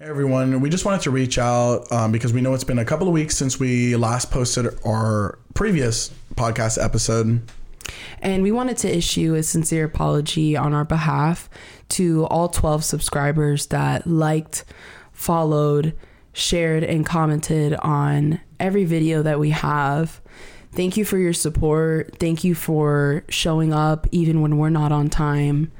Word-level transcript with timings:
Hey 0.00 0.06
everyone, 0.06 0.60
we 0.60 0.70
just 0.70 0.84
wanted 0.84 1.02
to 1.02 1.12
reach 1.12 1.38
out 1.38 1.90
um, 1.92 2.10
because 2.10 2.32
we 2.32 2.40
know 2.40 2.52
it's 2.52 2.64
been 2.64 2.80
a 2.80 2.84
couple 2.84 3.06
of 3.06 3.14
weeks 3.14 3.36
since 3.36 3.60
we 3.60 3.94
last 3.94 4.28
posted 4.32 4.66
our 4.84 5.38
previous 5.54 6.10
podcast 6.34 6.84
episode. 6.84 7.48
And 8.18 8.42
we 8.42 8.50
wanted 8.50 8.76
to 8.78 8.92
issue 8.92 9.36
a 9.36 9.44
sincere 9.44 9.84
apology 9.84 10.56
on 10.56 10.74
our 10.74 10.84
behalf 10.84 11.48
to 11.90 12.26
all 12.26 12.48
12 12.48 12.82
subscribers 12.82 13.66
that 13.66 14.04
liked, 14.04 14.64
followed, 15.12 15.96
shared, 16.32 16.82
and 16.82 17.06
commented 17.06 17.74
on 17.74 18.40
every 18.58 18.84
video 18.84 19.22
that 19.22 19.38
we 19.38 19.50
have. 19.50 20.20
Thank 20.72 20.96
you 20.96 21.04
for 21.04 21.18
your 21.18 21.32
support. 21.32 22.16
Thank 22.18 22.42
you 22.42 22.56
for 22.56 23.22
showing 23.28 23.72
up 23.72 24.08
even 24.10 24.40
when 24.40 24.58
we're 24.58 24.70
not 24.70 24.90
on 24.90 25.08
time. 25.08 25.70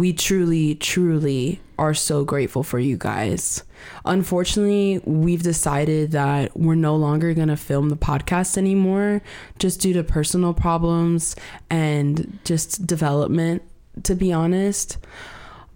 We 0.00 0.14
truly, 0.14 0.76
truly 0.76 1.60
are 1.78 1.92
so 1.92 2.24
grateful 2.24 2.62
for 2.62 2.78
you 2.78 2.96
guys. 2.96 3.64
Unfortunately, 4.06 4.98
we've 5.04 5.42
decided 5.42 6.12
that 6.12 6.56
we're 6.56 6.74
no 6.74 6.96
longer 6.96 7.34
going 7.34 7.48
to 7.48 7.56
film 7.58 7.90
the 7.90 7.98
podcast 7.98 8.56
anymore 8.56 9.20
just 9.58 9.78
due 9.82 9.92
to 9.92 10.02
personal 10.02 10.54
problems 10.54 11.36
and 11.68 12.38
just 12.44 12.86
development, 12.86 13.62
to 14.04 14.14
be 14.14 14.32
honest. 14.32 14.96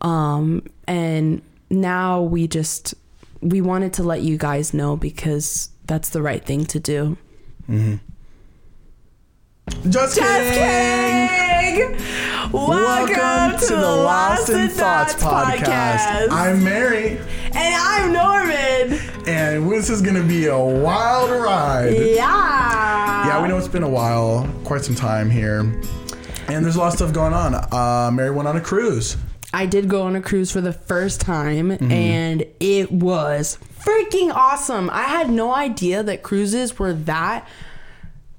Um, 0.01 0.63
and 0.89 1.43
now 1.69 2.23
we 2.23 2.49
just 2.49 2.95
we 3.43 3.61
wanted 3.61 3.93
to 3.93 4.05
let 4.05 4.23
you 4.23 4.39
guys 4.39 4.73
know 4.73 4.97
because 4.97 5.69
that's 5.85 6.09
the 6.09 6.23
right 6.23 6.43
thing 6.43 6.65
to 6.65 6.81
do. 6.81 7.19
Just, 9.69 10.17
Just 10.17 10.53
kidding! 10.53 11.97
kidding! 11.97 12.53
Welcome, 12.53 13.59
to, 13.61 13.67
the 13.75 13.81
Lost 13.81 14.51
in 14.51 14.69
Thoughts 14.69 15.15
podcast. 15.15 16.29
I'm 16.31 16.63
Mary, 16.63 17.19
and 17.53 17.75
I'm 17.75 18.13
Norman. 18.13 19.01
and 19.27 19.71
this 19.71 19.89
is 19.89 20.03
gonna 20.03 20.23
be 20.23 20.47
a 20.47 20.59
wild 20.59 21.31
ride. 21.31 21.95
Yeah. 21.97 23.27
Yeah, 23.27 23.43
we 23.43 23.49
know 23.49 23.57
it's 23.57 23.67
been 23.69 23.83
a 23.83 23.89
while, 23.89 24.47
quite 24.65 24.83
some 24.83 24.95
time 24.95 25.31
here, 25.31 25.61
and 25.61 26.63
there's 26.65 26.77
a 26.77 26.79
lot 26.79 26.89
of 26.89 26.95
stuff 26.95 27.13
going 27.15 27.33
on. 27.33 27.55
Uh, 27.55 28.11
Mary 28.13 28.31
went 28.31 28.47
on 28.47 28.57
a 28.57 28.61
cruise. 28.61 29.17
I 29.55 29.65
did 29.67 29.89
go 29.89 30.03
on 30.03 30.15
a 30.15 30.21
cruise 30.21 30.51
for 30.51 30.61
the 30.61 30.73
first 30.73 31.21
time 31.21 31.71
and 31.71 32.45
it 32.59 32.91
was 32.91 33.57
freaking 33.79 34.33
awesome. 34.35 34.91
I 34.91 35.05
had 35.05 35.31
no 35.31 35.55
idea 35.55 36.03
that 36.03 36.25
cruises 36.25 36.77
were 36.77 36.93
that 36.93 37.47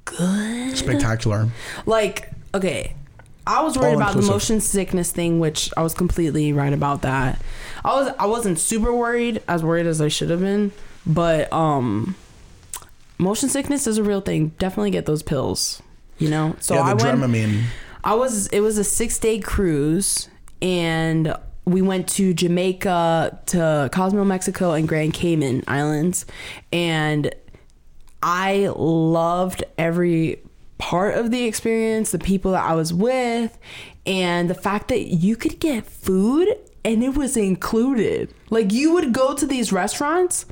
good. 0.05 0.77
Spectacular. 0.77 1.49
Like, 1.85 2.31
okay, 2.53 2.95
I 3.47 3.61
was 3.63 3.77
worried 3.77 3.95
about 3.95 4.15
the 4.15 4.23
motion 4.23 4.59
sickness 4.59 5.11
thing, 5.11 5.39
which 5.39 5.69
I 5.77 5.83
was 5.83 5.93
completely 5.93 6.51
right 6.53 6.73
about 6.73 7.03
that. 7.03 7.39
I 7.83 7.93
was 7.93 8.13
I 8.17 8.25
wasn't 8.25 8.59
super 8.59 8.93
worried, 8.93 9.43
as 9.47 9.63
worried 9.63 9.85
as 9.85 10.01
I 10.01 10.07
should 10.07 10.29
have 10.29 10.39
been, 10.39 10.71
but 11.05 11.51
um 11.53 12.15
motion 13.17 13.49
sickness 13.49 13.85
is 13.85 13.97
a 13.97 14.03
real 14.03 14.21
thing. 14.21 14.49
Definitely 14.57 14.91
get 14.91 15.05
those 15.05 15.21
pills, 15.21 15.81
you 16.17 16.29
know? 16.29 16.55
So 16.59 16.75
yeah, 16.75 16.81
I 16.81 16.93
the 16.93 17.03
went 17.03 17.19
Dramamine. 17.19 17.63
I 18.03 18.15
was 18.15 18.47
it 18.47 18.61
was 18.61 18.77
a 18.77 18.81
6-day 18.81 19.39
cruise 19.39 20.29
and 20.61 21.35
we 21.65 21.81
went 21.81 22.07
to 22.09 22.33
Jamaica, 22.33 23.39
to 23.47 23.89
Cozumel, 23.91 24.25
Mexico 24.25 24.73
and 24.73 24.87
Grand 24.87 25.13
Cayman 25.13 25.63
Islands 25.67 26.25
and 26.71 27.33
I 28.25 28.73
loved 28.75 29.63
every 29.77 30.41
part 30.79 31.13
of 31.13 31.29
the 31.29 31.43
experience, 31.43 32.09
the 32.09 32.17
people 32.17 32.51
that 32.53 32.63
I 32.63 32.73
was 32.73 32.91
with, 32.91 33.55
and 34.07 34.49
the 34.49 34.55
fact 34.55 34.87
that 34.87 35.03
you 35.03 35.35
could 35.35 35.59
get 35.59 35.85
food 35.85 36.49
and 36.83 37.03
it 37.03 37.15
was 37.15 37.37
included. 37.37 38.33
Like 38.49 38.73
you 38.73 38.93
would 38.93 39.13
go 39.13 39.35
to 39.35 39.45
these 39.45 39.71
restaurants 39.71 40.47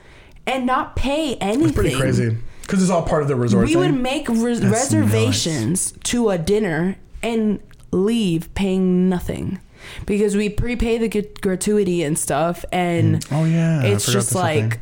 and 0.45 0.67
not 0.67 0.95
pay 0.95 1.35
anything. 1.35 1.65
It's 1.65 1.73
pretty 1.73 1.95
crazy 1.95 2.37
because 2.61 2.81
it's 2.83 2.91
all 2.91 3.03
part 3.03 3.23
of 3.23 3.27
the 3.27 3.35
resort. 3.35 3.65
We 3.65 3.73
thing. 3.73 3.79
would 3.79 3.99
make 3.99 4.29
res- 4.29 4.63
reservations 4.63 5.93
to 6.03 6.29
a 6.29 6.37
dinner 6.37 6.97
and 7.23 7.59
leave 7.91 8.53
paying 8.53 9.09
nothing 9.09 9.59
because 10.05 10.35
we 10.35 10.47
prepay 10.47 10.99
the 10.99 11.09
gr- 11.09 11.39
gratuity 11.41 12.03
and 12.03 12.19
stuff, 12.19 12.65
and 12.71 13.19
mm. 13.19 13.27
Oh 13.31 13.45
yeah, 13.45 13.81
it's 13.81 14.05
just 14.05 14.31
that's 14.31 14.43
a 14.43 14.53
thing. 14.53 14.69
like 14.69 14.79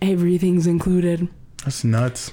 everything's 0.00 0.68
included. 0.68 1.28
That's 1.66 1.84
nuts. 1.84 2.32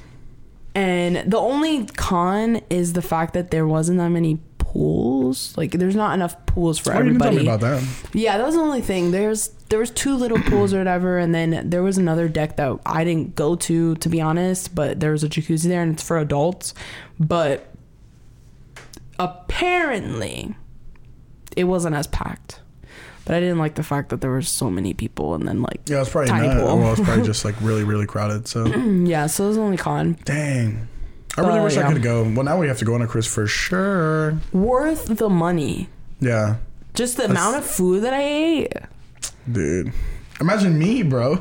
And 0.76 1.30
the 1.32 1.38
only 1.38 1.86
con 1.86 2.62
is 2.70 2.94
the 2.94 3.02
fact 3.02 3.34
that 3.34 3.52
there 3.52 3.68
wasn't 3.68 3.98
that 4.00 4.10
many 4.10 4.40
pools. 4.58 5.54
Like 5.58 5.72
there's 5.72 5.96
not 5.96 6.14
enough 6.16 6.46
pools 6.48 6.80
for 6.80 6.94
Oh, 6.94 6.98
you 7.00 7.04
didn't 7.04 7.20
tell 7.20 7.28
everybody. 7.28 7.48
me 7.48 7.54
about 7.54 7.60
that. 7.82 7.84
Yeah, 8.14 8.38
that 8.38 8.46
was 8.46 8.56
the 8.56 8.62
only 8.62 8.82
thing. 8.82 9.12
There's 9.12 9.50
there 9.70 9.78
was 9.80 9.92
two 9.92 10.16
little 10.16 10.40
pools 10.40 10.74
or 10.74 10.78
whatever, 10.80 11.18
and 11.20 11.34
then 11.36 11.70
there 11.70 11.84
was 11.84 11.98
another 12.00 12.28
deck 12.28 12.56
that 12.58 12.80
I 12.86 13.04
didn't 13.04 13.36
go 13.36 13.56
to 13.56 13.96
to 13.96 14.10
be 14.10 14.20
honest, 14.22 14.74
but 14.74 15.00
there 15.00 15.12
was 15.12 15.24
a 15.24 15.30
jacuzzi 15.30 15.66
there 15.68 15.84
and 15.84 15.94
it's 15.94 16.04
for 16.04 16.18
adults. 16.18 16.74
But 17.20 17.68
apparently 19.20 20.56
it 21.56 21.66
wasn't 21.66 21.96
as 21.96 22.08
packed. 22.08 22.60
But 23.26 23.36
I 23.36 23.40
didn't 23.40 23.60
like 23.60 23.76
the 23.76 23.84
fact 23.84 24.10
that 24.10 24.20
there 24.22 24.30
were 24.32 24.42
so 24.42 24.70
many 24.70 24.94
people 24.94 25.34
and 25.34 25.48
then 25.48 25.62
like 25.62 25.80
Yeah, 25.88 26.02
it's 26.02 26.10
probably 26.10 26.30
Tiny 26.30 26.48
not. 26.50 26.58
pool. 26.58 26.78
Well, 26.80 26.92
it's 26.94 27.02
probably 27.02 27.24
just 27.34 27.46
like 27.46 27.56
really, 27.62 27.84
really 27.84 28.06
crowded. 28.06 28.48
So 28.48 28.66
yeah, 29.06 29.28
so 29.28 29.46
it 29.46 29.48
was 29.48 29.56
the 29.58 29.64
only 29.64 29.78
con. 29.78 30.18
dang. 30.26 30.88
I 31.38 31.42
really 31.42 31.62
wish 31.62 31.78
I 31.78 31.92
could 31.92 32.04
go. 32.04 32.24
Well, 32.24 32.44
now 32.44 32.60
we 32.60 32.68
have 32.68 32.78
to 32.80 32.86
go 32.86 32.94
on 32.94 33.02
a 33.02 33.08
cruise 33.08 33.26
for 33.26 33.48
sure. 33.48 34.38
Worth 34.52 35.06
the 35.18 35.30
money. 35.30 35.90
Yeah, 36.20 36.58
Just 36.94 37.16
the 37.18 37.24
That's- 37.24 37.38
amount 37.38 37.58
of 37.58 37.66
food 37.66 38.04
that 38.04 38.14
I 38.14 38.22
ate. 38.22 38.74
dude. 39.52 39.92
Imagine 40.40 40.78
me, 40.78 41.02
bro. 41.04 41.40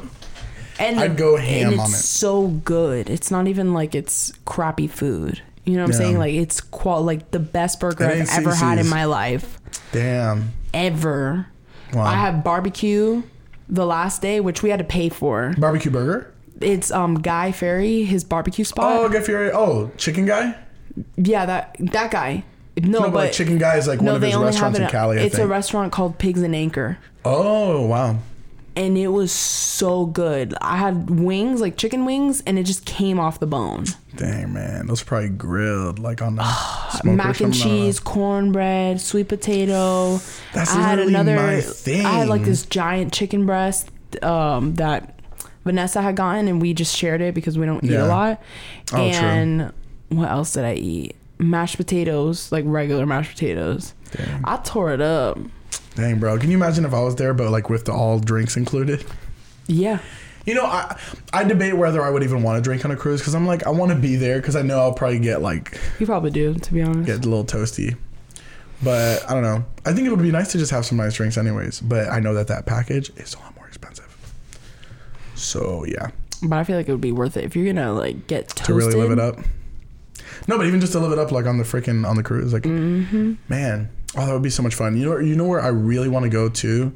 And 0.79 0.99
I'd 0.99 1.17
go 1.19 1.37
ham 1.37 1.79
on 1.79 1.91
it. 1.91 1.93
so 1.93 2.49
good. 2.49 3.11
It's 3.11 3.31
not 3.31 3.47
even 3.49 3.75
like 3.75 3.95
it's 3.95 4.33
crappy 4.47 4.87
food. 4.87 5.43
You 5.65 5.75
know 5.75 5.83
what 5.83 5.89
I'm 5.89 5.93
Yeah. 5.93 5.99
saying? 5.99 6.19
Like 6.19 6.35
it's 6.35 6.61
qual 6.61 7.03
like 7.03 7.31
the 7.31 7.39
best 7.39 7.79
burger 7.79 8.07
I've 8.07 8.29
ever 8.31 8.55
had 8.55 8.79
in 8.79 8.89
my 8.89 9.05
life. 9.05 9.59
Damn. 9.93 10.53
Ever. 10.73 11.47
Wow. 11.93 12.05
I 12.05 12.15
had 12.15 12.43
barbecue 12.45 13.23
the 13.69 13.87
last 13.87 14.23
day, 14.23 14.41
which 14.41 14.63
we 14.63 14.71
had 14.71 14.79
to 14.79 14.85
pay 14.85 15.09
for. 15.09 15.55
Barbecue 15.59 15.91
burger. 15.91 16.33
It's 16.61 16.91
um 16.91 17.17
Guy 17.21 17.53
Ferry, 17.53 18.05
his 18.05 18.25
barbecue 18.25 18.65
spot. 18.65 18.93
Oh, 18.93 19.09
Guy 19.09 19.21
Fieri. 19.21 19.51
Oh, 19.53 19.91
chicken 19.97 20.27
guy. 20.27 20.57
yeah, 21.17 21.47
that 21.47 21.77
that 21.81 22.11
guy. 22.11 22.45
No, 22.81 23.01
No, 23.01 23.05
but, 23.11 23.13
but 23.13 23.33
chicken 23.33 23.59
guy 23.59 23.77
is 23.77 23.87
like 23.87 24.01
no, 24.01 24.13
one 24.13 24.17
of 24.17 24.23
his 24.23 24.33
have 24.33 24.43
restaurants 24.43 24.79
it. 24.79 24.83
in 24.83 24.89
Cali. 24.89 25.19
I 25.19 25.23
it's 25.23 25.37
a 25.39 25.47
restaurant 25.47 25.93
called 25.93 26.19
Pigs 26.19 26.41
and 26.43 26.55
Anchor. 26.55 26.99
oh 27.25 27.87
wow. 27.87 28.19
And 28.75 28.97
it 28.97 29.09
was 29.09 29.33
so 29.33 30.07
good. 30.07 30.55
I 30.61 30.77
had 30.77 31.11
wings, 31.11 31.61
like 31.61 31.77
chicken 31.77 32.05
wings, 32.05 32.43
and 32.47 32.59
it 32.59 32.65
just 32.65 32.85
came 32.85 33.21
off 33.21 33.41
the 33.41 33.47
bone. 33.47 33.85
Dang 34.17 34.53
man, 34.53 34.87
those 34.87 35.03
probably 35.03 35.31
grilled 35.31 35.99
like 35.99 36.23
on 36.23 36.37
the 36.37 36.43
Mac 37.05 37.05
and 37.05 37.05
something, 37.05 37.21
I 37.21 37.33
don't 37.33 37.53
cheese, 37.53 38.01
cornbread, 38.01 39.01
sweet 39.01 39.29
potato. 39.29 40.19
That's 40.55 40.75
I 40.75 40.81
had 40.83 40.99
another. 40.99 41.37
my 41.37 41.61
thing. 41.61 42.05
I 42.07 42.13
had 42.13 42.29
like 42.29 42.43
this 42.45 42.65
giant 42.67 43.13
chicken 43.13 43.47
breast 43.47 43.91
um, 44.23 44.75
that 44.75 45.19
Vanessa 45.65 46.03
had 46.03 46.17
gotten, 46.17 46.49
and 46.49 46.61
we 46.61 46.75
just 46.75 46.97
shared 46.97 47.21
it 47.21 47.35
because 47.35 47.59
we 47.59 47.67
don't 47.67 47.85
eat 47.85 47.95
a 47.95 48.07
lot. 48.07 48.43
Oh, 48.93 48.97
true. 48.97 49.05
and 49.05 49.73
what 50.09 50.29
else 50.29 50.53
did 50.53 50.65
I 50.65 50.75
eat? 50.75 51.17
Mashed 51.39 51.77
potatoes, 51.77 52.53
like 52.53 52.65
regular 52.67 53.07
mashed 53.07 53.33
potatoes. 53.33 53.95
Dang. 54.13 54.43
I 54.45 54.57
tore 54.59 54.93
it 54.93 55.01
up. 55.01 55.39
Dang, 55.95 56.19
bro. 56.19 56.39
Can 56.39 56.51
you 56.51 56.57
imagine 56.57 56.85
if 56.85 56.95
I 56.95 57.01
was 57.01 57.17
there, 57.17 57.35
but 57.35 57.51
like 57.51 57.69
with 57.69 57.85
the 57.85 57.93
all 57.93 58.19
drinks 58.19 58.57
included? 58.57 59.05
Yeah. 59.67 59.99
You 60.47 60.55
know, 60.55 60.65
I 60.65 60.99
I 61.33 61.45
debate 61.45 61.77
whether 61.77 62.03
I 62.03 62.11
would 62.11 62.23
even 62.23 62.43
want 62.43 62.57
to 62.57 62.63
drink 62.63 62.85
on 62.85 62.91
a 62.91 62.97
cruise 62.97 63.21
because 63.21 63.35
I'm 63.35 63.47
like 63.47 63.67
I 63.67 63.71
want 63.71 63.93
to 63.93 63.97
be 63.99 64.17
there 64.17 64.39
because 64.41 64.57
I 64.57 64.63
know 64.63 64.79
I'll 64.81 64.93
probably 64.95 65.21
get 65.21 65.41
like 65.43 65.79
You 66.01 66.07
probably 66.07 66.31
do, 66.31 66.55
to 66.55 66.73
be 66.75 66.83
honest. 66.83 67.07
get 67.07 67.25
a 67.25 67.29
little 67.29 67.45
toasty. 67.45 67.97
But 68.83 69.25
I 69.31 69.35
don't 69.35 69.45
know. 69.45 69.65
I 69.87 69.93
think 69.93 70.09
it 70.09 70.11
would 70.11 70.21
be 70.23 70.33
nice 70.33 70.51
to 70.53 70.59
just 70.59 70.73
have 70.73 70.85
some 70.85 70.99
nice 70.99 71.15
drinks, 71.15 71.37
anyways. 71.39 71.81
But 71.81 72.09
I 72.09 72.19
know 72.19 72.35
that 72.35 72.49
that 72.49 72.67
package 72.67 73.11
is 73.17 73.35
a 73.35 73.39
lot 73.39 73.55
more 73.55 73.69
expensive. 73.69 74.09
So 75.37 75.85
yeah, 75.87 76.11
But 76.43 76.57
I 76.57 76.65
feel 76.65 76.77
like 76.77 76.89
it 76.89 76.93
would 76.93 77.01
be 77.01 77.13
worth 77.13 77.37
it 77.37 77.45
if 77.45 77.55
you're 77.55 77.73
gonna 77.73 77.93
like 77.93 78.27
get 78.27 78.49
toasted. 78.49 78.67
to 78.67 78.75
really 78.75 78.95
live 78.95 79.11
it 79.13 79.19
up. 79.21 79.39
No, 80.49 80.59
but 80.59 80.67
even 80.67 80.81
just 80.81 80.93
to 80.95 80.99
live 80.99 81.13
it 81.13 81.19
up, 81.19 81.31
like 81.31 81.47
on 81.47 81.59
the 81.59 81.65
freaking 81.65 82.07
on 82.09 82.17
the 82.17 82.23
cruise, 82.23 82.53
like 82.53 82.63
Mm-hmm. 82.65 83.35
man, 83.49 83.91
oh 84.17 84.27
that 84.27 84.33
would 84.33 84.43
be 84.43 84.51
so 84.51 84.63
much 84.63 84.75
fun. 84.75 84.97
You 84.97 85.07
know, 85.11 85.19
you 85.19 85.37
know 85.37 85.47
where 85.47 85.61
I 85.61 85.69
really 85.69 86.09
want 86.09 86.25
to 86.25 86.31
go 86.31 86.49
to 86.49 86.93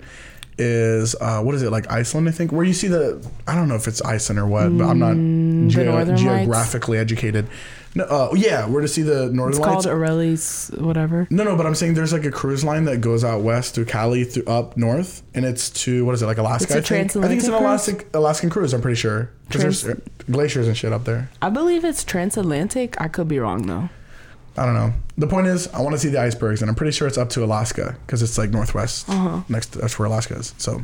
is 0.59 1.15
uh, 1.21 1.43
what 1.43 1.55
is 1.55 1.63
it 1.63 1.71
like 1.71 1.91
Iceland? 1.91 2.29
I 2.29 2.33
think 2.33 2.51
where 2.53 2.65
you 2.65 2.73
see 2.73 2.89
the 2.89 3.25
I 3.47 3.55
don't 3.55 3.69
know 3.69 3.75
if 3.75 3.87
it's 3.89 4.01
Iceland 4.03 4.39
or 4.39 4.47
what, 4.47 4.77
but 4.77 4.85
I'm 4.85 4.99
not 4.99 5.15
Mm, 5.15 5.65
the 5.67 5.69
geo- 5.69 5.85
Northern 5.93 6.09
Lights? 6.15 6.23
geographically 6.23 6.99
educated. 6.99 7.47
No, 7.95 8.05
uh, 8.05 8.29
yeah, 8.35 8.69
we're 8.69 8.83
to 8.83 8.89
see 8.89 9.01
the 9.03 9.31
Northern 9.33 9.51
It's 9.55 9.59
Lights. 9.59 9.85
called 9.85 9.87
Aureli's 9.87 10.71
whatever. 10.79 11.27
No, 11.31 11.45
no, 11.45 11.57
but 11.57 11.65
I'm 11.67 11.75
saying 11.75 11.95
there's 11.95 12.13
like 12.13 12.25
a 12.27 12.31
cruise 12.31 12.63
line 12.65 12.85
that 12.85 13.01
goes 13.01 13.25
out 13.25 13.41
west 13.43 13.75
through 13.75 13.87
Cali 13.87 14.25
through 14.25 14.45
up 14.45 14.77
north, 14.77 15.23
and 15.35 15.45
it's 15.47 15.71
to 15.85 16.05
what 16.05 16.15
is 16.15 16.23
it 16.23 16.27
like 16.27 16.37
Alaska? 16.39 16.65
It's 16.79 16.91
a 16.91 16.95
I 16.95 17.05
think. 17.07 17.17
I 17.25 17.29
think 17.29 17.39
it's 17.41 17.49
an 17.49 17.55
Alaskan 17.55 18.01
Alaskan 18.15 18.51
cruise. 18.51 18.73
I'm 18.75 18.83
pretty 18.83 18.97
sure 18.97 19.31
because 19.49 19.61
Trans- 19.63 19.83
there's 19.83 19.99
uh, 19.99 20.01
glaciers 20.31 20.69
and 20.69 20.77
shit 20.77 20.93
up 20.93 21.05
there. 21.05 21.31
I 21.43 21.49
believe 21.51 21.85
it's 21.85 22.05
transatlantic. 22.05 22.99
I 23.01 23.09
could 23.09 23.29
be 23.29 23.39
wrong 23.39 23.67
though. 23.67 23.89
I 24.59 24.65
don't 24.65 24.75
know. 24.75 24.93
The 25.19 25.27
point 25.27 25.47
is, 25.47 25.69
I 25.69 25.81
want 25.81 25.95
to 25.95 25.99
see 25.99 26.09
the 26.09 26.21
icebergs, 26.21 26.63
and 26.63 26.69
I'm 26.71 26.75
pretty 26.75 26.93
sure 26.93 27.07
it's 27.07 27.19
up 27.19 27.31
to 27.31 27.45
Alaska 27.45 27.97
because 28.07 28.23
it's 28.23 28.39
like 28.39 28.51
northwest. 28.51 29.09
Uh-huh. 29.09 29.43
Next, 29.49 29.73
that's 29.73 29.99
where 29.99 30.07
Alaska 30.07 30.35
is. 30.35 30.55
So, 30.59 30.81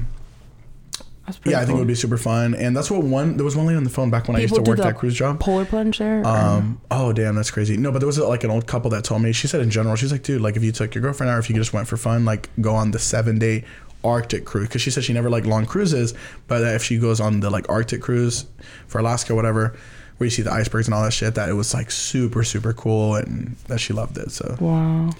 Yeah, 1.44 1.60
I 1.60 1.64
think 1.64 1.76
it 1.76 1.78
would 1.78 1.88
be 1.88 1.94
super 1.94 2.18
fun. 2.18 2.54
And 2.54 2.76
that's 2.76 2.90
what 2.90 3.02
one 3.02 3.36
there 3.36 3.44
was 3.44 3.56
one 3.56 3.66
lady 3.66 3.76
on 3.76 3.84
the 3.84 3.90
phone 3.90 4.10
back 4.10 4.28
when 4.28 4.36
I 4.36 4.40
used 4.40 4.52
People 4.52 4.64
to 4.64 4.70
work 4.70 4.80
that 4.80 4.96
cruise 4.98 5.14
job. 5.14 5.40
Polar 5.40 5.64
plunge 5.64 5.98
there. 5.98 6.26
Um, 6.26 6.80
oh 6.90 7.12
damn, 7.12 7.34
that's 7.34 7.50
crazy. 7.50 7.76
No, 7.76 7.92
but 7.92 8.00
there 8.00 8.06
was 8.06 8.18
like 8.18 8.44
an 8.44 8.50
old 8.50 8.66
couple 8.66 8.90
that 8.90 9.04
told 9.04 9.22
me. 9.22 9.32
She 9.32 9.46
said 9.46 9.60
in 9.60 9.70
general, 9.70 9.96
she's 9.96 10.12
like, 10.12 10.22
dude, 10.22 10.42
like 10.42 10.56
if 10.56 10.64
you 10.64 10.72
took 10.72 10.94
your 10.94 11.02
girlfriend 11.02 11.30
out, 11.30 11.36
or 11.36 11.38
if 11.38 11.48
you 11.48 11.56
just 11.56 11.72
went 11.72 11.88
for 11.88 11.96
fun, 11.96 12.24
like 12.24 12.50
go 12.60 12.74
on 12.74 12.90
the 12.90 12.98
seven 12.98 13.38
day 13.38 13.64
Arctic 14.04 14.44
cruise, 14.44 14.68
because 14.68 14.82
she 14.82 14.90
said 14.90 15.04
she 15.04 15.12
never 15.12 15.30
liked 15.30 15.46
long 15.46 15.64
cruises, 15.64 16.12
but 16.48 16.62
if 16.62 16.82
she 16.82 16.98
goes 16.98 17.20
on 17.20 17.40
the 17.40 17.50
like 17.50 17.68
Arctic 17.68 18.02
cruise 18.02 18.46
for 18.88 18.98
Alaska, 18.98 19.34
whatever, 19.34 19.76
where 20.22 20.26
you 20.26 20.30
see 20.30 20.42
the 20.42 20.52
icebergs 20.52 20.86
and 20.86 20.94
all 20.94 21.02
that 21.02 21.12
shit, 21.12 21.34
that 21.34 21.48
it 21.48 21.54
was 21.54 21.74
like 21.74 21.90
super 21.90 22.44
super 22.44 22.72
cool, 22.72 23.16
and 23.16 23.56
that 23.66 23.80
she 23.80 23.92
loved 23.92 24.16
it. 24.18 24.30
So 24.30 24.56
wow. 24.60 25.10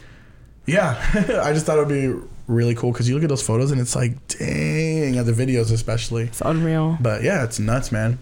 yeah, 0.67 1.03
I 1.45 1.53
just 1.53 1.67
thought 1.67 1.77
it 1.79 1.87
would 1.87 1.89
be 1.89 2.15
really 2.47 2.75
cool 2.75 2.93
because 2.93 3.09
you 3.09 3.15
look 3.15 3.23
at 3.25 3.29
those 3.29 3.43
photos 3.47 3.71
and 3.73 3.81
it's 3.81 3.95
like, 3.97 4.13
dang, 4.29 5.17
at 5.19 5.27
the 5.27 5.33
videos 5.33 5.73
especially. 5.73 6.25
It's 6.25 6.41
unreal. 6.41 6.99
But 7.01 7.23
yeah, 7.23 7.45
it's 7.45 7.59
nuts, 7.59 7.91
man. 7.93 8.19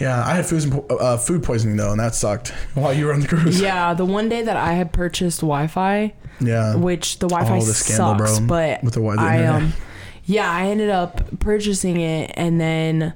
Yeah, 0.00 0.24
I 0.26 0.34
had 0.34 0.44
food 0.46 0.84
uh, 0.90 1.16
food 1.18 1.42
poisoning 1.44 1.76
though, 1.76 1.92
and 1.92 2.00
that 2.00 2.14
sucked 2.14 2.48
while 2.74 2.92
you 2.92 3.06
were 3.06 3.12
on 3.14 3.20
the 3.20 3.28
cruise. 3.28 3.60
Yeah, 3.60 3.94
the 3.94 4.04
one 4.04 4.28
day 4.28 4.42
that 4.42 4.56
I 4.56 4.72
had 4.72 4.92
purchased 4.92 5.40
Wi-Fi, 5.40 6.12
Yeah. 6.40 6.74
which 6.76 7.20
the 7.20 7.28
Wi-Fi 7.28 7.58
Oh, 7.58 7.64
the 7.64 7.74
scandal, 7.74 8.18
sucks, 8.26 8.38
bro, 8.40 8.48
but 8.48 8.82
with 8.82 8.94
the 8.94 9.00
the 9.00 9.06
I 9.20 9.36
internet. 9.36 9.54
um, 9.62 9.72
yeah, 10.24 10.50
I 10.50 10.66
ended 10.66 10.90
up 10.90 11.38
purchasing 11.38 12.00
it, 12.00 12.32
and 12.34 12.60
then 12.60 13.12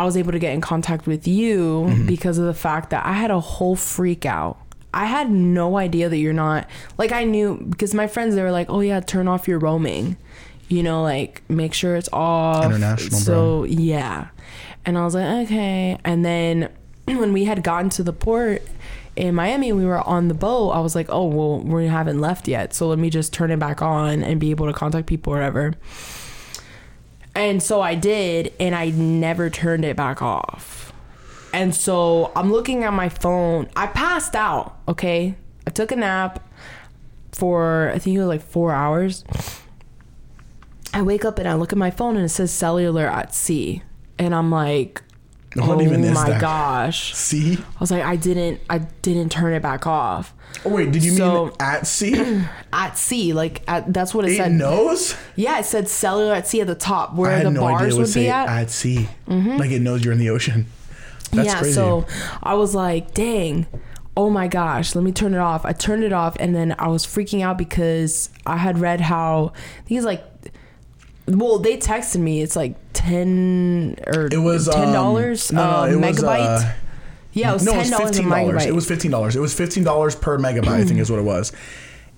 I 0.00 0.04
was 0.04 0.16
able 0.16 0.32
to 0.32 0.38
get 0.38 0.54
in 0.54 0.60
contact 0.60 1.06
with 1.06 1.26
you 1.28 1.86
Mm-hmm. 1.88 2.06
because 2.06 2.38
of 2.38 2.46
the 2.46 2.54
fact 2.54 2.90
that 2.90 3.04
I 3.06 3.12
had 3.12 3.30
a 3.30 3.40
whole 3.40 3.76
freak 3.76 4.24
out. 4.26 4.56
I 4.92 5.04
had 5.06 5.30
no 5.30 5.76
idea 5.76 6.08
that 6.08 6.16
you're 6.16 6.32
not 6.32 6.66
like 6.98 7.12
I 7.12 7.24
knew 7.24 7.56
because 7.70 7.94
my 7.94 8.06
friends 8.08 8.34
they 8.34 8.42
were 8.42 8.50
like, 8.50 8.68
"Oh 8.70 8.80
yeah, 8.80 9.00
turn 9.00 9.28
off 9.28 9.46
your 9.46 9.58
roaming." 9.58 10.16
You 10.68 10.82
know, 10.82 11.02
like 11.02 11.42
make 11.48 11.74
sure 11.74 11.96
it's 11.96 12.08
off. 12.12 12.64
International, 12.64 13.18
So, 13.20 13.64
yeah. 13.64 14.28
And 14.86 14.96
I 14.98 15.04
was 15.04 15.14
like, 15.14 15.46
"Okay." 15.46 15.98
And 16.04 16.24
then 16.24 16.70
when 17.06 17.32
we 17.32 17.44
had 17.44 17.62
gotten 17.62 17.90
to 17.90 18.02
the 18.02 18.12
port 18.12 18.62
in 19.16 19.34
Miami, 19.34 19.72
we 19.72 19.84
were 19.84 20.00
on 20.00 20.28
the 20.28 20.34
boat. 20.34 20.70
I 20.70 20.80
was 20.80 20.94
like, 20.94 21.06
"Oh, 21.10 21.26
well, 21.26 21.60
we 21.60 21.86
haven't 21.86 22.20
left 22.20 22.48
yet. 22.48 22.74
So 22.74 22.88
let 22.88 22.98
me 22.98 23.10
just 23.10 23.32
turn 23.32 23.50
it 23.50 23.58
back 23.60 23.82
on 23.82 24.22
and 24.22 24.40
be 24.40 24.50
able 24.50 24.66
to 24.66 24.72
contact 24.72 25.06
people 25.06 25.32
or 25.32 25.36
whatever." 25.36 25.74
And 27.34 27.62
so 27.62 27.80
I 27.80 27.94
did, 27.94 28.52
and 28.58 28.74
I 28.74 28.90
never 28.90 29.50
turned 29.50 29.84
it 29.84 29.96
back 29.96 30.20
off. 30.20 30.92
And 31.52 31.74
so 31.74 32.32
I'm 32.36 32.52
looking 32.52 32.84
at 32.84 32.92
my 32.92 33.08
phone. 33.08 33.68
I 33.76 33.86
passed 33.88 34.36
out, 34.36 34.78
okay? 34.88 35.34
I 35.66 35.70
took 35.70 35.92
a 35.92 35.96
nap 35.96 36.46
for, 37.32 37.90
I 37.94 37.98
think 37.98 38.16
it 38.16 38.18
was 38.18 38.28
like 38.28 38.42
four 38.42 38.72
hours. 38.72 39.24
I 40.92 41.02
wake 41.02 41.24
up 41.24 41.38
and 41.38 41.48
I 41.48 41.54
look 41.54 41.72
at 41.72 41.78
my 41.78 41.90
phone 41.90 42.16
and 42.16 42.24
it 42.24 42.30
says 42.30 42.50
cellular 42.52 43.06
at 43.06 43.34
sea. 43.34 43.82
And 44.18 44.34
I'm 44.34 44.50
like, 44.50 45.02
What 45.56 45.78
oh 45.78 45.82
even 45.82 46.04
is 46.04 46.14
my 46.14 46.30
that? 46.30 46.40
gosh. 46.40 47.12
See? 47.14 47.54
I 47.58 47.80
was 47.80 47.90
like, 47.90 48.04
I 48.04 48.14
didn't, 48.16 48.60
I 48.70 48.78
didn't 48.78 49.32
turn 49.32 49.52
it 49.52 49.62
back 49.62 49.84
off. 49.86 50.32
Oh 50.64 50.70
wait, 50.70 50.92
did 50.92 51.04
you 51.04 51.10
So- 51.12 51.46
mean 51.46 51.52
at 51.58 51.86
sea? 51.86 52.44
At 52.72 52.96
sea, 52.96 53.32
like 53.32 53.62
at, 53.66 53.92
that's 53.92 54.14
what 54.14 54.24
it 54.26 54.32
It 54.32 54.36
said. 54.36 54.52
knows. 54.52 55.16
Yeah, 55.34 55.58
it 55.58 55.64
said 55.64 55.88
cellular 55.88 56.34
at 56.34 56.46
sea 56.46 56.60
at 56.60 56.68
the 56.68 56.76
top 56.76 57.14
where 57.14 57.42
the 57.42 57.50
no 57.50 57.60
bars 57.62 57.82
it 57.82 57.86
would 57.94 58.02
would 58.02 58.08
say 58.08 58.24
be 58.24 58.28
at. 58.30 58.48
at 58.48 58.70
sea. 58.70 59.08
Mm-hmm. 59.28 59.56
Like 59.56 59.72
it 59.72 59.80
knows 59.82 60.04
you're 60.04 60.12
in 60.12 60.20
the 60.20 60.30
ocean. 60.30 60.66
That's 61.32 61.46
yeah, 61.48 61.58
crazy. 61.58 61.74
so 61.74 62.06
I 62.42 62.54
was 62.54 62.74
like, 62.76 63.12
dang, 63.12 63.66
oh 64.16 64.30
my 64.30 64.46
gosh, 64.46 64.94
let 64.94 65.02
me 65.02 65.10
turn 65.10 65.34
it 65.34 65.38
off. 65.40 65.64
I 65.64 65.72
turned 65.72 66.04
it 66.04 66.12
off 66.12 66.36
and 66.38 66.54
then 66.54 66.76
I 66.78 66.86
was 66.88 67.04
freaking 67.04 67.42
out 67.42 67.58
because 67.58 68.30
I 68.46 68.56
had 68.56 68.78
read 68.78 69.00
how 69.00 69.52
I 69.54 69.82
think 69.88 69.98
it's 69.98 70.06
like 70.06 70.24
well, 71.38 71.58
they 71.58 71.76
texted 71.76 72.18
me 72.20 72.42
it's 72.42 72.56
like 72.56 72.74
ten 72.92 73.96
or 74.06 74.28
it 74.30 74.38
was 74.38 74.68
ten 74.68 74.92
dollars 74.92 75.50
um, 75.50 75.56
no, 75.56 75.62
uh, 75.62 75.86
it 75.86 75.96
was, 75.96 76.18
megabyte. 76.18 76.40
uh, 76.40 76.72
yeah, 77.32 77.50
it 77.50 77.54
was 77.54 77.64
no, 77.64 77.72
it 77.72 77.74
ten 77.74 77.80
was 77.82 77.90
dollars 77.90 78.02
a 78.02 78.12
fifteen 78.12 78.30
dollars. 78.30 78.62
megabyte. 78.62 78.66
It 78.66 78.74
was 78.74 78.88
fifteen 78.88 79.10
dollars. 79.10 79.36
It 79.36 79.40
was 79.40 79.54
fifteen 79.54 79.84
dollars 79.84 80.16
per 80.16 80.38
megabyte. 80.38 80.68
I 80.68 80.84
think 80.84 81.00
is 81.00 81.10
what 81.10 81.18
it 81.18 81.24
was. 81.24 81.52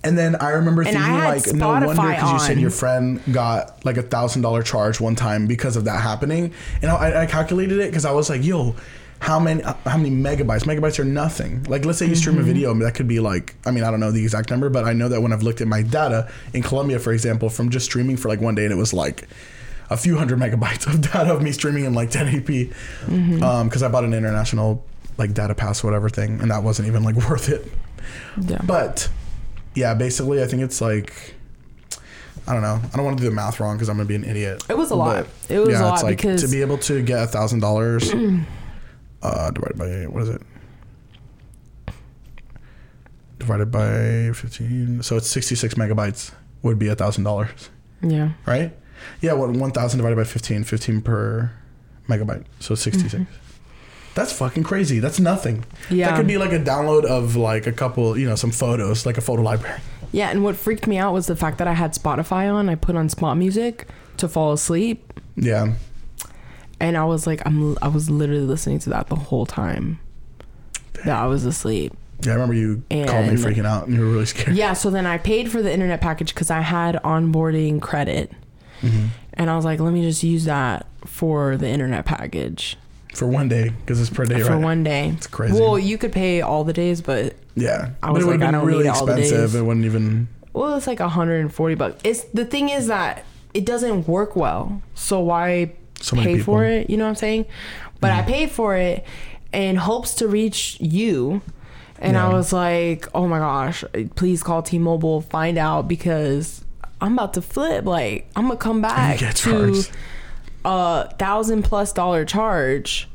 And 0.05 0.17
then 0.17 0.35
I 0.35 0.49
remember 0.49 0.81
And 0.81 0.97
I 0.97 1.01
thinking 1.01 1.13
had 1.13 1.47
like, 1.47 1.55
no 1.55 1.67
wonder 1.69 2.11
because 2.11 2.31
you 2.33 2.39
said 2.39 2.59
your 2.59 2.71
friend 2.71 3.21
got 3.31 3.85
like 3.85 3.95
a 3.97 4.01
thousand 4.01 4.41
dollar 4.41 4.61
charge 4.61 4.99
one 4.99 5.15
time 5.15 5.47
because 5.47 5.77
of 5.77 5.85
that 5.85 6.01
happening. 6.01 6.53
And 6.81 6.91
I, 6.91 7.21
I 7.21 7.25
calculated 7.25 7.79
it 7.79 7.89
because 7.89 8.03
I 8.05 8.11
was 8.11 8.29
like, 8.29 8.43
yo. 8.43 8.75
How 9.23 9.39
many 9.39 9.61
how 9.63 9.97
many 9.97 10.11
megabytes? 10.11 10.63
Megabytes 10.65 10.99
are 10.99 11.05
nothing. 11.05 11.63
Like 11.63 11.85
let's 11.85 11.97
say 11.97 12.07
you 12.07 12.15
stream 12.15 12.35
a 12.35 12.39
Mm-hmm. 12.39 12.47
video, 12.47 12.73
that 12.79 12.93
could 12.93 13.07
be 13.07 13.19
like 13.21 13.55
I 13.65 13.71
mean 13.71 13.83
I 13.85 13.89
don't 13.91 13.99
know 14.01 14.11
the 14.11 14.21
exact 14.21 14.49
number, 14.51 14.69
but 14.69 14.83
I 14.83 14.91
know 14.93 15.07
that 15.09 15.21
when 15.21 15.31
I've 15.31 15.43
looked 15.43 15.61
at 15.61 15.67
my 15.67 15.81
data 15.81 16.29
in 16.53 16.61
Colombia, 16.61 16.99
for 16.99 17.13
example, 17.13 17.49
from 17.49 17.69
just 17.69 17.85
streaming 17.85 18.17
for 18.17 18.27
like 18.27 18.41
one 18.41 18.53
day, 18.55 18.65
and 18.65 18.73
it 18.73 18.77
was 18.77 18.93
like 18.93 19.27
a 19.89 19.95
few 19.97 20.17
hundred 20.17 20.39
megabytes 20.45 20.87
of 20.87 20.99
data 21.01 21.33
of 21.33 21.41
me 21.41 21.51
streaming 21.53 21.85
in 21.85 21.93
like 21.93 22.09
1080p 22.11 22.73
Mm-hmm. 23.05 23.67
because 23.67 23.81
I 23.81 23.87
bought 23.87 24.03
an 24.03 24.13
international 24.13 24.83
like 25.17 25.33
data 25.33 25.55
pass 25.55 25.83
whatever 25.85 26.09
thing, 26.09 26.41
and 26.41 26.51
that 26.51 26.63
wasn't 26.63 26.87
even 26.89 27.03
like 27.03 27.15
worth 27.29 27.47
it. 27.47 27.65
yeah. 28.41 28.59
But 28.65 29.07
yeah, 29.73 29.93
basically, 29.93 30.43
I 30.43 30.47
think 30.47 30.63
it's 30.63 30.81
like 30.81 31.33
I 32.45 32.51
don't 32.51 32.61
know. 32.61 32.81
I 32.93 32.97
don't 32.97 33.05
want 33.05 33.17
to 33.19 33.23
do 33.23 33.29
the 33.29 33.35
math 33.35 33.61
wrong 33.61 33.77
because 33.77 33.87
I'm 33.87 33.95
gonna 33.95 34.07
be 34.07 34.15
an 34.15 34.25
idiot. 34.25 34.65
It 34.69 34.77
was 34.77 34.91
a 34.91 34.95
lot. 34.95 35.27
But, 35.47 35.55
It 35.55 35.59
was 35.59 35.69
a 35.69 35.71
it's 35.71 35.79
lot 35.81 36.03
like 36.03 36.17
because 36.17 36.41
to 36.43 36.49
be 36.49 36.59
able 36.61 36.77
to 36.79 37.01
get 37.01 37.23
a 37.23 37.27
thousand 37.27 37.61
dollars 37.61 38.11
uh 39.23 39.49
divided 39.51 39.77
by 39.77 39.87
what 40.07 40.23
is 40.23 40.29
it? 40.29 40.41
Divided 43.39 43.71
by 43.71 44.31
fifteen, 44.33 45.01
so 45.01 45.17
it's 45.17 45.27
sixty-six 45.29 45.73
megabytes 45.73 46.31
would 46.61 46.79
be 46.79 46.87
a 46.87 46.95
thousand 46.95 47.23
dollars, 47.23 47.69
yeah. 48.01 48.31
right? 48.45 48.71
Yeah, 49.21 49.33
what 49.33 49.49
one 49.49 49.71
thousand 49.71 49.97
divided 49.97 50.15
by 50.15 50.23
15, 50.23 50.63
15 50.63 51.01
per 51.01 51.51
megabyte, 52.07 52.45
so 52.59 52.75
66 52.75 53.13
Mm-hmm. 53.13 53.23
That's 54.15 54.31
fucking 54.31 54.63
crazy. 54.63 54.99
That's 54.99 55.19
nothing. 55.19 55.65
Yeah. 55.89 56.11
That 56.11 56.17
could 56.17 56.27
be 56.27 56.37
like 56.37 56.51
a 56.51 56.59
download 56.59 57.03
of 57.03 57.35
like 57.35 57.65
a 57.65 57.71
couple, 57.71 58.15
you 58.15 58.29
know, 58.29 58.35
some 58.35 58.51
photos, 58.51 59.05
like 59.07 59.17
a 59.17 59.21
photo 59.21 59.41
library. 59.41 59.81
Yeah, 60.11 60.29
and 60.29 60.43
what 60.43 60.55
freaked 60.55 60.85
me 60.85 60.99
out 60.99 61.13
was 61.13 61.25
the 61.25 61.35
fact 61.35 61.57
that 61.57 61.67
I 61.67 61.73
had 61.73 61.93
Spotify 61.95 62.53
on. 62.53 62.69
I 62.69 62.75
put 62.75 62.95
on 62.95 63.09
spot 63.09 63.37
music 63.37 63.87
to 64.17 64.27
fall 64.27 64.53
asleep, 64.53 65.19
Yeah. 65.35 65.73
And 66.79 66.97
I 66.97 67.05
was 67.05 67.25
like, 67.27 67.41
I'm, 67.45 67.77
I 67.81 67.87
was 67.87 68.09
literally 68.09 68.41
listening 68.45 68.79
to 68.79 68.89
that 68.91 69.07
the 69.07 69.15
whole 69.15 69.45
time 69.45 69.99
that 71.05 71.15
I 71.17 71.25
was 71.27 71.45
asleep. 71.45 71.93
Yeah, 72.21 72.31
I 72.31 72.35
remember 72.35 72.53
you 72.53 72.83
called 72.89 73.27
me 73.27 73.33
freaking 73.33 73.65
out 73.65 73.87
and 73.87 73.95
you 73.95 74.01
were 74.01 74.11
really 74.11 74.25
scared. 74.25 74.55
Yeah, 74.55 74.73
so 74.73 74.89
then 74.89 75.05
I 75.05 75.17
paid 75.17 75.51
for 75.51 75.61
the 75.61 75.71
internet 75.73 75.99
package 76.01 76.33
because 76.33 76.49
I 76.49 76.61
had 76.61 76.95
onboarding 77.03 77.81
credit, 77.81 78.31
Mm-hmm. 78.81 79.05
and 79.35 79.49
I 79.49 79.55
was 79.55 79.63
like, 79.63 79.79
let 79.79 79.93
me 79.93 80.01
just 80.01 80.23
use 80.23 80.43
that 80.45 80.85
for 81.05 81.55
the 81.55 81.69
internet 81.69 82.03
package 82.05 82.75
For 83.13 83.25
one 83.25 83.47
day, 83.47 83.69
because 83.69 84.01
it's 84.01 84.09
per 84.09 84.25
day, 84.25 84.35
right? 84.35 84.43
for 84.45 84.53
right? 84.55 84.61
one 84.63 84.83
day. 84.83 85.09
It's 85.15 85.27
crazy. 85.27 85.53
Well, 85.57 85.79
you 85.79 85.97
could 85.97 86.11
pay 86.11 86.41
all 86.41 86.65
the 86.65 86.73
days, 86.73 87.01
but 87.01 87.35
yeah. 87.55 87.91
I 88.03 88.07
but 88.07 88.13
was 88.15 88.25
it 88.25 88.27
like, 88.27 88.41
I 88.41 88.51
don't 88.51 88.65
really 88.65 88.83
need 88.83 88.89
all 88.89 89.05
the 89.05 89.13
expensive. 89.13 89.51
days. 89.51 89.55
It 89.55 89.61
wouldn't 89.61 89.85
even. 89.85 90.27
well, 90.51 90.75
it's 90.75 90.85
like 90.87 90.99
140 90.99 91.75
bucks. 91.75 92.01
It's 92.03 92.25
the 92.25 92.43
thing 92.43 92.67
is 92.69 92.87
that 92.87 93.23
it 93.53 93.65
doesn't 93.65 94.05
work 94.05 94.35
well, 94.35 94.81
so 94.95 95.21
why 95.21 95.71
So 96.03 96.17
pay 96.17 96.35
people. 96.35 96.43
for 96.55 96.65
it? 96.65 96.89
You 96.89 96.97
know 96.97 97.05
what 97.05 97.09
I'm 97.11 97.15
saying? 97.15 97.45
But 98.01 98.11
I 98.11 98.21
Mhm. 98.21 98.27
paid 98.27 98.51
for 98.51 98.75
it 98.75 99.05
in 99.53 99.77
hopes 99.77 100.15
to 100.15 100.27
reach 100.27 100.77
you. 100.81 101.41
And 101.99 102.17
I 102.17 102.27
was 102.27 102.51
like, 102.51 103.07
oh 103.15 103.27
my 103.27 103.39
gosh, 103.39 103.85
please 104.15 104.43
call 104.43 104.61
T 104.61 104.77
Mobile, 104.77 105.21
find 105.21 105.57
out 105.57 105.87
because 105.87 106.65
I'm 106.99 107.13
about 107.13 107.33
to 107.35 107.41
flip. 107.41 107.85
Like, 107.85 108.29
I'm 108.35 108.47
going 108.47 108.57
to 108.57 108.61
come 108.63 108.81
back 108.81 109.19
to 109.19 109.83
a 110.65 111.09
thousand 111.17 111.63
plus 111.63 111.93
dollar 111.93 112.25
charge 112.25 113.07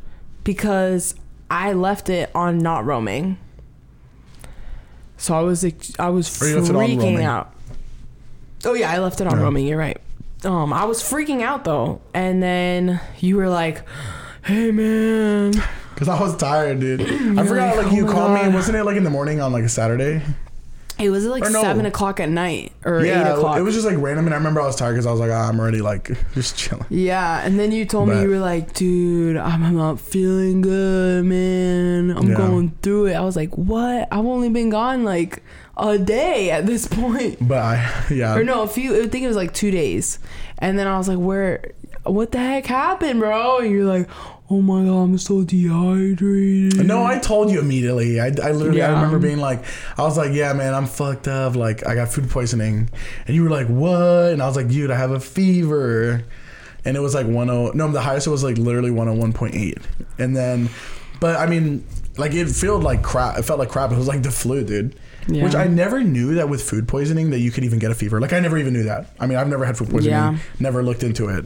because 0.45 1.15
I 1.51 1.75
left 1.75 2.09
it 2.09 2.31
on 2.35 2.59
not 2.59 2.87
roaming. 2.87 3.37
So 5.19 5.35
I 5.35 5.41
was 5.41 5.65
I 5.99 6.09
was 6.09 6.41
Or 6.43 6.47
you 6.49 6.57
left 6.57 6.71
it 6.71 6.77
on 6.77 6.83
freaking 6.83 6.99
roaming. 6.99 7.25
out. 7.25 7.53
Oh 8.65 8.73
yeah, 8.75 8.91
I 8.91 8.99
left 8.99 9.21
it 9.21 9.27
on 9.27 9.37
Yeah. 9.37 9.43
roaming. 9.43 9.67
You're 9.67 9.79
right. 9.79 10.01
Um, 10.45 10.73
I 10.73 10.85
was 10.85 11.03
freaking 11.03 11.43
out 11.43 11.65
though, 11.65 12.01
and 12.15 12.43
then 12.43 13.01
you 13.19 13.37
were 13.37 13.49
like, 13.49 13.83
"Hey 14.45 14.71
man, 14.71 15.53
Because 15.95 16.09
I 16.09 16.21
was 16.21 16.37
tired, 16.37 16.79
dude. 16.81 17.01
I 17.39 17.45
forgot, 17.47 17.77
like, 17.77 17.87
like, 17.87 17.95
you 17.95 18.05
"Oh 18.05 18.07
my 18.07 18.13
called 18.13 18.47
me. 18.47 18.55
Wasn't 18.55 18.77
it 18.77 18.85
like 18.85 18.97
in 18.97 19.03
the 19.05 19.11
morning 19.11 19.41
on 19.41 19.53
like 19.53 19.65
a 19.65 19.69
Saturday? 19.69 20.23
it 21.01 21.11
was 21.11 21.25
like 21.27 21.45
no. 21.45 21.63
seven 21.63 21.87
o'clock 21.87 22.19
at 22.19 22.29
night 22.29 22.73
or 22.85 23.05
yeah. 23.05 23.21
eight 23.29 23.33
o'clock." 23.37 23.59
It 23.59 23.63
was 23.63 23.75
just 23.75 23.87
like 23.87 23.97
random. 23.99 24.27
And 24.27 24.35
I 24.35 24.39
remember 24.39 24.61
I 24.61 24.67
was 24.67 24.77
tired 24.77 24.93
because 24.93 25.07
I 25.07 25.11
was 25.11 25.19
like, 25.21 25.31
ah, 25.33 25.49
I'm 25.49 25.59
already 25.59 25.81
like 25.81 26.11
just 26.35 26.57
chilling. 26.57 26.87
yeah, 26.89 27.41
and 27.45 27.59
then 27.59 27.73
you 27.73 27.85
told 27.85 28.09
me 28.09 28.21
you 28.23 28.29
were 28.29 28.39
like, 28.39 28.75
"Dude, 28.75 29.37
I'm 29.37 29.75
not 29.77 29.99
feeling 29.99 30.61
good, 30.61 31.25
man. 31.25 32.11
I'm 32.17 32.29
Yeah. 32.31 32.37
going 32.37 32.71
through 32.83 33.07
it." 33.07 33.15
I 33.15 33.23
was 33.23 33.35
like, 33.35 33.57
"What? 33.59 34.07
I've 34.13 34.25
only 34.25 34.51
been 34.51 34.71
gone 34.71 35.03
like 35.03 35.43
a 35.79 35.99
day 35.99 36.51
at 36.51 36.67
this 36.67 36.87
point." 36.87 37.47
But 37.47 37.59
I, 37.59 38.05
yeah. 38.11 38.35
or 38.37 38.45
no, 38.45 38.63
a 38.63 38.69
few. 38.69 39.03
I 39.03 39.07
think 39.09 39.25
it 39.25 39.29
was 39.29 39.37
like 39.37 39.55
two 39.55 39.71
days, 39.71 40.19
and 40.59 40.79
then 40.79 40.87
I 40.87 40.99
was 40.99 41.09
like, 41.09 41.19
"Where? 41.19 41.73
What 42.05 42.33
the 42.33 42.39
heck 42.39 42.67
happened, 42.67 43.21
bro?" 43.21 43.59
And 43.59 43.71
you're 43.71 43.85
like, 43.85 44.09
"Oh 44.51 44.61
my 44.63 44.85
god, 44.85 45.03
I'm 45.03 45.19
so 45.19 45.43
dehydrated." 45.43 46.87
No, 46.87 47.05
I 47.05 47.19
told 47.19 47.51
you 47.51 47.61
immediately. 47.61 48.21
I, 48.21 48.27
I 48.27 48.53
literally, 48.53 48.83
I 48.83 48.91
remember 48.93 49.19
being 49.19 49.39
like, 49.39 49.63
I 49.99 50.03
was 50.03 50.17
like, 50.17 50.33
yeah, 50.33 50.53
man, 50.55 50.75
I'm 50.75 50.87
fucked 50.87 51.29
up. 51.29 51.55
Like, 51.57 51.87
I 51.87 51.95
got 51.95 52.09
food 52.09 52.31
poisoning. 52.31 52.89
And 53.27 53.37
you 53.37 53.43
were 53.43 53.51
like, 53.51 53.67
what? 53.67 54.33
And 54.33 54.43
I 54.43 54.47
was 54.47 54.57
like, 54.57 54.69
dude, 54.69 54.91
I 54.91 54.97
have 54.97 55.11
a 55.11 55.21
fever. 55.21 56.25
and 56.85 56.97
it 56.97 57.01
was 57.01 57.15
like 57.15 57.27
10 57.27 57.35
no 57.75 57.89
the 57.93 58.01
highest 58.01 58.29
was 58.29 58.43
like 58.45 58.57
literally 58.57 58.91
101.8 58.91 59.83
and 60.19 60.35
then 60.37 60.71
but 61.21 61.37
i 61.37 61.45
mean 61.45 61.85
like 62.17 62.33
it 62.33 62.47
felt 62.49 62.83
like 62.83 63.03
crap 63.03 63.37
it 63.37 63.43
felt 63.43 63.59
like 63.59 63.69
crap 63.69 63.91
it 63.91 63.97
was 63.99 64.07
like 64.09 64.23
the 64.23 64.31
flu 64.31 64.65
dude 64.65 64.95
Yeah. 65.29 65.45
which 65.45 65.55
i 65.55 65.67
never 65.67 66.03
knew 66.03 66.35
that 66.37 66.49
with 66.49 66.63
food 66.63 66.89
poisoning 66.89 67.31
that 67.31 67.41
you 67.41 67.51
could 67.51 67.63
even 67.65 67.79
get 67.79 67.91
a 67.91 67.95
fever 67.95 68.19
like 68.21 68.33
i 68.33 68.41
never 68.41 68.57
even 68.59 68.73
knew 68.73 68.85
that 68.85 69.11
i 69.21 69.27
mean 69.27 69.37
i've 69.37 69.49
never 69.49 69.65
had 69.67 69.77
food 69.77 69.91
poisoning 69.91 70.11
Yeah. 70.13 70.39
never 70.59 70.83
looked 70.83 71.03
into 71.03 71.29
it 71.29 71.45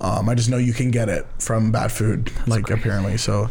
um, 0.00 0.28
i 0.28 0.34
just 0.34 0.48
know 0.48 0.56
you 0.56 0.72
can 0.72 0.90
get 0.90 1.08
it 1.10 1.26
from 1.38 1.70
bad 1.70 1.92
food 1.92 2.32
like 2.46 2.70
apparently 2.70 3.16
so 3.18 3.50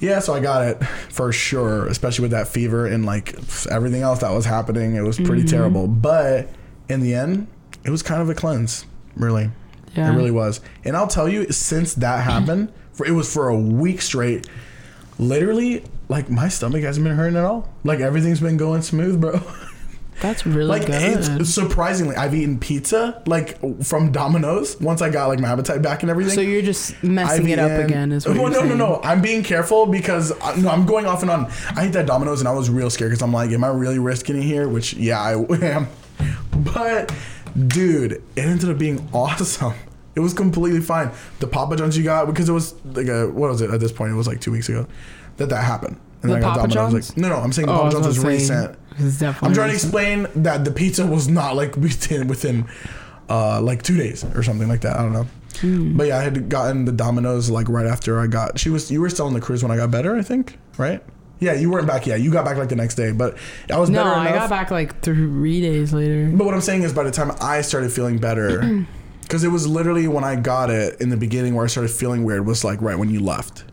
yeah 0.00 0.18
so 0.18 0.34
i 0.34 0.40
got 0.40 0.66
it 0.66 0.82
for 1.10 1.32
sure 1.32 1.86
especially 1.88 2.22
with 2.22 2.30
that 2.32 2.48
fever 2.48 2.86
and 2.86 3.04
like 3.06 3.34
everything 3.70 4.02
else 4.02 4.20
that 4.20 4.30
was 4.30 4.44
happening 4.44 4.94
it 4.96 5.02
was 5.02 5.16
pretty 5.18 5.42
Mhm. 5.42 5.50
terrible 5.50 5.86
but 5.88 6.48
in 6.88 7.00
the 7.00 7.14
end 7.14 7.46
it 7.84 7.90
was 7.90 8.02
kind 8.02 8.20
of 8.22 8.28
a 8.28 8.34
cleanse 8.34 8.84
really 9.16 9.50
yeah. 9.94 10.12
it 10.12 10.16
really 10.16 10.30
was. 10.30 10.60
And 10.84 10.94
I'll 10.94 11.06
tell 11.06 11.26
you, 11.26 11.50
since 11.50 11.94
that 11.94 12.22
happened, 12.22 12.70
for 12.92 13.06
it 13.06 13.12
was 13.12 13.32
for 13.32 13.48
a 13.48 13.56
week 13.56 14.02
straight. 14.02 14.46
Literally, 15.18 15.84
like 16.08 16.30
my 16.30 16.48
stomach 16.48 16.82
hasn't 16.82 17.04
been 17.04 17.16
hurting 17.16 17.36
at 17.36 17.44
all. 17.44 17.68
Like 17.84 18.00
everything's 18.00 18.40
been 18.40 18.56
going 18.56 18.82
smooth, 18.82 19.20
bro. 19.20 19.40
That's 20.20 20.46
really 20.46 20.64
like 20.64 20.86
good. 20.86 21.40
it's 21.40 21.50
surprisingly, 21.50 22.16
I've 22.16 22.34
eaten 22.34 22.58
pizza 22.58 23.22
like 23.26 23.58
from 23.84 24.12
Domino's 24.12 24.80
once 24.80 25.02
I 25.02 25.10
got 25.10 25.28
like 25.28 25.40
my 25.40 25.52
appetite 25.52 25.82
back 25.82 26.02
and 26.02 26.10
everything. 26.10 26.34
so 26.34 26.40
you're 26.40 26.62
just 26.62 27.02
messing 27.02 27.44
I've 27.44 27.50
it 27.50 27.58
up 27.58 27.84
again, 27.84 28.12
is 28.12 28.26
what 28.26 28.36
well, 28.36 28.46
oh, 28.46 28.48
you're 28.48 28.52
no, 28.52 28.66
saying. 28.68 28.78
no, 28.78 28.88
no. 28.94 29.00
I'm 29.02 29.20
being 29.20 29.42
careful 29.42 29.84
because 29.86 30.32
I, 30.40 30.56
no, 30.56 30.70
I'm 30.70 30.86
going 30.86 31.06
off 31.06 31.20
and 31.20 31.30
on. 31.30 31.50
I 31.74 31.86
ate 31.86 31.92
that 31.92 32.06
Domino's 32.06 32.40
and 32.40 32.48
I 32.48 32.52
was 32.52 32.70
real 32.70 32.88
scared 32.88 33.10
because 33.10 33.22
I'm 33.22 33.32
like, 33.32 33.50
am 33.50 33.62
I 33.62 33.68
really 33.68 33.98
risking 33.98 34.36
it 34.38 34.42
here? 34.42 34.68
Which, 34.68 34.94
yeah, 34.94 35.20
I 35.20 35.32
am. 35.62 35.88
But, 36.50 37.14
dude, 37.66 38.12
it 38.12 38.22
ended 38.36 38.70
up 38.70 38.78
being 38.78 39.06
awesome. 39.12 39.74
It 40.14 40.20
was 40.20 40.32
completely 40.32 40.80
fine. 40.80 41.10
The 41.40 41.46
Papa 41.46 41.76
John's 41.76 41.98
you 41.98 42.04
got 42.04 42.26
because 42.26 42.48
it 42.48 42.52
was 42.52 42.72
like 42.86 43.08
a 43.08 43.28
what 43.28 43.50
was 43.50 43.60
it 43.60 43.68
at 43.68 43.80
this 43.80 43.92
point? 43.92 44.12
It 44.12 44.16
was 44.16 44.26
like 44.26 44.40
two 44.40 44.50
weeks 44.50 44.70
ago 44.70 44.86
that 45.36 45.48
that 45.48 45.62
happened. 45.64 45.98
And 46.22 46.30
The 46.30 46.34
then 46.36 46.44
I 46.44 46.46
got 46.46 46.56
Papa 46.58 46.68
Domino's. 46.74 46.92
John's? 47.08 47.08
Like, 47.10 47.18
no, 47.18 47.28
no, 47.28 47.36
I'm 47.36 47.52
saying 47.52 47.66
the 47.66 47.72
Oh, 47.72 47.76
I 47.86 47.90
Papa 47.92 47.96
was 47.98 48.16
John's 48.16 48.20
say, 48.20 48.28
recent. 48.28 48.78
It's 48.98 49.18
definitely 49.18 49.48
I'm 49.48 49.54
trying 49.54 49.68
to 49.68 49.72
recent. 49.74 49.94
explain 49.94 50.42
that 50.42 50.64
the 50.64 50.70
pizza 50.70 51.06
was 51.06 51.28
not 51.28 51.54
like 51.56 51.76
within 51.76 52.28
within 52.28 52.66
uh, 53.28 53.60
like 53.60 53.82
two 53.82 53.96
days 53.96 54.24
or 54.34 54.42
something 54.42 54.68
like 54.68 54.80
that. 54.82 54.96
I 54.96 55.02
don't 55.02 55.12
know. 55.12 55.26
Mm. 55.60 55.96
But 55.96 56.08
yeah, 56.08 56.18
I 56.18 56.22
had 56.22 56.48
gotten 56.48 56.84
the 56.84 56.92
Domino's 56.92 57.48
like 57.50 57.68
right 57.68 57.86
after 57.86 58.18
I 58.20 58.26
got. 58.26 58.58
She 58.58 58.70
was 58.70 58.90
you 58.90 59.00
were 59.00 59.08
still 59.10 59.26
on 59.26 59.34
the 59.34 59.40
cruise 59.40 59.62
when 59.62 59.70
I 59.72 59.76
got 59.76 59.90
better, 59.90 60.16
I 60.16 60.22
think, 60.22 60.58
right? 60.78 61.02
Yeah, 61.38 61.52
you 61.52 61.70
weren't 61.70 61.86
back 61.86 62.06
yet. 62.06 62.20
You 62.22 62.30
got 62.32 62.46
back 62.46 62.56
like 62.56 62.70
the 62.70 62.76
next 62.76 62.94
day, 62.94 63.12
but 63.12 63.36
I 63.70 63.78
was 63.78 63.90
No, 63.90 64.02
better 64.04 64.16
I 64.16 64.32
got 64.32 64.48
back 64.48 64.70
like 64.70 65.02
three 65.02 65.60
days 65.60 65.92
later. 65.92 66.30
But 66.34 66.46
what 66.46 66.54
I'm 66.54 66.62
saying 66.62 66.82
is, 66.82 66.94
by 66.94 67.02
the 67.04 67.10
time 67.10 67.30
I 67.42 67.60
started 67.60 67.92
feeling 67.92 68.16
better, 68.18 68.86
because 69.22 69.44
it 69.44 69.48
was 69.48 69.66
literally 69.66 70.08
when 70.08 70.24
I 70.24 70.36
got 70.36 70.70
it 70.70 70.98
in 71.00 71.10
the 71.10 71.16
beginning 71.18 71.54
where 71.54 71.64
I 71.64 71.68
started 71.68 71.90
feeling 71.90 72.24
weird 72.24 72.46
was 72.46 72.64
like 72.64 72.80
right 72.80 72.98
when 72.98 73.10
you 73.10 73.20
left. 73.20 73.64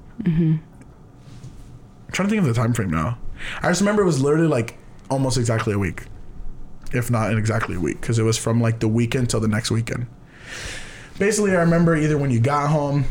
I'm 2.13 2.15
trying 2.17 2.27
to 2.27 2.35
think 2.35 2.47
of 2.47 2.55
the 2.55 2.61
time 2.61 2.75
frame 2.75 2.91
now. 2.91 3.17
I 3.63 3.69
just 3.69 3.81
remember 3.81 4.03
it 4.03 4.05
was 4.05 4.21
literally 4.21 4.45
like 4.45 4.77
almost 5.09 5.35
exactly 5.35 5.73
a 5.73 5.79
week, 5.79 6.03
if 6.91 7.09
not 7.09 7.31
in 7.31 7.39
exactly 7.39 7.75
a 7.75 7.79
week, 7.79 7.99
because 8.01 8.19
it 8.19 8.21
was 8.21 8.37
from 8.37 8.61
like 8.61 8.81
the 8.81 8.87
weekend 8.87 9.31
till 9.31 9.39
the 9.39 9.47
next 9.47 9.71
weekend. 9.71 10.05
Basically, 11.17 11.53
I 11.53 11.61
remember 11.61 11.95
either 11.95 12.15
when 12.19 12.29
you 12.29 12.39
got 12.39 12.69
home, 12.69 13.05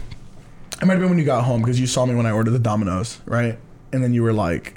it 0.80 0.86
might 0.86 0.92
have 0.92 1.00
been 1.00 1.08
when 1.08 1.18
you 1.18 1.24
got 1.24 1.42
home 1.42 1.62
because 1.62 1.80
you 1.80 1.88
saw 1.88 2.06
me 2.06 2.14
when 2.14 2.26
I 2.26 2.30
ordered 2.30 2.52
the 2.52 2.60
Domino's, 2.60 3.20
right? 3.26 3.58
And 3.92 4.04
then 4.04 4.14
you 4.14 4.22
were 4.22 4.32
like, 4.32 4.76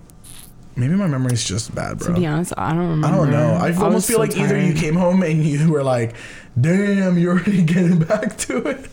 maybe 0.75 0.96
my 0.96 1.05
memory's 1.05 1.44
just 1.44 1.75
bad, 1.75 2.00
bro. 2.00 2.15
To 2.15 2.20
be 2.20 2.25
honest, 2.25 2.51
I 2.58 2.70
don't 2.70 2.79
remember. 2.79 3.08
I 3.08 3.12
don't 3.12 3.29
know. 3.29 3.53
I 3.53 3.70
was 3.70 3.77
almost 3.77 4.08
feel 4.08 4.15
so 4.15 4.22
like 4.22 4.36
either 4.36 4.60
you 4.60 4.74
came 4.74 4.96
home 4.96 5.22
and 5.22 5.46
you 5.46 5.72
were 5.72 5.84
like, 5.84 6.15
"Damn, 6.60 7.20
you're 7.20 7.34
already 7.34 7.62
getting 7.74 8.00
back 8.00 8.38
to 8.39 8.70
it." 8.70 8.89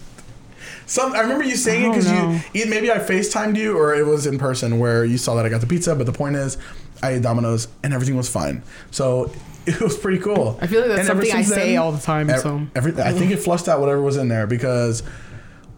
Some 0.86 1.12
I 1.14 1.20
remember 1.20 1.44
you 1.44 1.56
saying 1.56 1.84
it 1.84 1.88
because 1.90 2.10
you 2.10 2.40
either 2.54 2.70
maybe 2.70 2.90
I 2.90 2.98
Facetimed 2.98 3.56
you 3.56 3.76
or 3.78 3.94
it 3.94 4.06
was 4.06 4.26
in 4.26 4.38
person 4.38 4.78
where 4.78 5.04
you 5.04 5.18
saw 5.18 5.34
that 5.36 5.46
I 5.46 5.48
got 5.48 5.60
the 5.60 5.66
pizza. 5.66 5.94
But 5.94 6.06
the 6.06 6.12
point 6.12 6.36
is, 6.36 6.58
I 7.02 7.12
ate 7.12 7.22
Domino's 7.22 7.68
and 7.82 7.92
everything 7.94 8.16
was 8.16 8.28
fine. 8.28 8.62
So 8.90 9.32
it 9.66 9.80
was 9.80 9.96
pretty 9.96 10.18
cool. 10.18 10.58
I 10.60 10.66
feel 10.66 10.80
like 10.80 10.88
that's 10.88 11.00
And 11.00 11.08
something 11.08 11.32
I 11.32 11.42
say 11.42 11.70
then, 11.72 11.78
all 11.78 11.92
the 11.92 12.00
time. 12.00 12.28
Ev- 12.30 12.40
so 12.40 12.66
every, 12.74 12.92
I 13.00 13.12
think 13.12 13.30
it 13.30 13.36
flushed 13.38 13.68
out 13.68 13.80
whatever 13.80 14.00
was 14.02 14.16
in 14.16 14.28
there 14.28 14.46
because, 14.46 15.02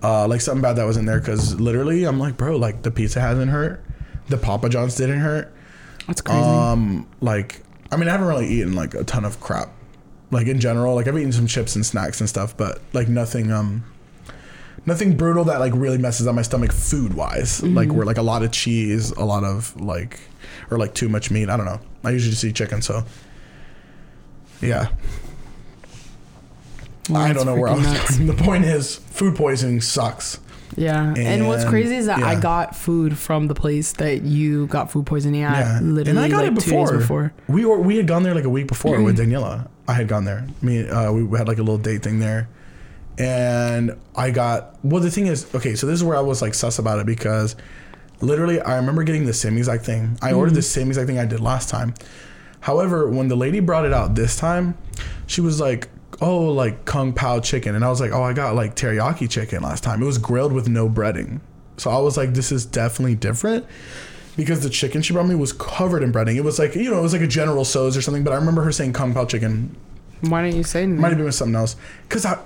uh, 0.03 0.27
like 0.27 0.41
something 0.41 0.63
bad 0.63 0.77
that 0.77 0.85
was 0.85 0.97
in 0.97 1.05
there. 1.07 1.21
Because 1.21 1.59
literally, 1.61 2.05
I'm 2.05 2.19
like, 2.19 2.37
bro, 2.37 2.57
like 2.57 2.83
the 2.83 2.91
pizza 2.91 3.21
hasn't 3.21 3.51
hurt, 3.51 3.85
the 4.29 4.39
Papa 4.39 4.69
John's 4.71 4.97
didn't 4.97 5.21
hurt. 5.21 5.53
that's 6.07 6.21
crazy. 6.23 6.41
Um, 6.41 7.07
like, 7.21 7.61
I 7.93 7.97
mean, 7.97 8.09
I 8.09 8.13
haven't 8.13 8.27
really 8.27 8.49
eaten 8.49 8.75
like 8.75 8.95
a 8.95 9.05
ton 9.05 9.25
of 9.27 9.39
crap, 9.41 9.69
like 10.31 10.47
in 10.47 10.61
general. 10.61 10.95
Like, 10.95 11.07
I've 11.07 11.17
eaten 11.19 11.33
some 11.33 11.47
chips 11.47 11.77
and 11.77 11.85
snacks 11.85 12.21
and 12.21 12.29
stuff, 12.29 12.57
but 12.57 12.81
like 12.95 13.09
nothing, 13.09 13.53
um, 13.53 13.85
nothing 14.87 15.17
brutal 15.17 15.45
that 15.45 15.61
like 15.61 15.73
really 15.75 15.99
messes 15.99 16.27
up 16.27 16.35
my 16.35 16.43
stomach 16.43 16.73
food 16.73 17.15
wise. 17.15 17.63
Like, 17.63 17.89
Mhm. 17.89 17.93
where 17.93 18.07
like 18.07 18.19
a 18.19 18.23
lot 18.23 18.43
of 18.43 18.51
cheese, 18.53 19.11
a 19.13 19.25
lot 19.25 19.45
of 19.45 19.75
like, 19.81 20.21
or 20.71 20.79
like 20.79 20.95
too 20.95 21.09
much 21.09 21.31
meat. 21.31 21.49
I 21.49 21.57
don't 21.57 21.67
know. 21.67 21.81
I 22.05 22.11
usually 22.11 22.31
just 22.33 22.45
eat 22.45 22.55
chicken, 22.55 22.83
so 22.83 23.05
yeah. 24.61 24.89
Well, 27.11 27.21
I 27.23 27.33
don't 27.33 27.45
know 27.47 27.55
where 27.55 27.69
I 27.69 27.75
was 27.75 27.83
nuts. 27.85 28.17
going. 28.19 28.27
The 28.37 28.43
point 28.43 28.65
is, 28.65 28.97
food 28.97 29.37
poisoning 29.37 29.81
sucks. 29.83 30.39
Yeah, 30.77 31.15
and, 31.17 31.47
what's 31.47 31.65
crazy 31.65 31.95
is 31.95 32.07
that 32.07 32.21
I 32.23 32.35
got 32.41 32.75
food 32.75 33.17
from 33.17 33.47
the 33.47 33.55
place 33.55 33.93
that 33.93 34.23
you 34.23 34.67
got 34.67 34.91
food 34.91 35.07
poisoning 35.07 35.43
at. 35.43 35.59
Yeah. 35.59 35.81
literally 35.83 36.11
And 36.11 36.19
I 36.19 36.29
got 36.29 36.43
like 36.45 36.53
it 36.53 36.61
two 36.65 36.71
days 36.73 36.91
before. 36.91 36.99
before. 36.99 37.33
We 37.47 37.65
were 37.65 37.79
we 37.79 37.97
had 37.97 38.09
gone 38.09 38.23
there 38.25 38.35
like 38.35 38.45
a 38.45 38.49
week 38.51 38.67
before 38.67 39.01
with 39.01 39.19
Daniela. 39.19 39.69
I 39.87 39.93
had 39.93 40.09
gone 40.09 40.25
there. 40.25 40.47
Me, 40.63 40.89
uh, 40.89 41.13
we 41.13 41.39
had 41.39 41.47
like 41.47 41.59
a 41.59 41.63
little 41.63 41.79
date 41.79 42.03
thing 42.03 42.19
there, 42.19 42.49
and 43.19 43.99
I 44.17 44.31
got. 44.31 44.79
Well, 44.85 45.01
the 45.01 45.11
thing 45.11 45.27
is, 45.27 45.53
okay, 45.55 45.75
so 45.75 45.87
this 45.87 45.95
is 45.95 46.05
where 46.05 46.17
I 46.17 46.21
was 46.21 46.43
like 46.43 46.55
sus 46.55 46.79
about 46.79 46.99
it 46.99 47.07
because, 47.07 47.57
literally, 48.21 48.61
I 48.61 48.77
remember 48.77 49.05
getting 49.05 49.25
the 49.25 49.35
same 49.35 49.57
exact 49.57 49.85
thing. 49.85 50.19
I 50.23 50.33
ordered 50.33 50.55
the 50.55 50.63
same 50.63 50.89
exact 50.89 51.07
thing 51.07 51.19
I 51.19 51.27
did 51.27 51.41
last 51.41 51.69
time. 51.69 51.95
However, 52.61 53.09
when 53.09 53.29
the 53.29 53.37
lady 53.37 53.61
brought 53.61 53.85
it 53.85 53.93
out 53.93 54.15
this 54.15 54.37
time, 54.37 54.77
she 55.27 55.41
was 55.41 55.61
like, 55.61 55.89
"Oh, 56.21 56.47
like 56.47 56.85
kung 56.85 57.13
pao 57.13 57.41
chicken," 57.41 57.75
and 57.75 57.85
I 57.85 57.89
was 57.89 58.01
like, 58.01 58.13
"Oh, 58.13 58.23
I 58.23 58.33
got 58.33 58.55
like 58.55 58.75
teriyaki 58.75 59.29
chicken 59.31 59.63
last 59.63 59.85
time. 59.85 60.03
It 60.03 60.07
was 60.07 60.19
grilled 60.19 60.53
with 60.53 60.69
no 60.69 60.89
breading." 60.89 61.41
So 61.77 61.91
I 61.91 61.99
was 61.99 62.17
like, 62.17 62.35
"This 62.35 62.53
is 62.53 62.67
definitely 62.67 63.17
different." 63.17 63.67
because 64.37 64.63
the 64.63 64.71
chicken 64.71 65.03
she 65.03 65.13
brought 65.13 65.27
me 65.27 65.35
was 65.35 65.53
covered 65.53 66.03
in 66.03 66.13
breading. 66.13 66.37
It 66.37 66.45
was 66.45 66.59
like 66.59 66.75
you 66.75 66.91
know, 66.91 66.99
it 66.99 67.03
was 67.03 67.13
like 67.13 67.23
a 67.23 67.27
General 67.27 67.65
Tso's 67.65 67.97
or 67.97 68.03
something. 68.03 68.25
But 68.25 68.33
I 68.33 68.37
remember 68.37 68.63
her 68.63 68.73
saying 68.73 68.93
kung 68.93 69.15
pao 69.15 69.25
chicken. 69.25 69.77
Why 70.23 70.43
didn't 70.43 70.57
you 70.57 70.65
say 70.65 70.83
anything? 70.83 71.01
Might 71.01 71.09
have 71.09 71.19
been 71.19 71.27
with 71.27 71.35
something 71.35 71.55
else. 71.55 71.77
Cause 72.09 72.25
I, 72.25 72.39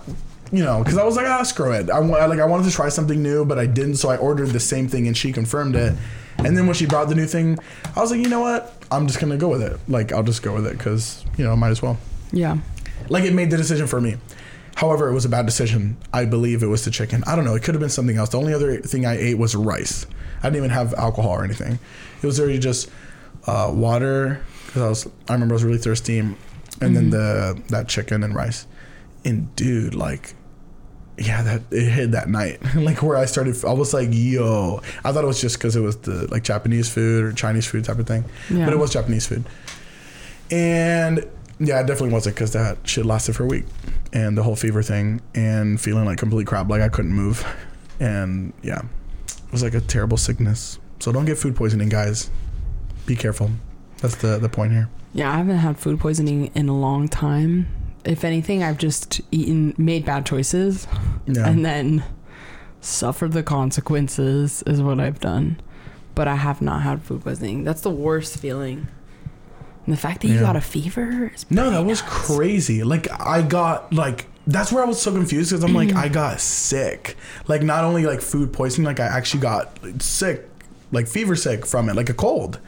you 0.50 0.64
know, 0.64 0.82
cause 0.84 0.96
I 0.96 1.04
was 1.04 1.16
like, 1.16 1.26
ah, 1.26 1.42
screw 1.42 1.72
it. 1.72 1.90
I 1.90 1.98
like 1.98 2.38
I 2.40 2.46
wanted 2.46 2.64
to 2.68 2.74
try 2.74 2.88
something 2.88 3.22
new, 3.22 3.44
but 3.44 3.58
I 3.58 3.66
didn't. 3.66 3.96
So 3.96 4.08
I 4.08 4.16
ordered 4.16 4.48
the 4.48 4.60
same 4.60 4.88
thing, 4.88 5.06
and 5.06 5.16
she 5.16 5.32
confirmed 5.32 5.76
it. 5.76 5.94
And 6.38 6.56
then 6.56 6.66
when 6.66 6.74
she 6.74 6.86
brought 6.86 7.08
the 7.08 7.14
new 7.14 7.26
thing, 7.26 7.58
I 7.96 8.00
was 8.00 8.10
like, 8.12 8.20
you 8.20 8.28
know 8.28 8.40
what? 8.40 8.72
I'm 8.90 9.06
just 9.06 9.20
gonna 9.20 9.36
go 9.36 9.48
with 9.48 9.62
it. 9.62 9.78
Like 9.88 10.12
I'll 10.12 10.22
just 10.22 10.42
go 10.42 10.54
with 10.54 10.66
it, 10.66 10.78
cause 10.78 11.24
you 11.36 11.44
know, 11.44 11.54
might 11.56 11.70
as 11.70 11.82
well. 11.82 11.98
yeah, 12.32 12.58
Like 13.08 13.24
it 13.24 13.34
made 13.34 13.50
the 13.50 13.56
decision 13.56 13.86
for 13.86 14.00
me. 14.00 14.16
However, 14.76 15.08
it 15.08 15.12
was 15.12 15.24
a 15.24 15.28
bad 15.28 15.44
decision. 15.44 15.96
I 16.12 16.24
believe 16.24 16.62
it 16.62 16.66
was 16.68 16.84
the 16.84 16.92
chicken. 16.92 17.24
I 17.26 17.34
don't 17.34 17.44
know. 17.44 17.56
It 17.56 17.64
could 17.64 17.74
have 17.74 17.80
been 17.80 17.90
something 17.90 18.16
else. 18.16 18.28
The 18.28 18.38
only 18.38 18.54
other 18.54 18.76
thing 18.80 19.04
I 19.06 19.18
ate 19.18 19.34
was 19.36 19.56
rice. 19.56 20.06
I 20.38 20.42
didn't 20.44 20.58
even 20.58 20.70
have 20.70 20.94
alcohol 20.94 21.32
or 21.32 21.42
anything. 21.44 21.80
It 22.22 22.26
was 22.26 22.38
already 22.38 22.60
just 22.60 22.88
uh, 23.48 23.72
water 23.74 24.40
because 24.66 24.82
I 24.82 24.88
was. 24.88 25.06
I 25.28 25.32
remember 25.32 25.54
I 25.54 25.56
was 25.56 25.64
really 25.64 25.78
thirsty, 25.78 26.20
and 26.20 26.36
then 26.80 27.10
the 27.10 27.60
that 27.70 27.88
chicken 27.88 28.22
and 28.22 28.34
rice. 28.36 28.66
And 29.24 29.54
dude, 29.56 29.94
like, 29.96 30.34
yeah, 31.18 31.42
that 31.42 31.62
it 31.70 31.90
hit 31.90 32.10
that 32.12 32.28
night. 32.28 32.60
like 32.74 33.02
where 33.02 33.16
I 33.16 33.24
started, 33.24 33.56
I 33.64 33.72
was 33.72 33.92
like, 33.92 34.08
yo. 34.12 34.80
I 35.04 35.12
thought 35.12 35.24
it 35.24 35.26
was 35.26 35.40
just 35.40 35.58
because 35.58 35.76
it 35.76 35.80
was 35.80 35.96
the 35.96 36.26
like 36.30 36.44
Japanese 36.44 36.88
food 36.88 37.24
or 37.24 37.32
Chinese 37.32 37.66
food 37.66 37.84
type 37.84 37.98
of 37.98 38.06
thing, 38.06 38.24
yeah. 38.50 38.64
but 38.64 38.72
it 38.72 38.78
was 38.78 38.92
Japanese 38.92 39.26
food. 39.26 39.44
And 40.50 41.28
yeah, 41.60 41.80
it 41.80 41.86
definitely 41.86 42.12
wasn't 42.12 42.36
because 42.36 42.52
that 42.52 42.78
shit 42.84 43.04
lasted 43.04 43.34
for 43.34 43.44
a 43.44 43.46
week 43.46 43.64
and 44.12 44.38
the 44.38 44.42
whole 44.42 44.56
fever 44.56 44.82
thing 44.82 45.20
and 45.34 45.80
feeling 45.80 46.04
like 46.04 46.18
complete 46.18 46.46
crap, 46.46 46.68
like 46.68 46.80
I 46.80 46.88
couldn't 46.88 47.12
move. 47.12 47.46
And 48.00 48.52
yeah, 48.62 48.80
it 49.26 49.52
was 49.52 49.62
like 49.62 49.74
a 49.74 49.80
terrible 49.80 50.16
sickness. 50.16 50.78
So 51.00 51.12
don't 51.12 51.24
get 51.24 51.38
food 51.38 51.56
poisoning, 51.56 51.88
guys. 51.88 52.30
Be 53.06 53.16
careful. 53.16 53.50
That's 53.98 54.16
the, 54.16 54.38
the 54.38 54.48
point 54.48 54.72
here. 54.72 54.88
Yeah, 55.14 55.32
I 55.32 55.38
haven't 55.38 55.56
had 55.56 55.78
food 55.78 55.98
poisoning 55.98 56.50
in 56.54 56.68
a 56.68 56.78
long 56.78 57.08
time. 57.08 57.66
If 58.08 58.24
anything, 58.24 58.62
I've 58.62 58.78
just 58.78 59.20
eaten, 59.30 59.74
made 59.76 60.04
bad 60.06 60.24
choices, 60.24 60.86
Yeah. 61.26 61.46
and 61.46 61.62
then 61.64 62.02
suffered 62.80 63.32
the 63.32 63.42
consequences. 63.42 64.62
Is 64.66 64.80
what 64.80 64.98
I've 64.98 65.20
done. 65.20 65.60
But 66.14 66.26
I 66.26 66.36
have 66.36 66.62
not 66.62 66.82
had 66.82 67.02
food 67.02 67.22
poisoning. 67.22 67.64
That's 67.64 67.82
the 67.82 67.90
worst 67.90 68.38
feeling. 68.38 68.88
And 69.84 69.92
the 69.92 70.00
fact 70.00 70.22
that 70.22 70.28
you 70.28 70.34
Yeah. 70.36 70.40
got 70.40 70.56
a 70.56 70.60
fever. 70.62 71.30
Is 71.34 71.44
No, 71.50 71.64
that 71.64 71.76
pretty 71.76 71.84
was 71.90 72.02
crazy. 72.02 72.82
Like 72.82 73.08
I 73.20 73.42
got 73.42 73.92
like 73.92 74.26
that's 74.46 74.72
where 74.72 74.82
I 74.82 74.86
was 74.86 74.98
so 75.00 75.12
confused 75.12 75.50
because 75.50 75.62
I'm 75.62 75.74
like 75.74 75.94
I 76.04 76.08
got 76.08 76.40
sick. 76.40 77.16
Like 77.46 77.62
not 77.62 77.84
only 77.84 78.06
like 78.06 78.22
food 78.22 78.52
poisoning, 78.54 78.86
like 78.86 79.00
I 79.00 79.06
actually 79.06 79.40
got 79.42 79.78
sick, 80.00 80.48
like 80.92 81.06
fever 81.08 81.36
sick 81.36 81.66
from 81.66 81.90
it, 81.90 81.94
like 81.94 82.08
a 82.08 82.14
cold. 82.14 82.58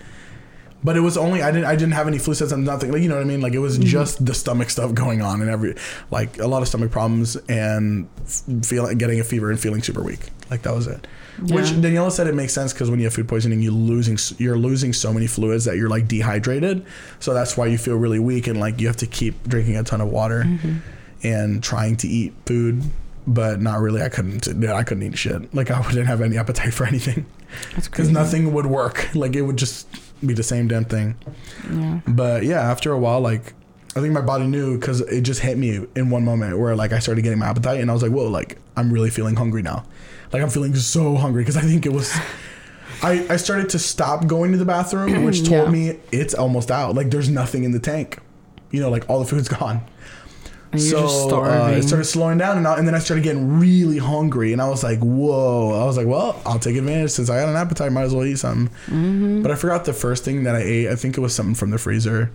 But 0.82 0.96
it 0.96 1.00
was 1.00 1.16
only 1.18 1.42
I 1.42 1.50
didn't 1.50 1.66
I 1.66 1.76
didn't 1.76 1.92
have 1.92 2.06
any 2.08 2.18
flu 2.18 2.32
symptoms, 2.34 2.64
nothing 2.66 2.90
like 2.90 3.02
you 3.02 3.08
know 3.08 3.16
what 3.16 3.20
I 3.24 3.26
mean. 3.28 3.40
Like 3.42 3.52
it 3.52 3.58
was 3.58 3.78
Mm-hmm. 3.78 3.86
just 3.88 4.24
the 4.24 4.32
stomach 4.34 4.70
stuff 4.70 4.94
going 4.94 5.20
on 5.22 5.42
and 5.42 5.50
every 5.50 5.74
like 6.10 6.38
a 6.38 6.46
lot 6.46 6.62
of 6.62 6.68
stomach 6.68 6.90
problems 6.90 7.36
and 7.48 8.08
feeling 8.62 8.96
getting 8.98 9.20
a 9.20 9.24
fever 9.24 9.50
and 9.50 9.60
feeling 9.60 9.82
super 9.82 10.02
weak. 10.02 10.30
Like 10.50 10.62
that 10.62 10.74
was 10.74 10.86
it. 10.86 11.06
Which 11.38 11.66
Daniela 11.66 12.10
said 12.10 12.26
it 12.26 12.34
makes 12.34 12.52
sense 12.52 12.72
because 12.72 12.90
when 12.90 12.98
you 12.98 13.06
have 13.06 13.14
food 13.14 13.28
poisoning, 13.28 13.60
you 13.62 13.70
losing 13.72 14.18
you're 14.38 14.58
losing 14.58 14.92
so 14.92 15.12
many 15.12 15.26
fluids 15.26 15.64
that 15.66 15.76
you're 15.76 15.88
like 15.88 16.08
dehydrated. 16.08 16.84
So 17.18 17.34
that's 17.34 17.56
why 17.56 17.66
you 17.66 17.78
feel 17.78 17.96
really 17.96 18.18
weak 18.18 18.46
and 18.46 18.58
like 18.60 18.80
you 18.80 18.86
have 18.86 18.96
to 18.98 19.06
keep 19.06 19.46
drinking 19.48 19.76
a 19.76 19.84
ton 19.84 20.00
of 20.00 20.08
water 20.08 20.44
Mm-hmm. 20.44 20.78
and 21.22 21.62
trying 21.62 21.96
to 21.98 22.08
eat 22.08 22.32
food, 22.46 22.82
but 23.26 23.60
not 23.60 23.80
really. 23.80 24.02
I 24.02 24.08
couldn't. 24.08 24.46
yeah, 24.60 24.74
I 24.74 24.82
couldn't 24.82 25.02
eat 25.02 25.18
shit. 25.18 25.54
Like 25.54 25.70
I 25.70 25.82
didn't 25.88 26.06
have 26.06 26.20
any 26.22 26.38
appetite 26.38 26.72
for 26.74 26.84
anything 26.86 27.26
because 27.76 28.10
nothing 28.20 28.52
would 28.54 28.66
work. 28.66 29.14
Like 29.14 29.34
it 29.36 29.42
would 29.42 29.56
just 29.56 29.86
be 30.24 30.34
the 30.34 30.42
same 30.42 30.68
damn 30.68 30.84
thing. 30.84 31.16
Yeah. 31.72 32.00
But 32.06 32.44
yeah, 32.44 32.60
after 32.60 32.92
a 32.92 32.98
while, 32.98 33.20
like 33.20 33.54
I 33.96 34.00
think 34.00 34.12
my 34.12 34.20
body 34.20 34.46
knew 34.46 34.78
because 34.78 35.00
it 35.00 35.22
just 35.22 35.40
hit 35.40 35.58
me 35.58 35.86
in 35.96 36.10
one 36.10 36.24
moment 36.24 36.58
where 36.58 36.76
like 36.76 36.92
I 36.92 36.98
started 36.98 37.22
getting 37.22 37.38
my 37.38 37.46
appetite 37.46 37.80
and 37.80 37.90
I 37.90 37.94
was 37.94 38.02
like, 38.02 38.12
whoa, 38.12 38.28
like 38.28 38.58
I'm 38.76 38.92
really 38.92 39.10
feeling 39.10 39.36
hungry 39.36 39.62
now. 39.62 39.84
Like 40.32 40.42
I'm 40.42 40.50
feeling 40.50 40.74
so 40.76 41.16
hungry 41.16 41.42
because 41.42 41.56
I 41.56 41.62
think 41.62 41.86
it 41.86 41.92
was. 41.92 42.14
I, 43.02 43.26
I 43.30 43.36
started 43.36 43.70
to 43.70 43.78
stop 43.78 44.26
going 44.26 44.52
to 44.52 44.58
the 44.58 44.64
bathroom, 44.66 45.24
which 45.24 45.40
told 45.48 45.66
Yeah. 45.66 45.70
me 45.70 45.98
it's 46.12 46.34
almost 46.34 46.70
out. 46.70 46.94
Like 46.94 47.10
there's 47.10 47.30
nothing 47.30 47.64
in 47.64 47.72
the 47.72 47.78
tank. 47.80 48.18
You 48.70 48.80
know, 48.80 48.90
like 48.90 49.08
all 49.08 49.18
the 49.20 49.26
food's 49.26 49.48
gone. 49.58 49.80
And 50.72 50.80
you're 50.80 50.90
so 50.90 51.00
just 51.00 51.32
uh, 51.32 51.72
it 51.74 51.82
started 51.82 52.04
slowing 52.04 52.38
down, 52.38 52.56
and, 52.56 52.66
I, 52.66 52.78
and 52.78 52.86
then 52.86 52.94
I 52.94 53.00
started 53.00 53.24
getting 53.24 53.58
really 53.58 53.98
hungry, 53.98 54.52
and 54.52 54.62
I 54.62 54.68
was 54.68 54.84
like, 54.84 55.00
"Whoa!" 55.00 55.80
I 55.80 55.84
was 55.84 55.96
like, 55.96 56.06
"Well, 56.06 56.40
I'll 56.46 56.60
take 56.60 56.76
advantage 56.76 57.10
since 57.10 57.28
I 57.28 57.40
got 57.40 57.48
an 57.48 57.56
appetite. 57.56 57.90
Might 57.90 58.04
as 58.04 58.14
well 58.14 58.24
eat 58.24 58.38
something." 58.38 58.72
Mm-hmm. 58.86 59.42
But 59.42 59.50
I 59.50 59.56
forgot 59.56 59.84
the 59.84 59.92
first 59.92 60.24
thing 60.24 60.44
that 60.44 60.54
I 60.54 60.60
ate. 60.60 60.88
I 60.88 60.94
think 60.94 61.16
it 61.18 61.20
was 61.20 61.34
something 61.34 61.56
from 61.56 61.70
the 61.70 61.78
freezer. 61.78 62.30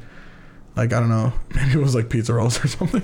Like 0.75 0.92
I 0.92 1.00
don't 1.00 1.10
know, 1.10 1.32
maybe 1.56 1.80
it 1.80 1.82
was 1.82 1.96
like 1.96 2.10
pizza 2.10 2.34
rolls 2.34 2.63
or 2.63 2.68
something. 2.68 3.04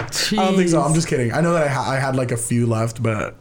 I 0.00 0.06
don't 0.36 0.56
think 0.56 0.70
so. 0.70 0.80
I'm 0.80 0.94
just 0.94 1.08
kidding. 1.08 1.32
I 1.32 1.40
know 1.40 1.52
that 1.52 1.64
I, 1.64 1.68
ha- 1.68 1.90
I 1.90 1.98
had 1.98 2.16
like 2.16 2.32
a 2.32 2.36
few 2.36 2.66
left, 2.66 3.02
but 3.02 3.36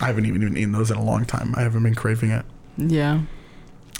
I 0.00 0.06
haven't 0.06 0.26
even 0.26 0.42
even 0.42 0.56
eaten 0.56 0.72
those 0.72 0.90
in 0.90 0.96
a 0.96 1.04
long 1.04 1.24
time. 1.24 1.54
I 1.56 1.62
haven't 1.62 1.82
been 1.82 1.94
craving 1.94 2.30
it. 2.30 2.44
Yeah. 2.76 3.20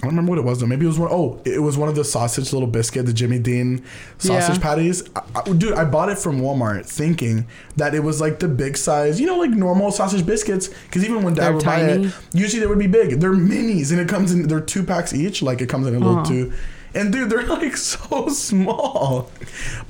I 0.02 0.04
don't 0.06 0.10
remember 0.16 0.30
what 0.30 0.38
it 0.38 0.44
was 0.44 0.60
though. 0.60 0.66
Maybe 0.66 0.86
it 0.86 0.88
was 0.88 0.98
one 0.98 1.10
oh 1.12 1.40
it 1.44 1.58
was 1.62 1.76
one 1.76 1.88
of 1.90 1.94
the 1.94 2.04
sausage 2.04 2.52
little 2.54 2.66
biscuit, 2.68 3.04
the 3.04 3.12
Jimmy 3.12 3.38
Dean 3.38 3.84
sausage 4.16 4.56
Yeah. 4.56 4.62
patties. 4.62 5.02
I, 5.14 5.22
I- 5.36 5.52
dude, 5.52 5.74
I 5.74 5.84
bought 5.84 6.08
it 6.08 6.16
from 6.18 6.40
Walmart 6.40 6.86
thinking 6.86 7.46
that 7.76 7.94
it 7.94 8.00
was 8.02 8.18
like 8.20 8.38
the 8.38 8.48
big 8.48 8.78
size, 8.78 9.20
you 9.20 9.26
know, 9.26 9.36
like 9.38 9.50
normal 9.50 9.90
sausage 9.92 10.24
biscuits. 10.24 10.68
Because 10.68 11.04
even 11.04 11.22
when 11.22 11.34
Dad 11.34 11.54
would 11.54 11.64
buy 11.64 11.80
it, 11.80 12.14
usually 12.32 12.60
they 12.60 12.66
would 12.66 12.78
be 12.78 12.86
big. 12.86 13.20
They're 13.20 13.32
minis, 13.32 13.90
and 13.92 14.00
it 14.00 14.08
comes 14.08 14.32
in. 14.32 14.48
They're 14.48 14.60
two 14.62 14.82
packs 14.84 15.12
each. 15.12 15.42
Like 15.42 15.60
it 15.60 15.68
comes 15.68 15.86
in 15.86 15.94
a 15.94 15.98
little 15.98 16.16
Uh-huh. 16.20 16.24
two, 16.24 16.52
and 16.94 17.12
dude, 17.12 17.28
they're 17.28 17.42
like 17.46 17.76
so 17.76 18.28
small, 18.28 19.30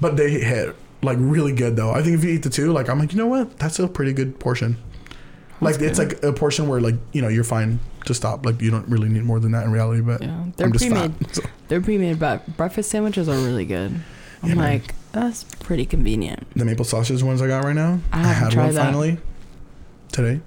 but 0.00 0.16
they 0.16 0.30
hit 0.40 0.74
like 1.02 1.18
really 1.20 1.52
good 1.52 1.76
though. 1.76 1.92
I 1.92 2.02
think 2.02 2.16
if 2.18 2.24
you 2.24 2.30
eat 2.30 2.42
the 2.42 2.50
two, 2.50 2.72
like 2.72 2.88
I'm 2.88 2.98
like, 2.98 3.12
you 3.12 3.18
know 3.18 3.26
what, 3.28 3.58
that's 3.58 3.78
a 3.78 3.86
pretty 3.86 4.12
good 4.12 4.40
portion. 4.40 4.76
Like 5.60 5.76
That's 5.76 5.98
it's 5.98 5.98
like 5.98 6.22
a 6.24 6.32
portion 6.32 6.66
where 6.68 6.80
like 6.80 6.96
you 7.12 7.22
know 7.22 7.28
you're 7.28 7.44
fine 7.44 7.78
to 8.06 8.14
stop. 8.14 8.44
Like 8.46 8.60
you 8.62 8.70
don't 8.70 8.88
really 8.88 9.08
need 9.08 9.24
more 9.24 9.40
than 9.40 9.52
that 9.52 9.64
in 9.64 9.72
reality, 9.72 10.00
but. 10.00 10.22
Yeah. 10.22 10.44
They're 10.56 10.70
pre-made. 10.70 11.14
fat. 11.16 11.28
So, 11.36 11.42
They're 11.68 11.80
pre-made, 11.80 12.18
but 12.18 12.56
breakfast 12.56 12.90
sandwiches 12.90 13.28
are 13.28 13.36
really 13.36 13.64
good. 13.64 14.00
I'm 14.42 14.48
Yeah, 14.50 14.54
man. 14.54 14.72
like, 14.72 14.94
that's 15.12 15.44
pretty 15.44 15.84
convenient. 15.86 16.46
the 16.54 16.64
maple 16.64 16.84
sausage 16.84 17.22
ones 17.22 17.42
I 17.42 17.46
got 17.48 17.64
right 17.64 17.74
now. 17.74 18.00
I 18.12 18.20
I, 18.20 18.32
had 18.32 18.54
one 18.54 18.74
that. 18.74 18.84
finally 18.84 19.18
today. 20.12 20.40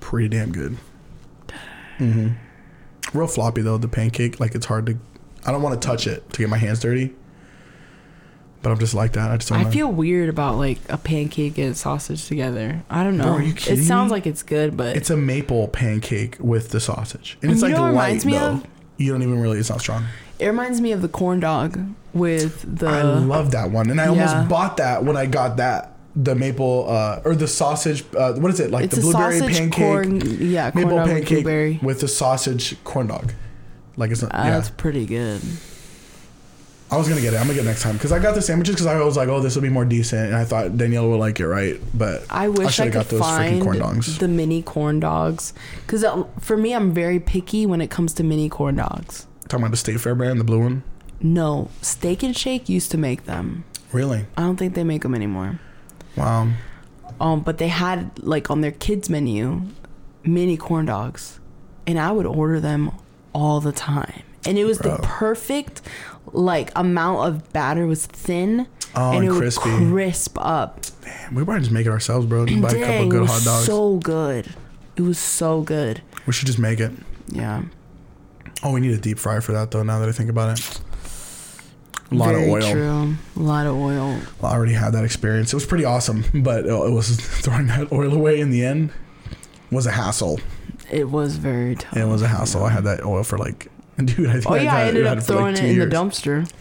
Pretty 0.00 0.28
damn 0.28 0.52
good. 0.52 0.76
Mm-hmm. 1.98 3.18
Real 3.18 3.26
floppy 3.26 3.62
though. 3.62 3.78
The 3.78 3.88
pancake, 3.88 4.40
like 4.40 4.54
it's 4.54 4.66
hard 4.66 4.86
to. 4.86 4.98
I 5.46 5.52
don't 5.52 5.62
want 5.62 5.80
to 5.80 5.86
touch 5.86 6.06
it 6.06 6.28
to 6.32 6.38
get 6.38 6.48
my 6.48 6.56
hands 6.58 6.80
dirty. 6.80 7.14
But 8.62 8.72
I'm 8.72 8.78
just 8.78 8.92
like 8.92 9.12
that. 9.14 9.30
I 9.30 9.36
just 9.38 9.48
don't 9.48 9.58
I 9.58 9.62
know. 9.64 9.70
feel 9.70 9.90
weird 9.90 10.28
about 10.28 10.56
like 10.56 10.78
a 10.90 10.98
pancake 10.98 11.56
and 11.56 11.74
sausage 11.76 12.26
together. 12.28 12.82
I 12.90 13.02
don't 13.04 13.16
Bro, 13.16 13.24
know. 13.26 13.32
are 13.34 13.42
you 13.42 13.54
kidding 13.54 13.82
it 13.82 13.86
sounds 13.86 14.10
me? 14.10 14.16
like 14.16 14.26
it's 14.26 14.42
good, 14.42 14.76
but 14.76 14.96
it's 14.96 15.08
a 15.08 15.16
maple 15.16 15.68
pancake 15.68 16.36
with 16.40 16.68
the 16.68 16.78
sausage, 16.80 17.38
and, 17.42 17.52
it's 17.52 17.62
you 17.62 17.68
like 17.68 17.76
know 17.76 17.82
what 17.84 17.90
it 17.90 17.94
light 17.94 18.06
reminds 18.06 18.26
me 18.26 18.32
though. 18.34 18.46
of? 18.50 18.66
You 18.98 19.12
don't 19.12 19.22
even 19.22 19.40
really. 19.40 19.58
It's 19.58 19.70
not 19.70 19.80
strong. 19.80 20.04
it 20.38 20.46
reminds 20.46 20.80
me 20.82 20.92
of 20.92 21.00
the 21.00 21.08
corn 21.08 21.40
dog 21.40 21.78
with 22.12 22.78
the 22.78 22.86
I 22.86 23.02
love 23.02 23.52
that 23.52 23.70
one, 23.70 23.88
and 23.90 23.98
I 23.98 24.04
yeah. 24.04 24.10
almost 24.10 24.48
bought 24.50 24.76
that 24.76 25.04
when 25.04 25.16
I 25.16 25.24
got 25.24 25.56
that 25.56 25.96
the 26.14 26.34
maple 26.34 26.84
uh, 26.86 27.22
or 27.24 27.34
the 27.34 27.48
sausage. 27.48 28.04
Uh, 28.14 28.34
what 28.34 28.52
is 28.52 28.60
it 28.60 28.70
like? 28.70 28.84
it's 28.84 28.96
the 28.96 29.00
a 29.00 29.04
blueberry 29.04 29.38
sausage 29.38 29.56
pancake. 29.56 29.72
corn 29.72 30.20
yeah 30.50 30.70
corn 30.70 30.84
maple 30.84 30.98
dog 30.98 31.06
with 31.08 31.16
pancake 31.16 31.44
blueberry. 31.44 31.78
with 31.82 32.00
the 32.00 32.08
sausage 32.08 32.76
corn 32.84 33.06
dog. 33.06 33.32
Like 33.96 34.10
it's 34.10 34.20
not. 34.20 34.32
Ah, 34.34 34.44
yeah, 34.44 34.50
That's 34.50 34.68
pretty 34.70 35.06
good. 35.06 35.40
I 36.92 36.96
was 36.96 37.08
gonna 37.08 37.20
get 37.20 37.34
it. 37.34 37.36
I'm 37.36 37.44
gonna 37.44 37.54
get 37.54 37.64
it 37.64 37.68
next 37.68 37.82
time 37.82 37.94
because 37.94 38.10
I 38.10 38.18
got 38.18 38.34
the 38.34 38.42
sandwiches 38.42 38.74
because 38.74 38.86
I 38.86 39.00
was 39.00 39.16
like, 39.16 39.28
oh, 39.28 39.40
this 39.40 39.54
will 39.54 39.62
be 39.62 39.68
more 39.68 39.84
decent, 39.84 40.26
and 40.26 40.36
I 40.36 40.44
thought 40.44 40.76
Danielle 40.76 41.08
would 41.10 41.20
like 41.20 41.38
it, 41.38 41.46
right? 41.46 41.80
But 41.94 42.24
I 42.28 42.48
wish 42.48 42.80
I, 42.80 42.84
could 42.84 42.94
got 42.94 43.08
those 43.08 43.20
freaking 43.20 43.36
find 43.36 43.62
corn 43.62 43.78
dogs. 43.78 44.18
the 44.18 44.26
mini 44.28 44.60
corn 44.60 44.98
dogs 44.98 45.52
because 45.86 46.04
for 46.40 46.56
me, 46.56 46.74
I'm 46.74 46.92
very 46.92 47.20
picky 47.20 47.64
when 47.64 47.80
it 47.80 47.90
comes 47.90 48.12
to 48.14 48.24
mini 48.24 48.48
corn 48.48 48.76
dogs. 48.76 49.26
talking 49.48 49.62
about 49.62 49.70
the 49.70 49.76
State 49.76 50.00
Fair 50.00 50.16
brand, 50.16 50.40
the 50.40 50.44
blue 50.44 50.60
one. 50.60 50.82
No, 51.20 51.70
Steak 51.80 52.22
and 52.22 52.36
Shake 52.36 52.68
used 52.68 52.90
to 52.90 52.98
make 52.98 53.24
them. 53.24 53.64
Really? 53.92 54.26
I 54.36 54.42
don't 54.42 54.56
think 54.56 54.74
they 54.74 54.84
make 54.84 55.02
them 55.02 55.14
anymore. 55.14 55.60
Wow. 56.16 56.48
Um, 57.20 57.40
but 57.40 57.58
they 57.58 57.68
had 57.68 58.18
like 58.18 58.50
on 58.50 58.62
their 58.62 58.72
kids 58.72 59.08
menu, 59.10 59.62
mini 60.24 60.56
corn 60.56 60.86
dogs, 60.86 61.38
and 61.86 62.00
I 62.00 62.10
would 62.10 62.26
order 62.26 62.58
them 62.58 62.90
all 63.32 63.60
the 63.60 63.72
time. 63.72 64.22
And 64.46 64.58
it 64.58 64.64
was 64.64 64.78
the 64.78 64.98
perfect 65.02 65.82
like 66.32 66.70
amount 66.76 67.28
of 67.28 67.52
batter 67.52 67.86
was 67.86 68.06
thin, 68.06 68.66
Oh, 68.94 69.10
and 69.12 69.24
and 69.24 69.34
it 69.34 69.38
crispy. 69.38 69.70
would 69.70 69.90
crisp 69.90 70.36
up. 70.40 70.80
Man, 71.04 71.34
we 71.34 71.44
might 71.44 71.58
just 71.60 71.70
make 71.70 71.86
it 71.86 71.90
ourselves, 71.90 72.26
bro. 72.26 72.46
Just 72.46 72.60
buy 72.62 72.70
a 72.70 72.80
couple 72.84 73.02
of 73.04 73.08
good 73.10 73.28
hot 73.28 73.42
dogs. 73.44 73.66
so 73.66 73.96
good. 73.98 74.52
It 74.96 75.02
was 75.02 75.18
so 75.18 75.62
good. 75.62 76.02
we 76.26 76.32
should 76.32 76.46
just 76.46 76.58
make 76.58 76.80
it. 76.80 76.92
Yeah. 77.28 77.62
Oh, 78.62 78.72
we 78.72 78.80
need 78.80 78.92
a 78.92 78.98
deep 78.98 79.18
fryer 79.18 79.40
for 79.40 79.52
that 79.52 79.70
though. 79.70 79.82
Now 79.82 79.98
that 80.00 80.08
I 80.08 80.12
think 80.12 80.28
about 80.30 80.58
it, 80.58 80.80
a 82.10 82.14
lot 82.14 82.30
Very 82.34 82.44
of 82.44 82.50
oil. 82.50 82.72
True. 82.72 83.16
A 83.36 83.40
lot 83.46 83.66
of 83.66 83.74
oil. 83.76 84.18
I 84.42 84.46
already 84.52 84.72
had 84.72 84.92
that 84.94 85.04
experience. 85.04 85.52
It 85.52 85.56
was 85.56 85.66
pretty 85.66 85.84
awesome, 85.84 86.24
but 86.34 86.66
uh, 86.68 86.82
it 86.84 86.90
was 86.90 87.16
throwing 87.20 87.66
that 87.68 87.92
oil 87.92 88.12
away 88.12 88.40
in 88.40 88.50
the 88.50 88.64
end 88.64 88.90
was 89.70 89.86
a 89.86 89.92
hassle. 89.92 90.40
It 90.90 91.08
was 91.10 91.36
very 91.36 91.76
tough. 91.76 91.96
It 91.96 92.06
was 92.06 92.22
a 92.22 92.28
hassle. 92.28 92.64
I 92.64 92.70
had 92.70 92.84
that 92.84 93.04
oil 93.04 93.22
for 93.22 93.38
like, 93.38 93.68
dude. 94.06 94.28
I 94.28 94.32
think 94.34 94.46
Oh 94.50 94.54
I 94.54 94.58
yeah, 94.60 94.74
I 94.76 94.82
ended 94.84 95.06
up 95.06 95.18
it 95.18 95.22
for 95.22 95.34
like 95.34 95.38
throwing 95.38 95.54
it 95.56 95.64
in 95.64 95.74
years. 95.76 95.90
the 95.90 95.96
dumpster. 95.96 96.52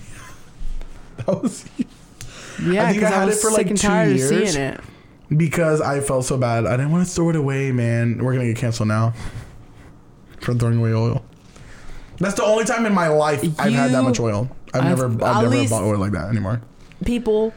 That 1.25 1.41
was 1.43 1.65
Yeah, 2.61 2.87
I 2.87 2.93
think 2.93 3.03
I 3.03 3.07
because 3.07 3.11
I, 3.11 3.15
had 3.19 3.25
was 3.27 3.37
it 3.37 3.41
for, 3.41 3.49
sick 3.49 3.57
like, 3.57 3.67
and 3.67 3.77
two 3.77 3.87
tired 3.87 4.15
years. 4.17 4.31
of 4.31 4.49
seeing 4.49 4.63
it. 4.65 4.81
because 5.35 5.81
I 5.81 5.99
felt 6.01 6.25
so 6.25 6.37
bad. 6.37 6.65
I 6.65 6.77
didn't 6.77 6.91
want 6.91 7.05
to 7.07 7.13
throw 7.13 7.29
it 7.29 7.35
away, 7.35 7.71
man. 7.71 8.23
We're 8.23 8.33
gonna 8.33 8.45
get 8.47 8.57
canceled 8.57 8.87
now 8.89 9.13
for 10.41 10.53
throwing 10.53 10.79
away 10.79 10.93
oil. 10.93 11.23
That's 12.19 12.35
the 12.35 12.43
only 12.43 12.65
time 12.65 12.85
in 12.85 12.93
my 12.93 13.07
life 13.07 13.41
I've 13.59 13.73
had 13.73 13.91
that 13.91 14.03
much 14.03 14.19
oil. 14.19 14.49
I've, 14.73 14.81
I've- 14.81 14.89
never, 14.89 15.05
I've 15.25 15.43
never 15.49 15.69
bought 15.69 15.83
oil 15.83 15.97
like 15.99 16.11
that 16.13 16.29
anymore. 16.29 16.61
People 17.05 17.53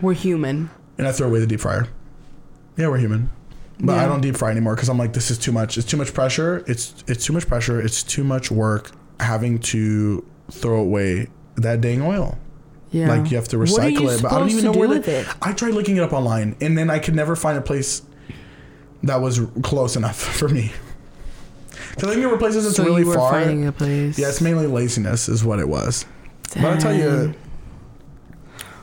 were 0.00 0.12
human. 0.14 0.70
And 0.98 1.06
I 1.06 1.12
throw 1.12 1.28
away 1.28 1.40
the 1.40 1.46
deep 1.46 1.60
fryer. 1.60 1.86
Yeah, 2.78 2.88
we're 2.88 2.98
human, 2.98 3.30
but 3.80 3.98
I 3.98 4.06
don't 4.06 4.20
deep 4.22 4.36
fry 4.36 4.50
anymore 4.50 4.74
because 4.74 4.88
I'm 4.88 4.98
like, 4.98 5.12
this 5.14 5.30
is 5.30 5.36
too 5.38 5.52
much. 5.52 5.76
It's 5.78 5.86
too 5.86 5.96
much 5.98 6.12
pressure. 6.14 6.64
It's 6.66 7.02
it's 7.06 7.24
too 7.26 7.32
much 7.34 7.46
pressure. 7.46 7.80
It's 7.80 8.02
too 8.02 8.24
much 8.24 8.50
work 8.50 8.90
having 9.20 9.58
to 9.58 10.24
throw 10.50 10.80
away 10.80 11.28
that 11.56 11.80
dang 11.80 12.02
oil. 12.02 12.38
Yeah. 12.90 13.08
Like 13.08 13.30
you 13.30 13.36
have 13.36 13.48
to 13.48 13.58
What 13.58 13.78
are 13.78 13.88
you 13.88 13.98
recycle 14.00 14.16
it, 14.18 14.22
but 14.22 14.32
I 14.32 14.38
don't 14.38 14.48
even 14.48 14.60
to 14.60 14.66
know 14.66 14.72
do 14.72 14.78
where 14.78 14.98
it? 14.98 15.26
I 15.42 15.52
tried 15.52 15.74
looking 15.74 15.96
it 15.96 16.02
up 16.02 16.12
online, 16.12 16.56
and 16.60 16.78
then 16.78 16.88
I 16.90 16.98
could 16.98 17.14
never 17.14 17.34
find 17.36 17.58
a 17.58 17.60
place 17.60 18.02
that 19.02 19.16
was 19.20 19.40
close 19.62 19.96
enough 19.96 20.16
for 20.38 20.48
me. 20.48 20.72
Because 21.90 22.10
I 22.10 22.12
think 22.12 22.20
there 22.22 22.28
were 22.28 22.38
places 22.38 22.64
that's 22.64 22.76
so 22.76 22.84
really 22.84 23.04
far. 23.04 23.32
finding 23.32 23.66
a 23.66 23.72
place. 23.72 24.18
Yeah, 24.18 24.28
it's 24.28 24.40
mainly 24.40 24.66
laziness, 24.66 25.28
is 25.28 25.44
what 25.44 25.58
it 25.58 25.68
was. 25.68 26.04
But 26.54 26.64
I'll 26.64 26.78
tell 26.78 26.94
you, 26.94 27.34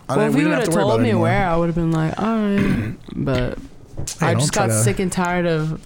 I 0.09 0.17
well, 0.17 0.29
if 0.29 0.35
you 0.35 0.43
would 0.43 0.51
have 0.51 0.59
have 0.65 0.69
to 0.69 0.79
told 0.79 0.99
me 1.01 1.09
anymore. 1.09 1.23
where, 1.23 1.47
I 1.47 1.55
would 1.57 1.67
have 1.67 1.75
been 1.75 1.91
like, 1.91 2.19
all 2.19 2.37
right. 2.37 2.95
but 3.15 3.57
Hey, 4.19 4.27
I 4.27 4.33
just 4.35 4.51
got 4.53 4.67
to- 4.67 4.73
sick 4.83 4.99
and 4.99 5.11
tired 5.11 5.45
of 5.45 5.85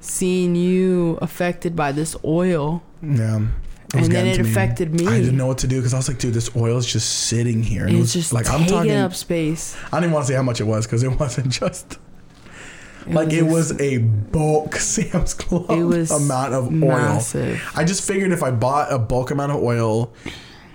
seeing 0.00 0.54
you 0.54 1.18
affected 1.22 1.74
by 1.74 1.92
this 1.92 2.14
oil, 2.24 2.82
Yeah. 3.02 3.46
It 3.94 3.98
was 4.00 4.06
and 4.08 4.16
then 4.16 4.26
it 4.26 4.40
me. 4.42 4.50
affected 4.50 4.92
me. 4.98 5.06
I 5.06 5.18
didn't 5.20 5.36
know 5.36 5.46
what 5.46 5.58
to 5.58 5.66
do 5.66 5.76
because 5.76 5.94
I 5.94 5.98
was 5.98 6.08
like, 6.08 6.18
dude, 6.18 6.34
this 6.34 6.54
oil 6.56 6.76
is 6.78 6.86
just 6.86 7.08
sitting 7.28 7.62
here. 7.62 7.82
And 7.86 7.90
it 7.96 8.00
It's 8.00 8.00
was 8.00 8.12
just 8.12 8.32
like 8.32 8.48
I'm 8.50 8.60
taking 8.60 8.74
talking. 8.74 8.90
up 8.92 9.14
space. 9.14 9.76
I 9.92 10.00
didn't 10.00 10.12
want 10.12 10.26
to 10.26 10.32
say 10.32 10.36
how 10.36 10.42
much 10.42 10.60
it 10.60 10.64
was 10.64 10.86
because 10.86 11.02
it 11.02 11.08
wasn't 11.20 11.50
just 11.50 11.98
It 13.06 13.12
like 13.14 13.28
it 13.28 13.40
just 13.40 13.50
was 13.50 13.80
a 13.80 13.98
bulk 13.98 14.76
Sam's 14.90 15.34
Club 15.34 15.70
It 15.70 15.84
was 15.84 16.10
amount 16.10 16.54
of 16.54 16.66
oil. 16.68 16.88
massive. 16.88 17.62
I 17.76 17.84
just 17.84 18.06
figured 18.06 18.32
if 18.32 18.42
I 18.42 18.50
bought 18.50 18.92
a 18.92 18.98
bulk 18.98 19.30
amount 19.30 19.52
of 19.52 19.62
oil, 19.62 20.12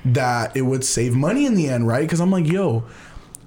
that 0.05 0.55
it 0.55 0.61
would 0.61 0.83
save 0.85 1.13
money 1.15 1.45
in 1.45 1.55
the 1.55 1.67
end, 1.67 1.87
right? 1.87 2.01
Because 2.01 2.21
I'm 2.21 2.31
like, 2.31 2.47
yo, 2.47 2.85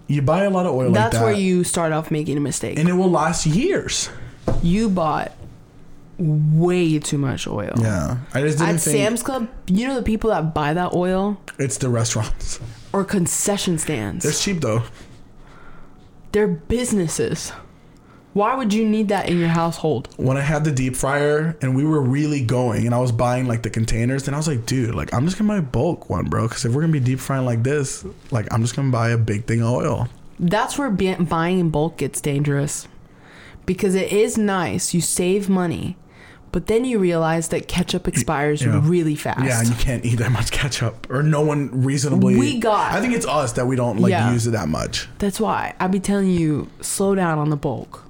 you 0.06 0.20
buy 0.20 0.44
a 0.44 0.50
lot 0.50 0.66
of 0.66 0.74
oil 0.74 0.86
like 0.90 0.94
That's 0.94 1.16
that, 1.16 1.24
where 1.24 1.32
you 1.32 1.64
start 1.64 1.92
off 1.92 2.10
making 2.10 2.36
a 2.36 2.40
mistake. 2.40 2.78
and 2.78 2.88
it 2.88 2.92
will 2.92 3.10
last 3.10 3.46
years. 3.46 4.10
you 4.62 4.90
bought 4.90 5.32
way 6.18 6.98
too 6.98 7.18
much 7.18 7.46
oil. 7.46 7.72
Yeah, 7.78 8.18
I 8.34 8.42
just 8.42 8.58
didn't 8.58 8.76
At 8.76 8.80
think 8.80 8.96
Sam's 8.96 9.22
Club, 9.22 9.48
you 9.66 9.86
know 9.88 9.94
the 9.96 10.02
people 10.02 10.30
that 10.30 10.54
buy 10.54 10.74
that 10.74 10.92
oil 10.94 11.40
it's 11.58 11.78
the 11.78 11.88
restaurants. 11.88 12.60
or 12.92 13.04
concession 13.04 13.78
stands. 13.78 14.24
It's 14.24 14.42
cheap 14.42 14.60
though. 14.60 14.82
They're 16.32 16.48
businesses. 16.48 17.52
Why 18.32 18.54
would 18.54 18.72
you 18.72 18.88
need 18.88 19.08
that 19.08 19.28
in 19.28 19.38
your 19.38 19.48
household? 19.50 20.08
When 20.16 20.38
I 20.38 20.40
had 20.40 20.64
the 20.64 20.72
deep 20.72 20.96
fryer 20.96 21.54
and 21.60 21.76
we 21.76 21.84
were 21.84 22.00
really 22.00 22.42
going, 22.42 22.86
and 22.86 22.94
I 22.94 22.98
was 22.98 23.12
buying 23.12 23.46
like 23.46 23.62
the 23.62 23.68
containers, 23.68 24.22
then 24.24 24.32
I 24.32 24.38
was 24.38 24.48
like, 24.48 24.64
dude, 24.64 24.94
like 24.94 25.12
I'm 25.12 25.26
just 25.26 25.36
gonna 25.38 25.48
buy 25.52 25.58
a 25.58 25.62
bulk 25.62 26.08
one, 26.08 26.24
bro. 26.26 26.48
Because 26.48 26.64
if 26.64 26.72
we're 26.72 26.80
gonna 26.80 26.92
be 26.94 27.00
deep 27.00 27.20
frying 27.20 27.44
like 27.44 27.62
this, 27.62 28.04
like 28.30 28.50
I'm 28.50 28.62
just 28.62 28.74
gonna 28.74 28.90
buy 28.90 29.10
a 29.10 29.18
big 29.18 29.44
thing 29.44 29.60
of 29.60 29.68
oil. 29.68 30.08
That's 30.40 30.78
where 30.78 30.90
bu- 30.90 31.24
buying 31.24 31.58
in 31.58 31.68
bulk 31.70 31.98
gets 31.98 32.20
dangerous. 32.22 32.88
Because 33.66 33.94
it 33.94 34.10
is 34.10 34.36
nice, 34.38 34.92
you 34.94 35.00
save 35.00 35.48
money, 35.48 35.96
but 36.52 36.66
then 36.68 36.84
you 36.84 36.98
realize 36.98 37.48
that 37.48 37.66
ketchup 37.66 38.06
expires 38.06 38.62
yeah. 38.62 38.80
really 38.84 39.14
fast. 39.16 39.42
Yeah, 39.44 39.58
and 39.60 39.68
you 39.68 39.74
can't 39.74 40.04
eat 40.04 40.16
that 40.20 40.30
much 40.30 40.50
ketchup, 40.52 41.08
or 41.10 41.22
no 41.22 41.40
one 41.40 41.70
reasonably. 41.82 42.36
We 42.36 42.60
got- 42.60 42.92
I 42.92 43.00
think 43.00 43.14
it's 43.14 43.26
us 43.26 43.52
that 43.54 43.66
we 43.66 43.74
don't 43.74 43.98
like 43.98 44.10
Yeah. 44.10 44.32
use 44.32 44.46
it 44.46 44.50
that 44.52 44.68
much. 44.68 45.08
That's 45.18 45.40
why 45.40 45.74
I 45.80 45.86
be 45.88 45.98
telling 45.98 46.30
you 46.30 46.68
slow 46.80 47.14
down 47.14 47.38
on 47.38 47.50
the 47.50 47.56
bulk 47.56 48.04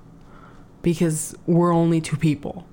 because 0.82 1.34
we're 1.46 1.72
only 1.72 2.00
two 2.00 2.16
people. 2.16 2.66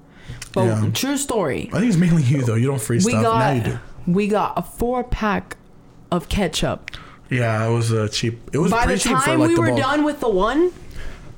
But 0.53 0.65
Yeah. 0.65 0.89
true 0.93 1.17
story. 1.17 1.69
I 1.71 1.79
think 1.79 1.89
it's 1.89 1.97
mainly 1.97 2.23
you 2.23 2.41
though. 2.43 2.55
You 2.55 2.67
don't 2.67 2.82
freeze 2.82 3.05
We 3.05 3.12
stuff. 3.12 3.23
now 3.23 3.51
you 3.51 3.62
do. 3.62 3.79
we 4.08 4.27
got 4.27 4.53
a 4.58 4.62
four 4.63 5.03
pack 5.03 5.58
of 6.12 6.27
ketchup. 6.29 6.91
Yeah, 7.29 7.67
it 7.67 7.71
was 7.71 7.93
uh, 7.93 8.08
cheap. 8.12 8.49
It 8.53 8.58
was 8.58 8.71
By 8.71 8.82
the 8.82 8.86
pretty 8.88 9.01
cheap 9.01 9.17
for 9.19 9.23
time 9.25 9.39
like 9.39 9.49
we 9.49 9.55
the 9.55 9.62
were 9.62 9.67
bulk. 9.67 9.79
done 9.79 10.03
with 10.03 10.19
the 10.19 10.29
one, 10.29 10.71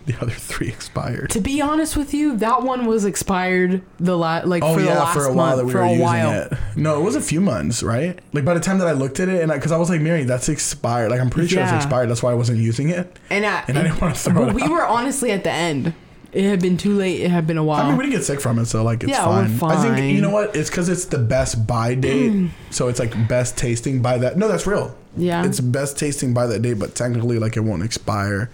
The 0.05 0.15
other 0.19 0.31
three 0.31 0.67
expired. 0.67 1.29
to 1.31 1.39
be 1.41 1.61
honest 1.61 1.95
with 1.95 2.13
you, 2.13 2.35
that 2.37 2.63
one 2.63 2.85
was 2.85 3.05
expired 3.05 3.81
the 3.99 4.17
la- 4.17 4.41
like 4.43 4.63
Oh 4.63 4.73
for 4.73 4.81
the 4.81 4.87
last 4.89 5.13
for 5.13 5.25
a 5.25 5.33
while 5.33 5.35
month 5.35 5.57
that 5.59 5.65
we 5.65 5.71
for 5.71 5.77
were 5.79 5.83
a 5.85 5.89
using 5.89 6.03
while. 6.03 6.31
it. 6.41 6.53
No, 6.75 6.99
it 6.99 7.03
was 7.03 7.15
a 7.15 7.21
few 7.21 7.39
months, 7.41 7.83
right? 7.83 8.17
Like 8.33 8.43
by 8.43 8.53
the 8.55 8.59
time 8.59 8.79
that 8.79 8.87
I 8.87 8.93
looked 8.93 9.19
at 9.19 9.29
it, 9.29 9.41
and 9.41 9.51
because 9.51 9.71
I, 9.71 9.77
was 9.77 9.89
like, 9.89 10.01
Mary, 10.01 10.23
that's 10.23 10.49
expired. 10.49 11.11
Like 11.11 11.19
I'm 11.19 11.29
pretty 11.29 11.49
sure 11.49 11.59
Yeah. 11.59 11.75
it's 11.75 11.85
expired. 11.85 12.09
That's 12.09 12.23
why 12.23 12.31
I 12.31 12.35
wasn't 12.35 12.57
using 12.59 12.89
it. 12.89 13.17
And, 13.29 13.45
I, 13.45 13.63
And 13.67 13.77
I 13.77 13.83
didn't 13.83 14.01
wanna 14.01 14.15
throw 14.15 14.33
But 14.45 14.49
it 14.49 14.55
we 14.55 14.63
out. 14.63 14.71
were 14.71 14.85
honestly 14.85 15.31
at 15.31 15.43
the 15.43 15.51
end. 15.51 15.93
It 16.33 16.45
had 16.45 16.61
been 16.61 16.77
too 16.77 16.95
late. 16.95 17.19
It 17.19 17.29
had 17.29 17.45
been 17.45 17.57
a 17.57 17.63
while. 17.63 17.81
I 17.85 17.89
mean, 17.89 17.97
we 17.97 18.05
didn't 18.05 18.15
get 18.15 18.23
sick 18.23 18.39
from 18.39 18.57
it, 18.57 18.65
so 18.65 18.83
like 18.83 19.03
it's 19.03 19.11
Yeah, 19.11 19.27
we're 19.27 19.47
fine. 19.49 19.77
I 19.77 19.95
think 19.97 20.15
you 20.15 20.21
know 20.21 20.29
what? 20.29 20.55
It's 20.55 20.69
because 20.69 20.87
it's 20.87 21.05
the 21.05 21.17
best 21.17 21.67
buy 21.67 21.93
date, 21.93 22.31
mm. 22.31 22.49
so 22.69 22.87
it's 22.87 22.99
like 22.99 23.27
best 23.27 23.57
tasting 23.57 24.01
by 24.01 24.17
that. 24.19 24.37
No, 24.37 24.47
that's 24.47 24.65
real. 24.65 24.95
yeah. 25.17 25.45
It's 25.45 25.59
best 25.59 25.99
tasting 25.99 26.33
by 26.33 26.47
that 26.47 26.61
date, 26.61 26.75
but 26.79 26.95
technically, 26.95 27.37
like 27.37 27.57
it 27.57 27.59
won't 27.59 27.83
expire 27.83 28.49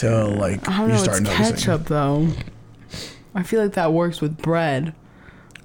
till 0.00 0.30
like 0.30 0.68
I 0.68 0.78
don't 0.78 0.88
you 0.88 0.94
know. 0.94 1.02
start 1.02 1.20
It's 1.20 1.30
noticing. 1.30 1.54
ketchup 1.56 1.86
though. 1.86 2.28
I 3.34 3.42
feel 3.42 3.62
like 3.62 3.74
that 3.74 3.92
works 3.92 4.20
with 4.20 4.36
bread, 4.38 4.92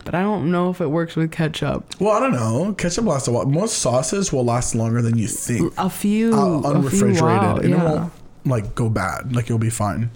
but 0.04 0.14
I 0.14 0.22
don't 0.22 0.52
know 0.52 0.70
if 0.70 0.82
it 0.82 0.88
works 0.88 1.16
with 1.16 1.32
ketchup. 1.32 2.00
Well, 2.00 2.12
I 2.12 2.20
don't 2.20 2.34
know. 2.34 2.74
Ketchup 2.74 3.06
lasts 3.06 3.28
a 3.28 3.32
while. 3.32 3.46
Most 3.46 3.80
sauces 3.80 4.32
will 4.32 4.46
last 4.46 4.76
longer 4.76 5.02
than 5.02 5.18
you 5.18 5.28
think. 5.28 5.74
A 5.78 5.90
few, 5.90 6.32
uh, 6.34 6.60
a 6.60 6.62
few 6.62 6.70
unrefrigerated, 6.72 7.22
while, 7.22 7.58
and 7.60 7.70
yeah. 7.72 7.82
it 7.82 7.84
won't 8.00 8.14
like 8.46 8.76
go 8.76 8.90
bad. 8.90 9.36
Like 9.36 9.50
you'll 9.50 9.58
be 9.58 9.72
fine. 9.72 10.12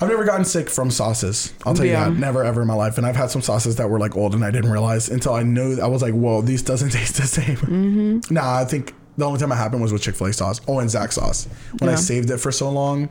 I've 0.00 0.08
never 0.08 0.24
gotten 0.24 0.44
sick 0.44 0.68
from 0.70 0.90
sauces. 0.92 1.52
I'll 1.66 1.74
tell 1.74 1.84
Yeah. 1.84 2.06
you 2.08 2.14
that. 2.14 2.20
Never 2.20 2.44
ever 2.44 2.60
in 2.62 2.68
my 2.68 2.74
life. 2.74 2.98
And 2.98 3.06
I've 3.06 3.16
had 3.16 3.30
some 3.30 3.42
sauces 3.42 3.76
that 3.76 3.88
were 3.90 3.98
like 3.98 4.16
old 4.16 4.32
and 4.34 4.44
I 4.44 4.50
didn't 4.52 4.70
realize 4.70 5.08
until 5.08 5.32
I 5.34 5.42
knew. 5.42 5.80
I 5.80 5.86
was 5.88 6.02
like, 6.02 6.14
whoa, 6.14 6.40
these 6.42 6.62
doesn't 6.62 6.90
taste 6.98 7.16
the 7.16 7.26
same. 7.26 7.56
Mm-hmm. 7.56 8.32
Nah, 8.34 8.58
I 8.58 8.64
think 8.64 8.94
the 9.18 9.26
only 9.26 9.38
time 9.38 9.52
it 9.52 9.56
happened 9.56 9.82
was 9.82 9.92
with 9.92 10.00
Chick 10.00 10.14
Fil 10.14 10.28
A 10.28 10.32
sauce. 10.32 10.60
Oh, 10.66 10.78
and 10.78 10.88
Zax 10.88 11.14
sauce 11.14 11.48
when 11.80 11.90
I 11.90 11.96
saved 11.96 12.30
it 12.30 12.38
for 12.38 12.52
so 12.52 12.70
long, 12.70 13.10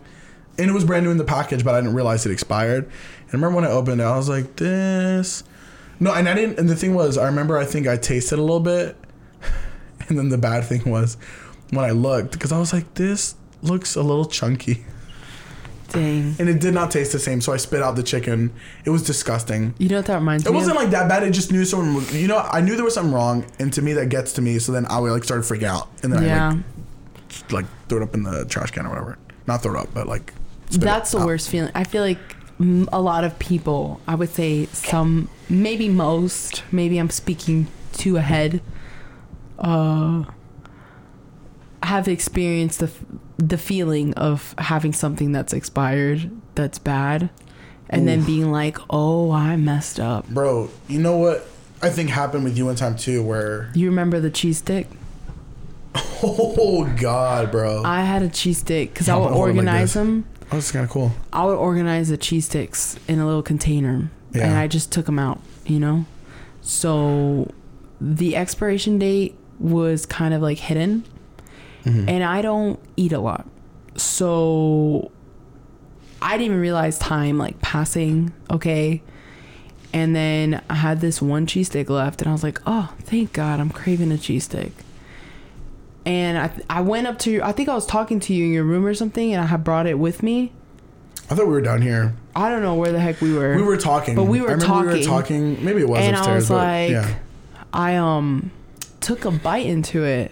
and 0.57 0.69
it 0.69 0.73
was 0.73 0.85
brand 0.85 1.05
new 1.05 1.11
in 1.11 1.17
the 1.17 1.25
package, 1.25 1.63
but 1.63 1.75
I 1.75 1.81
didn't 1.81 1.95
realize 1.95 2.25
it 2.25 2.31
expired. 2.31 2.85
And 2.85 3.29
I 3.29 3.33
remember 3.33 3.57
when 3.57 3.65
I 3.65 3.69
opened 3.69 4.01
it, 4.01 4.05
I 4.05 4.15
was 4.15 4.29
like, 4.29 4.55
this. 4.55 5.43
No, 5.99 6.13
and 6.13 6.27
I 6.29 6.33
didn't. 6.33 6.59
And 6.59 6.69
the 6.69 6.75
thing 6.75 6.95
was, 6.95 7.17
I 7.17 7.25
remember 7.25 7.57
I 7.57 7.65
think 7.65 7.87
I 7.87 7.97
tasted 7.97 8.39
a 8.39 8.41
little 8.41 8.61
bit, 8.61 8.95
and 10.07 10.17
then 10.17 10.29
the 10.29 10.37
bad 10.37 10.63
thing 10.63 10.89
was 10.89 11.17
when 11.71 11.83
I 11.83 11.91
looked 11.91 12.31
because 12.31 12.51
I 12.51 12.57
was 12.57 12.71
like, 12.71 12.93
this 12.93 13.35
looks 13.61 13.95
a 13.95 14.01
little 14.01 14.25
chunky, 14.25 14.85
Dang. 15.91 16.35
and 16.39 16.49
it 16.49 16.59
did 16.59 16.73
not 16.73 16.91
taste 16.91 17.11
the 17.11 17.19
same. 17.19 17.39
So 17.41 17.53
I 17.53 17.57
spit 17.57 17.81
out 17.81 17.95
the 17.95 18.03
chicken. 18.03 18.53
It 18.85 18.89
was 18.89 19.03
disgusting. 19.03 19.73
You 19.77 19.89
know 19.89 19.97
what 19.97 20.05
that 20.07 20.15
reminds 20.15 20.45
It 20.45 20.49
me 20.51 20.55
It 20.55 20.57
wasn't 20.59 20.77
of? 20.77 20.83
like 20.83 20.91
that 20.91 21.07
bad. 21.09 21.23
It 21.23 21.31
just 21.31 21.51
knew 21.51 21.65
someone 21.65 21.95
was. 21.95 22.13
You 22.15 22.27
know, 22.27 22.37
I 22.39 22.61
knew 22.61 22.75
there 22.75 22.85
was 22.85 22.93
something 22.95 23.13
wrong, 23.13 23.45
and 23.59 23.71
to 23.73 23.81
me 23.81 23.93
that 23.93 24.07
gets 24.09 24.33
to 24.33 24.41
me. 24.41 24.59
So 24.59 24.71
then 24.71 24.85
I 24.87 24.99
would 24.99 25.11
like 25.11 25.23
start 25.23 25.41
freaking 25.41 25.63
out, 25.63 25.87
and 26.03 26.11
then 26.13 26.23
I 26.29 26.49
like 26.49 27.51
like 27.51 27.65
throw 27.87 27.99
it 27.99 28.03
up 28.03 28.13
in 28.13 28.23
the 28.23 28.45
trash 28.45 28.71
can 28.71 28.85
or 28.85 28.89
whatever. 28.89 29.17
Not 29.47 29.61
throw 29.63 29.75
it 29.75 29.79
up, 29.79 29.89
but 29.93 30.07
like. 30.07 30.33
That's 30.69 31.11
the 31.11 31.19
out. 31.19 31.25
worst 31.25 31.49
feeling. 31.49 31.71
I 31.73 31.85
feel 31.85 32.01
like 32.03 32.19
a 32.91 32.99
lot 33.01 33.23
of 33.23 33.37
people, 33.39 34.01
I 34.07 34.15
would 34.15 34.29
say 34.29 34.65
some, 34.67 35.29
maybe 35.47 35.87
most, 35.87 36.63
maybe 36.71 36.97
I'm 36.97 37.09
speaking 37.09 37.67
too 37.93 38.17
ahead, 38.17 38.61
uh, 39.59 40.25
have 41.83 42.07
experienced 42.07 42.79
the, 42.79 42.91
the 43.37 43.57
feeling 43.57 44.13
of 44.15 44.55
having 44.57 44.93
something 44.93 45.31
that's 45.31 45.53
expired 45.53 46.31
that's 46.55 46.79
bad 46.79 47.29
and 47.89 48.07
then 48.07 48.23
being 48.23 48.51
like, 48.51 48.77
oh, 48.89 49.31
I 49.31 49.55
messed 49.55 49.99
up. 49.99 50.27
Bro, 50.27 50.69
you 50.87 50.99
know 50.99 51.15
what 51.17 51.47
I 51.81 51.89
think 51.89 52.09
happened 52.09 52.43
with 52.43 52.57
you 52.57 52.65
one 52.65 52.75
time 52.75 52.95
too, 52.97 53.23
where 53.23 53.71
You 53.75 53.87
remember 53.89 54.19
the 54.19 54.29
cheese 54.31 54.57
stick? 54.57 54.87
oh 56.23 56.85
god, 56.99 57.51
bro, 57.51 57.83
I 57.83 58.01
had 58.01 58.21
a 58.23 58.29
cheese 58.29 58.59
stick 58.59 58.93
because 58.93 59.07
Yeah, 59.07 59.15
I 59.15 59.17
would 59.19 59.27
hold 59.31 59.39
like 59.49 59.49
organize 59.49 59.93
them. 59.93 60.25
oh, 60.51 60.55
this 60.55 60.65
is 60.65 60.71
kind 60.71 60.83
of 60.83 60.89
cool. 60.89 61.11
I 61.31 61.45
would 61.45 61.55
organize 61.57 62.09
the 62.09 62.17
cheese 62.17 62.45
sticks 62.45 62.97
in 63.07 63.19
a 63.19 63.25
little 63.25 63.43
container 63.43 64.09
Yeah. 64.33 64.47
and 64.47 64.57
I 64.57 64.67
just 64.67 64.91
took 64.91 65.05
them 65.05 65.19
out, 65.19 65.39
you 65.65 65.79
know? 65.79 66.05
So 66.61 67.51
the 68.01 68.35
expiration 68.35 68.99
date 68.99 69.35
was 69.59 70.05
kind 70.05 70.33
of 70.33 70.41
like 70.41 70.57
hidden 70.59 71.03
Mhm. 71.87 72.05
and 72.09 72.23
I 72.23 72.41
don't 72.41 72.79
eat 72.95 73.11
a 73.13 73.19
lot. 73.19 73.45
So 73.95 75.11
I 76.21 76.31
didn't 76.37 76.45
even 76.45 76.59
realize 76.59 76.97
time 76.99 77.37
like 77.37 77.59
passing, 77.61 78.31
okay? 78.51 79.01
And 79.93 80.15
then 80.15 80.61
I 80.69 80.75
had 80.75 81.01
this 81.01 81.21
one 81.21 81.45
cheese 81.45 81.67
stick 81.67 81.89
left 81.89 82.21
and 82.21 82.29
I 82.29 82.31
was 82.31 82.43
like, 82.43 82.59
"Oh, 82.67 82.93
thank 83.03 83.33
God, 83.33 83.59
I'm 83.59 83.69
craving 83.69 84.11
a 84.11 84.17
cheese 84.17 84.43
stick." 84.45 84.71
And 86.05 86.37
I 86.37 86.51
I 86.69 86.81
went 86.81 87.07
up 87.07 87.19
to 87.19 87.41
I 87.41 87.51
think 87.51 87.69
I 87.69 87.73
was 87.73 87.85
talking 87.85 88.19
to 88.21 88.33
you 88.33 88.45
in 88.45 88.51
your 88.53 88.63
room 88.63 88.85
or 88.85 88.93
something 88.93 89.33
and 89.33 89.41
I 89.41 89.45
had 89.47 89.63
brought 89.63 89.87
it 89.87 89.99
with 89.99 90.23
me. 90.23 90.51
I 91.29 91.35
thought 91.35 91.47
we 91.47 91.51
were 91.53 91.61
down 91.61 91.81
here. 91.81 92.13
I 92.35 92.49
don't 92.49 92.61
know 92.61 92.75
where 92.75 92.91
the 92.91 92.99
heck 92.99 93.19
we 93.19 93.33
were. 93.33 93.55
We 93.55 93.61
were 93.63 93.75
talking, 93.77 94.15
But 94.15 94.25
we 94.25 94.39
were 94.39 94.47
remember 94.49 94.65
We 94.81 94.85
were 94.85 95.03
talking. 95.03 95.55
talking. 95.55 95.65
Maybe 95.65 95.81
it 95.81 95.89
was 95.89 95.99
and 95.99 96.15
I 96.15 96.33
was 96.35 96.49
like, 96.49 96.91
yeah. 96.91 97.15
I 97.73 97.95
um 97.97 98.51
took 99.01 99.25
a 99.25 99.31
bite 99.31 99.65
into 99.65 100.03
it. 100.03 100.31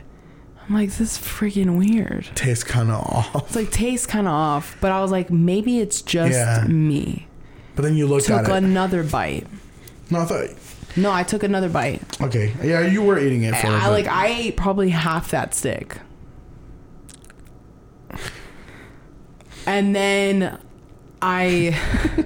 I'm 0.68 0.74
like, 0.76 0.90
this 0.90 1.00
is 1.02 1.18
freaking 1.18 1.78
weird. 1.78 2.28
Tastes 2.36 2.64
kind 2.64 2.90
of 2.90 2.96
off. 3.02 3.36
It's 3.48 3.56
like 3.56 3.72
tastes 3.72 4.08
kind 4.08 4.28
of 4.28 4.34
off, 4.34 4.76
but 4.82 4.92
I 4.92 5.02
was 5.02 5.12
like, 5.12 5.30
maybe 5.30 5.80
it's 5.80 6.02
just 6.02 6.34
Yeah. 6.34 6.66
me. 6.68 7.28
But 7.76 7.84
then 7.84 7.96
you 7.96 8.08
looked 8.08 8.26
Took 8.28 8.48
at 8.48 8.50
it. 8.50 8.64
another 8.64 9.04
bite. 9.04 9.46
no, 10.10 10.22
I 10.22 10.26
thought. 10.26 10.48
No, 10.98 11.12
I 11.12 11.24
took 11.24 11.44
another 11.44 11.68
bite. 11.70 12.02
Okay, 12.22 12.54
yeah, 12.64 12.80
you 12.82 13.04
were 13.04 13.20
eating 13.20 13.44
it 13.44 13.56
for. 13.58 13.68
a 13.68 13.72
I, 13.72 13.80
bit. 13.86 13.90
like 13.92 14.08
I 14.08 14.28
ate 14.28 14.56
probably 14.58 14.90
half 14.90 15.30
that 15.32 15.54
stick. 15.54 15.98
And 19.68 19.96
then 19.96 20.58
I 21.22 21.78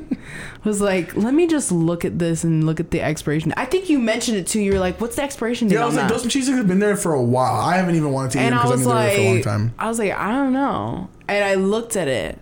was 0.63 0.81
like, 0.81 1.15
let 1.15 1.33
me 1.33 1.47
just 1.47 1.71
look 1.71 2.03
at 2.03 2.19
this 2.19 2.43
and 2.43 2.65
look 2.65 2.79
at 2.79 2.91
the 2.91 3.01
expiration. 3.01 3.53
I 3.55 3.65
think 3.65 3.89
you 3.89 3.97
mentioned 3.99 4.37
it 4.37 4.47
too. 4.47 4.59
You 4.59 4.73
were 4.73 4.79
like, 4.79 4.99
what's 4.99 5.15
the 5.15 5.23
expiration 5.23 5.67
date 5.69 5.75
Yeah, 5.75 5.83
I 5.83 5.85
was 5.85 5.95
on 5.95 6.03
like, 6.03 6.11
that? 6.13 6.21
those 6.23 6.31
cheeses 6.31 6.55
have 6.57 6.67
been 6.67 6.79
there 6.79 6.97
for 6.97 7.13
a 7.13 7.21
while. 7.23 7.61
I 7.61 7.77
haven't 7.77 7.95
even 7.95 8.11
wanted 8.11 8.31
to 8.31 8.37
eat 8.39 8.41
and 8.41 8.51
them 8.53 8.57
because 8.63 8.71
I 8.71 8.75
was 8.75 8.85
knew 8.85 8.93
they 8.93 8.95
were 8.95 9.03
there 9.03 9.15
for 9.15 9.21
a 9.21 9.31
long 9.33 9.41
time. 9.69 9.73
I 9.79 9.87
was 9.87 9.99
like, 9.99 10.11
I 10.11 10.31
don't 10.31 10.53
know. 10.53 11.09
And 11.27 11.45
I 11.45 11.55
looked 11.55 11.95
at 11.95 12.07
it, 12.07 12.37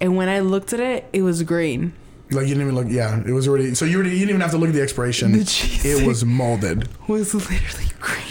and 0.00 0.16
when 0.16 0.28
I 0.28 0.40
looked 0.40 0.72
at 0.72 0.80
it, 0.80 1.06
it 1.12 1.22
was 1.22 1.42
green. 1.42 1.92
Like 2.30 2.42
you 2.46 2.54
didn't 2.54 2.62
even 2.62 2.74
look. 2.76 2.86
Yeah, 2.88 3.20
it 3.26 3.32
was 3.32 3.48
already. 3.48 3.74
So 3.74 3.84
you 3.84 3.96
already, 3.96 4.10
you 4.10 4.18
didn't 4.20 4.30
even 4.30 4.40
have 4.42 4.52
to 4.52 4.58
look 4.58 4.68
at 4.68 4.74
the 4.74 4.82
expiration. 4.82 5.32
The 5.38 5.44
cheese 5.44 5.84
it 5.84 6.06
was 6.06 6.24
molded, 6.24 6.88
was 7.08 7.34
literally 7.34 7.90
green. 7.98 8.22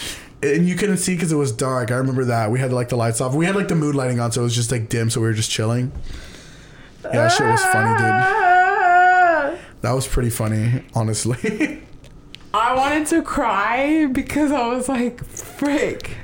and 0.42 0.66
you 0.66 0.74
couldn't 0.76 0.96
see 0.96 1.14
because 1.14 1.30
it 1.32 1.36
was 1.36 1.52
dark. 1.52 1.90
I 1.90 1.96
remember 1.96 2.24
that 2.24 2.50
we 2.50 2.58
had 2.60 2.72
like 2.72 2.88
the 2.88 2.96
lights 2.96 3.20
off. 3.20 3.34
We 3.34 3.44
had 3.44 3.54
like 3.56 3.68
the 3.68 3.74
mood 3.74 3.94
lighting 3.94 4.18
on, 4.18 4.32
so 4.32 4.40
it 4.40 4.44
was 4.44 4.54
just 4.54 4.70
like 4.72 4.88
dim. 4.88 5.10
So 5.10 5.20
we 5.20 5.26
were 5.26 5.34
just 5.34 5.50
chilling. 5.50 5.92
Yeah, 7.04 7.10
that 7.12 7.28
shit 7.32 7.46
was 7.46 7.62
funny, 7.66 7.90
dude. 7.98 8.59
That 9.82 9.92
was 9.92 10.06
pretty 10.06 10.30
funny, 10.30 10.84
honestly. 10.94 11.82
I 12.52 12.74
wanted 12.74 13.06
to 13.08 13.22
cry 13.22 14.06
because 14.06 14.50
I 14.52 14.66
was 14.68 14.88
like, 14.88 15.24
frick. 15.24 16.16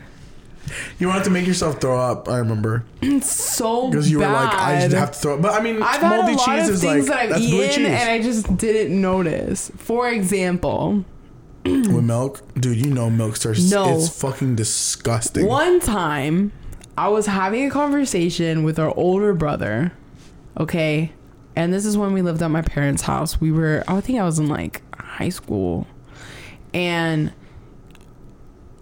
you 0.99 1.07
wanted 1.09 1.25
to 1.25 1.31
make 1.31 1.47
yourself 1.47 1.81
throw 1.81 1.99
up. 1.99 2.29
I 2.29 2.39
remember 2.39 2.85
It's 3.01 3.31
so 3.31 3.89
because 3.89 4.11
you 4.11 4.19
bad. 4.19 4.29
were 4.29 4.35
like, 4.35 4.55
I 4.55 4.81
just 4.81 4.97
have 4.97 5.13
to 5.13 5.19
throw 5.19 5.35
up. 5.37 5.43
But 5.43 5.55
I 5.55 5.63
mean, 5.63 5.81
I've 5.83 6.01
had 6.01 6.17
moldy 6.19 6.33
a 6.35 6.37
lot 6.37 6.47
cheese 6.59 6.69
of 6.69 6.75
is 6.75 6.81
things 6.81 7.09
like 7.09 7.29
that 7.31 7.37
I've 7.37 7.41
that's 7.41 7.43
eaten 7.43 7.87
and 7.87 8.11
I 8.11 8.21
just 8.21 8.57
didn't 8.57 9.01
notice. 9.01 9.71
For 9.77 10.09
example, 10.09 11.05
with 11.65 11.87
milk, 12.05 12.43
dude. 12.59 12.85
You 12.85 12.93
know, 12.93 13.09
milk 13.09 13.37
starts. 13.37 13.71
No. 13.71 13.97
it's 13.97 14.09
fucking 14.21 14.57
disgusting. 14.57 15.47
one 15.47 15.79
time 15.81 16.51
I 16.99 17.09
was 17.09 17.27
having 17.27 17.67
a 17.67 17.71
conversation 17.71 18.65
with 18.65 18.79
our 18.81 18.93
older 18.97 19.33
brother, 19.33 19.93
okay? 20.59 21.13
And 21.57 21.73
this 21.73 21.87
is 21.87 21.97
when 21.97 22.13
we 22.13 22.21
lived 22.23 22.43
at 22.43 22.51
my 22.51 22.63
parents' 22.63 23.03
house. 23.03 23.41
We 23.41 23.51
were, 23.51 23.83
I 23.89 24.01
think 24.03 24.19
I 24.21 24.25
was 24.25 24.39
in 24.39 24.47
like 24.49 24.83
high 24.95 25.31
school. 25.31 25.87
And, 26.75 27.33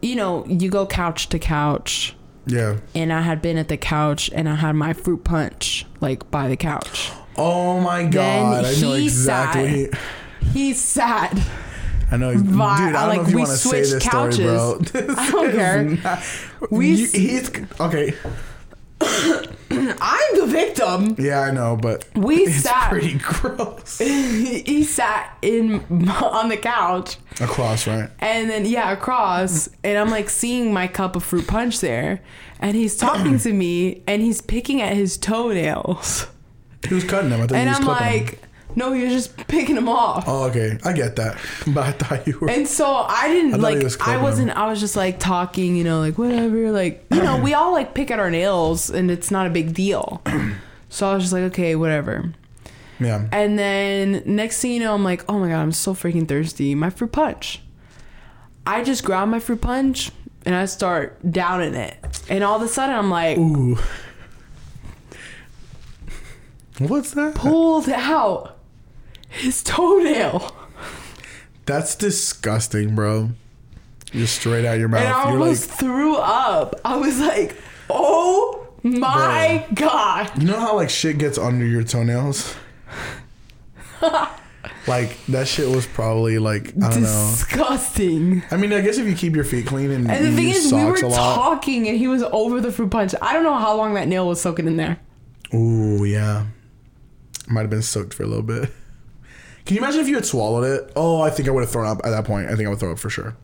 you 0.02 0.16
know, 0.16 0.44
you 0.46 0.68
go 0.70 0.84
couch 0.87 1.28
to 1.30 1.38
couch. 1.38 2.16
Yeah. 2.46 2.78
And 2.94 3.12
I 3.12 3.20
had 3.22 3.40
been 3.40 3.56
at 3.56 3.68
the 3.68 3.76
couch 3.76 4.28
and 4.34 4.48
I 4.48 4.56
had 4.56 4.72
my 4.72 4.92
fruit 4.92 5.24
punch 5.24 5.87
like 6.00 6.30
by 6.30 6.48
the 6.48 6.56
couch. 6.56 7.10
Oh 7.37 7.80
my 7.80 8.04
god! 8.04 8.64
I 8.64 8.72
know 8.80 8.92
he 8.92 9.04
exactly. 9.06 9.87
sat- 9.90 9.98
He 10.52 10.72
sat. 10.72 11.48
I 12.10 12.16
know. 12.16 12.32
Dude, 12.32 12.46
I 12.60 12.92
don't 12.92 12.92
like, 13.08 13.16
know 13.22 13.24
if 13.24 13.30
you 13.30 13.38
want 13.38 13.50
to 13.50 13.56
say 13.56 13.80
this 13.80 14.04
story, 14.04 14.37
bro. 14.37 14.78
This 14.78 15.18
I 15.18 15.30
don't 15.30 15.50
care. 15.52 15.82
not- 15.84 16.22
We 16.70 16.90
You- 16.90 17.06
he's 17.08 17.50
okay. 17.80 18.14
I'm 19.70 20.38
the 20.40 20.46
victim. 20.46 21.16
Yeah, 21.18 21.40
I 21.40 21.50
know, 21.50 21.76
but 21.76 22.07
We 22.16 22.37
it's 22.44 22.62
sat. 22.62 22.90
pretty 22.90 23.18
gross. 23.18 23.98
he 23.98 24.85
sat 24.85 25.37
in 25.42 25.80
on 26.09 26.48
the 26.48 26.57
couch 26.57 27.16
Across, 27.40 27.87
right? 27.88 28.11
and 28.20 28.48
then 28.48 28.64
yeah 28.64 28.92
across 28.92 29.68
and 29.83 29.98
i'm 29.98 30.09
like 30.09 30.30
seeing 30.30 30.72
my 30.72 30.87
cup 30.87 31.16
of 31.16 31.24
fruit 31.24 31.48
punch 31.48 31.80
there 31.80 32.20
and 32.61 32.76
he's 32.76 32.96
talking 32.96 33.38
to 33.40 33.52
me 33.52 34.04
and 34.07 34.22
he's 34.22 34.40
picking 34.40 34.80
at 34.80 34.94
his 34.94 35.16
toenails 35.18 36.28
He 36.88 36.94
was 36.94 37.02
cutting 37.02 37.30
them. 37.30 37.40
I 37.40 37.46
thought 37.48 37.57
and 37.57 37.68
he 37.68 37.68
was 37.70 37.78
i'm 37.78 37.85
clipping 37.85 38.26
them. 38.26 38.38
No 38.76 38.92
he 38.92 39.04
was 39.04 39.12
just 39.12 39.37
picking 39.48 39.74
them 39.74 39.88
off 39.88 40.24
Oh, 40.26 40.44
okay. 40.44 40.78
I 40.84 40.92
get 40.92 41.16
that, 41.16 41.38
but 41.68 41.84
I 41.87 41.92
thought 41.92 42.26
you 42.26 42.38
were. 42.40 42.50
and 42.50 42.66
so 42.66 42.87
I 42.87 43.28
didn't 43.28 43.54
I 43.54 43.56
like. 43.58 43.82
was 43.82 43.96
I 44.00 44.16
wasn't. 44.16 44.50
I 44.50 44.66
was 44.68 44.80
just 44.80 44.96
like 44.96 45.18
talking, 45.20 45.76
you 45.76 45.84
know, 45.84 46.00
like 46.00 46.18
whatever. 46.18 46.70
Like 46.70 47.04
you 47.12 47.22
know, 47.22 47.38
we 47.38 47.54
all 47.54 47.72
like 47.72 47.94
pick 47.94 48.10
at 48.10 48.18
our 48.18 48.30
nails, 48.30 48.90
and 48.90 49.10
it's 49.10 49.30
not 49.30 49.46
a 49.46 49.50
big 49.50 49.74
deal. 49.74 50.22
so 50.88 51.08
I 51.10 51.14
was 51.14 51.24
just 51.24 51.32
like, 51.32 51.44
okay, 51.44 51.74
whatever. 51.76 52.32
yeah. 53.00 53.26
And 53.32 53.58
then 53.58 54.22
next 54.26 54.60
thing 54.60 54.72
you 54.72 54.80
know, 54.80 54.94
I'm 54.94 55.04
like, 55.04 55.24
oh 55.28 55.38
my 55.38 55.48
god, 55.48 55.60
I'm 55.60 55.72
so 55.72 55.94
freaking 55.94 56.26
thirsty. 56.28 56.74
My 56.74 56.90
fruit 56.90 57.12
punch. 57.12 57.60
I 58.66 58.82
just 58.82 59.04
grab 59.04 59.28
my 59.28 59.40
fruit 59.40 59.60
punch 59.60 60.10
and 60.46 60.54
I 60.54 60.64
start 60.66 61.18
downing 61.30 61.74
it, 61.74 61.96
and 62.28 62.42
all 62.44 62.56
of 62.56 62.62
a 62.62 62.68
sudden 62.68 62.94
I'm 62.96 63.10
like, 63.10 63.38
Ooh. 63.38 63.76
What's 66.78 67.12
that? 67.12 67.34
pulled 67.37 67.88
out 67.88 68.54
his 69.35 69.62
toenail, 69.62 70.55
That's 71.66 71.94
disgusting, 71.94 72.94
bro. 72.94 73.31
Just 74.12 74.37
straight 74.40 74.64
out 74.64 74.79
your 74.79 74.88
mouth. 74.88 75.01
and 75.01 75.09
I 75.12 75.23
You're 75.31 75.40
almost 75.40 75.68
like, 75.70 75.79
threw 75.79 76.16
up. 76.16 76.81
I 76.85 76.97
was 76.97 77.18
like, 77.20 77.57
oh 77.90 78.68
my 78.83 79.66
god. 79.75 80.31
you 80.40 80.47
know 80.47 80.61
how 80.61 80.77
like 80.77 80.90
shit 80.90 81.18
gets 81.18 81.37
under 81.38 81.66
your 81.66 81.83
toenails? 81.83 82.55
like 84.87 85.16
that 85.27 85.49
shit 85.49 85.68
was 85.68 85.87
probably 85.87 86.38
like 86.38 86.68
I 86.77 86.90
don't 86.90 87.03
know. 87.03 87.29
Disgusting. 87.31 88.42
I 88.51 88.57
mean, 88.57 88.73
I 88.73 88.81
guess 88.83 88.99
if 88.99 89.07
you 89.07 89.14
keep 89.14 89.35
your 89.35 89.44
feet 89.44 89.66
clean 89.66 89.90
and, 89.90 90.09
And 90.11 90.25
the 90.27 90.33
thing 90.33 90.49
is, 90.51 90.73
we 90.73 90.85
were 90.85 90.97
socks 90.97 91.03
a 91.03 91.09
lot. 91.09 91.35
talking 91.35 91.88
and 91.88 91.97
he 91.97 92.07
was 92.07 92.23
over 92.23 92.61
the 92.61 92.70
fruit 92.70 92.90
punch. 92.90 93.14
I 93.20 93.33
don't 93.33 93.42
know 93.44 93.57
how 93.57 93.75
long 93.77 93.94
that 93.94 94.07
nail 94.09 94.29
was 94.29 94.40
soaking 94.40 94.66
in 94.66 94.77
there. 94.77 94.99
Ooh, 95.53 96.05
yeah. 96.05 96.47
Might 97.49 97.62
have 97.62 97.70
been 97.70 97.83
soaked 97.83 98.14
for 98.14 98.23
a 98.23 98.27
little 98.27 98.42
bit. 98.42 98.70
Can 99.64 99.77
you 99.77 99.83
imagine 99.83 100.00
if 100.00 100.09
you 100.09 100.14
had 100.16 100.27
swallowed 100.27 100.64
it? 100.64 100.92
Oh, 100.94 101.22
I 101.22 101.31
think 101.31 101.48
I 101.48 101.50
would 101.50 101.62
have 101.62 101.70
thrown 101.70 101.87
up 101.87 101.98
at 102.05 102.11
that 102.11 102.24
point. 102.24 102.48
I 102.48 102.55
think 102.55 102.66
I 102.66 102.70
would 102.70 102.79
throw 102.79 102.92
up 102.92 102.98
for 102.98 103.09
sure. 103.11 103.35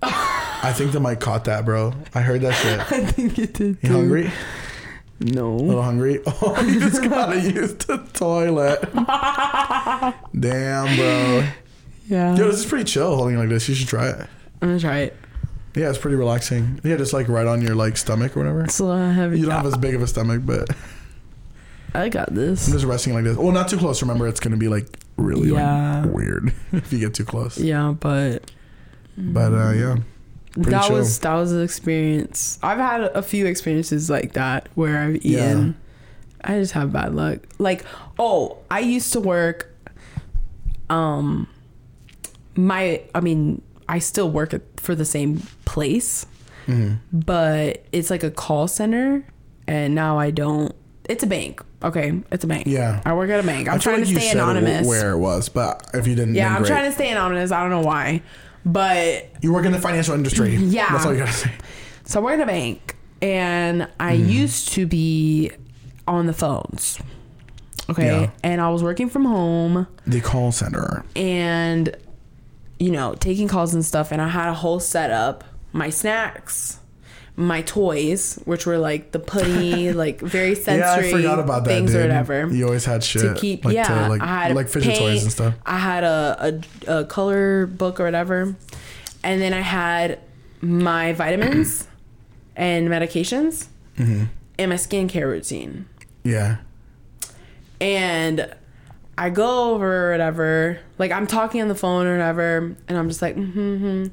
I 0.00 0.72
think 0.74 0.92
the 0.92 1.00
mic 1.00 1.20
caught 1.20 1.44
that, 1.46 1.64
bro. 1.64 1.92
I 2.14 2.20
heard 2.20 2.40
that 2.42 2.52
shit. 2.54 2.80
I 2.92 3.04
think 3.06 3.38
it 3.38 3.54
did. 3.54 3.78
You 3.82 3.90
hungry? 3.90 4.30
No. 5.20 5.54
A 5.54 5.56
little 5.56 5.82
hungry? 5.82 6.20
Oh, 6.26 6.60
you 6.62 6.78
just 6.88 7.02
gotta 7.02 7.40
use 7.40 7.74
the 7.74 7.98
toilet. 8.12 8.80
Damn, 10.38 10.96
bro. 10.96 11.48
Yeah. 12.06 12.36
Yo, 12.36 12.46
this 12.46 12.60
is 12.60 12.66
pretty 12.66 12.84
chill 12.84 13.16
holding 13.16 13.34
it 13.34 13.38
like 13.38 13.48
this. 13.48 13.68
You 13.68 13.74
should 13.74 13.88
try 13.88 14.08
it. 14.08 14.28
I'm 14.62 14.68
gonna 14.68 14.80
try 14.80 14.98
it. 15.00 15.16
Yeah, 15.74 15.90
it's 15.90 15.98
pretty 15.98 16.16
relaxing. 16.16 16.80
Yeah, 16.84 16.96
just 16.96 17.12
like 17.12 17.28
right 17.28 17.46
on 17.46 17.60
your 17.60 17.74
like 17.74 17.96
stomach 17.96 18.36
or 18.36 18.40
whatever. 18.40 18.64
It's 18.64 18.78
a 18.78 18.84
lot 18.84 19.12
heavy. 19.12 19.38
You 19.40 19.46
don't 19.46 19.54
have 19.54 19.66
as 19.66 19.76
big 19.76 19.94
of 19.94 20.02
a 20.02 20.06
stomach, 20.06 20.42
but 20.44 20.68
I 21.94 22.08
got 22.08 22.34
this. 22.34 22.66
I'm 22.66 22.72
just 22.74 22.84
resting 22.84 23.14
like 23.14 23.24
this. 23.24 23.36
Well, 23.36 23.52
not 23.52 23.68
too 23.68 23.78
close. 23.78 24.02
Remember, 24.02 24.26
it's 24.28 24.40
gonna 24.40 24.56
be 24.56 24.68
like 24.68 24.86
really 25.16 25.50
Yeah. 25.50 26.02
like 26.04 26.14
weird 26.14 26.52
if 26.72 26.92
you 26.92 26.98
get 26.98 27.14
too 27.14 27.24
close. 27.24 27.58
Yeah, 27.58 27.94
but 27.98 28.50
But 29.16 29.52
uh, 29.52 29.72
yeah, 29.72 29.96
Pretty 30.52 30.70
that 30.70 30.84
chill. 30.86 30.96
was 30.96 31.18
that 31.20 31.34
was 31.34 31.52
an 31.52 31.62
experience. 31.62 32.58
I've 32.62 32.78
had 32.78 33.02
a 33.02 33.22
few 33.22 33.46
experiences 33.46 34.08
like 34.10 34.34
that 34.34 34.68
where 34.74 34.98
I've 35.00 35.24
eaten. 35.24 35.76
I 36.44 36.60
just 36.60 36.72
have 36.72 36.92
bad 36.92 37.14
luck. 37.14 37.40
Like, 37.58 37.84
oh, 38.18 38.58
I 38.70 38.78
used 38.80 39.12
to 39.14 39.20
work. 39.20 39.74
Um, 40.88 41.48
my, 42.56 43.02
I 43.14 43.20
mean, 43.20 43.60
I 43.88 43.98
still 43.98 44.30
work 44.30 44.54
at, 44.54 44.62
for 44.78 44.94
the 44.94 45.04
same 45.04 45.42
place, 45.64 46.26
hmm 46.66 46.94
but 47.12 47.84
it's 47.92 48.10
like 48.10 48.22
a 48.22 48.30
call 48.30 48.68
center, 48.68 49.24
and 49.66 49.94
now 49.94 50.18
I 50.18 50.30
don't. 50.30 50.74
It's 51.08 51.22
a 51.22 51.26
bank. 51.26 51.62
Okay, 51.82 52.20
it's 52.30 52.44
a 52.44 52.46
bank. 52.46 52.66
yeah. 52.66 53.00
I 53.04 53.14
work 53.14 53.30
at 53.30 53.40
a 53.40 53.42
bank. 53.46 53.66
I'm 53.68 53.76
I 53.76 53.78
trying 53.78 54.00
like 54.00 54.08
to 54.10 54.20
stay 54.20 54.30
anonymous. 54.30 54.86
Where 54.86 55.12
it 55.12 55.18
was, 55.18 55.48
but 55.48 55.88
if 55.94 56.06
you 56.06 56.14
didn't, 56.14 56.34
yeah, 56.34 56.50
I'm 56.54 56.58
great. 56.62 56.68
trying 56.68 56.84
to 56.84 56.92
stay 56.92 57.10
anonymous. 57.10 57.50
I 57.50 57.60
don't 57.60 57.70
know 57.70 57.80
why, 57.80 58.22
but 58.66 59.26
You 59.42 59.52
work 59.52 59.64
in 59.64 59.72
the 59.72 59.80
financial 59.80 60.14
industry. 60.14 60.54
Yeah. 60.56 60.90
that's 60.92 61.06
all 61.06 61.12
you 61.12 61.20
gotta 61.20 61.32
say. 61.32 61.52
So 62.04 62.20
I 62.20 62.22
work 62.22 62.34
at 62.34 62.40
a 62.42 62.46
bank, 62.46 62.96
and 63.22 63.88
I 63.98 64.16
Mm-hmm. 64.16 64.28
used 64.28 64.68
to 64.72 64.86
be 64.86 65.50
on 66.06 66.26
the 66.26 66.32
phones. 66.34 66.98
Okay, 67.90 68.22
Yeah. 68.22 68.30
and 68.44 68.60
I 68.60 68.68
was 68.68 68.82
working 68.82 69.08
from 69.08 69.24
home, 69.24 69.86
The 70.06 70.20
call 70.20 70.52
center. 70.52 71.04
and 71.16 71.96
you 72.78 72.90
know, 72.92 73.14
taking 73.14 73.48
calls 73.48 73.74
and 73.74 73.84
stuff. 73.84 74.12
And 74.12 74.22
I 74.22 74.28
had 74.28 74.48
a 74.48 74.54
whole 74.54 74.78
setup, 74.78 75.42
my 75.72 75.90
snacks, 75.90 76.78
my 77.38 77.62
toys, 77.62 78.34
which 78.46 78.66
were 78.66 78.78
like 78.78 79.12
the 79.12 79.20
putty, 79.20 79.92
like 80.04 80.20
very 80.20 80.56
sensory 80.56 81.08
yeah, 81.10 81.16
I 81.16 81.18
forgot 81.20 81.38
about 81.38 81.62
that. 81.64 81.70
things 81.70 81.92
dude. 81.92 82.00
or 82.00 82.02
whatever. 82.02 82.48
You 82.52 82.64
always 82.66 82.84
had 82.84 83.04
shit 83.04 83.22
to 83.22 83.40
keep, 83.40 83.64
like, 83.64 83.74
yeah, 83.76 83.84
to, 83.84 84.08
like, 84.08 84.20
I 84.20 84.26
had 84.26 84.56
like 84.56 84.66
fidget 84.68 84.88
paint, 84.94 84.98
toys 84.98 85.22
and 85.22 85.30
stuff. 85.30 85.54
I 85.64 85.78
had 85.78 86.02
a, 86.02 86.60
a, 86.88 87.00
a 87.00 87.04
color 87.04 87.66
book 87.66 88.00
or 88.00 88.04
whatever, 88.04 88.56
and 89.22 89.40
then 89.40 89.54
I 89.54 89.60
had 89.60 90.18
my 90.60 91.12
vitamins 91.12 91.86
and 92.56 92.88
medications 92.88 93.68
hmm 93.96 94.24
and 94.58 94.70
my 94.70 94.76
skincare 94.76 95.26
routine. 95.26 95.86
Yeah, 96.24 96.56
And 97.80 98.52
I 99.18 99.30
go 99.30 99.74
over 99.74 100.08
or 100.08 100.10
whatever, 100.12 100.78
like 100.98 101.10
I'm 101.10 101.26
talking 101.26 101.60
on 101.60 101.68
the 101.68 101.74
phone 101.74 102.06
or 102.06 102.12
whatever, 102.12 102.76
and 102.88 102.96
I'm 102.98 103.08
just 103.08 103.20
like, 103.20 103.36
mm-hmm, 103.36 104.06